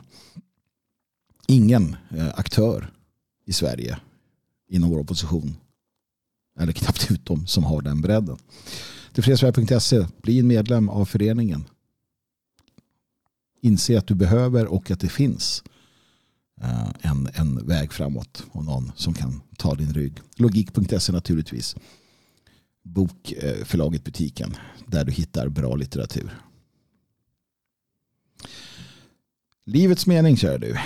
ingen 1.48 1.96
eh, 2.10 2.28
aktör 2.36 2.94
i 3.46 3.54
Sverige 3.54 4.00
inom 4.68 4.90
vår 4.90 5.00
opposition 5.00 5.56
eller 6.60 6.74
knappt 6.74 7.12
utom 7.12 7.48
som 7.48 7.64
har 7.64 7.82
den 7.82 8.02
bredden. 8.02 8.38
Tillfredsvärd.se, 9.14 10.06
bli 10.22 10.40
en 10.40 10.48
medlem 10.48 10.90
av 10.90 11.06
föreningen. 11.06 11.64
Inse 13.62 13.98
att 13.98 14.08
du 14.08 14.16
behöver 14.16 14.66
och 14.66 14.92
att 14.92 15.00
det 15.00 15.10
finns 15.10 15.64
Eh, 16.64 16.90
en, 17.02 17.30
en 17.34 17.68
väg 17.68 17.94
framåt 17.94 18.44
och 18.52 18.66
någon 18.66 18.92
som 18.96 19.14
kan 19.14 19.42
ta 19.58 19.76
din 19.76 19.94
rygg. 19.94 20.22
Logik.se 20.36 21.12
naturligtvis. 21.12 21.76
Bokförlaget 22.84 24.02
eh, 24.02 24.06
Butiken 24.06 24.56
där 24.88 25.06
du 25.06 25.12
hittar 25.12 25.50
bra 25.50 25.76
litteratur. 25.76 26.40
Livets 29.66 30.08
mening, 30.08 30.38
kör 30.38 30.60
du. 30.60 30.78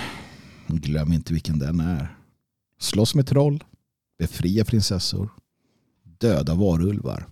Glöm 0.66 1.12
inte 1.12 1.32
vilken 1.32 1.58
den 1.58 1.80
är. 1.80 2.16
Slåss 2.78 3.14
med 3.14 3.26
troll, 3.26 3.64
befria 4.18 4.64
prinsessor, 4.64 5.30
döda 6.02 6.54
varulvar. 6.54 7.28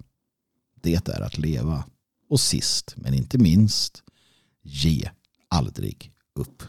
Det 0.80 1.08
är 1.08 1.20
att 1.20 1.38
leva. 1.38 1.84
Och 2.28 2.40
sist 2.40 2.94
men 2.96 3.14
inte 3.14 3.38
minst, 3.38 4.02
ge 4.62 5.10
aldrig 5.48 6.12
upp. 6.34 6.62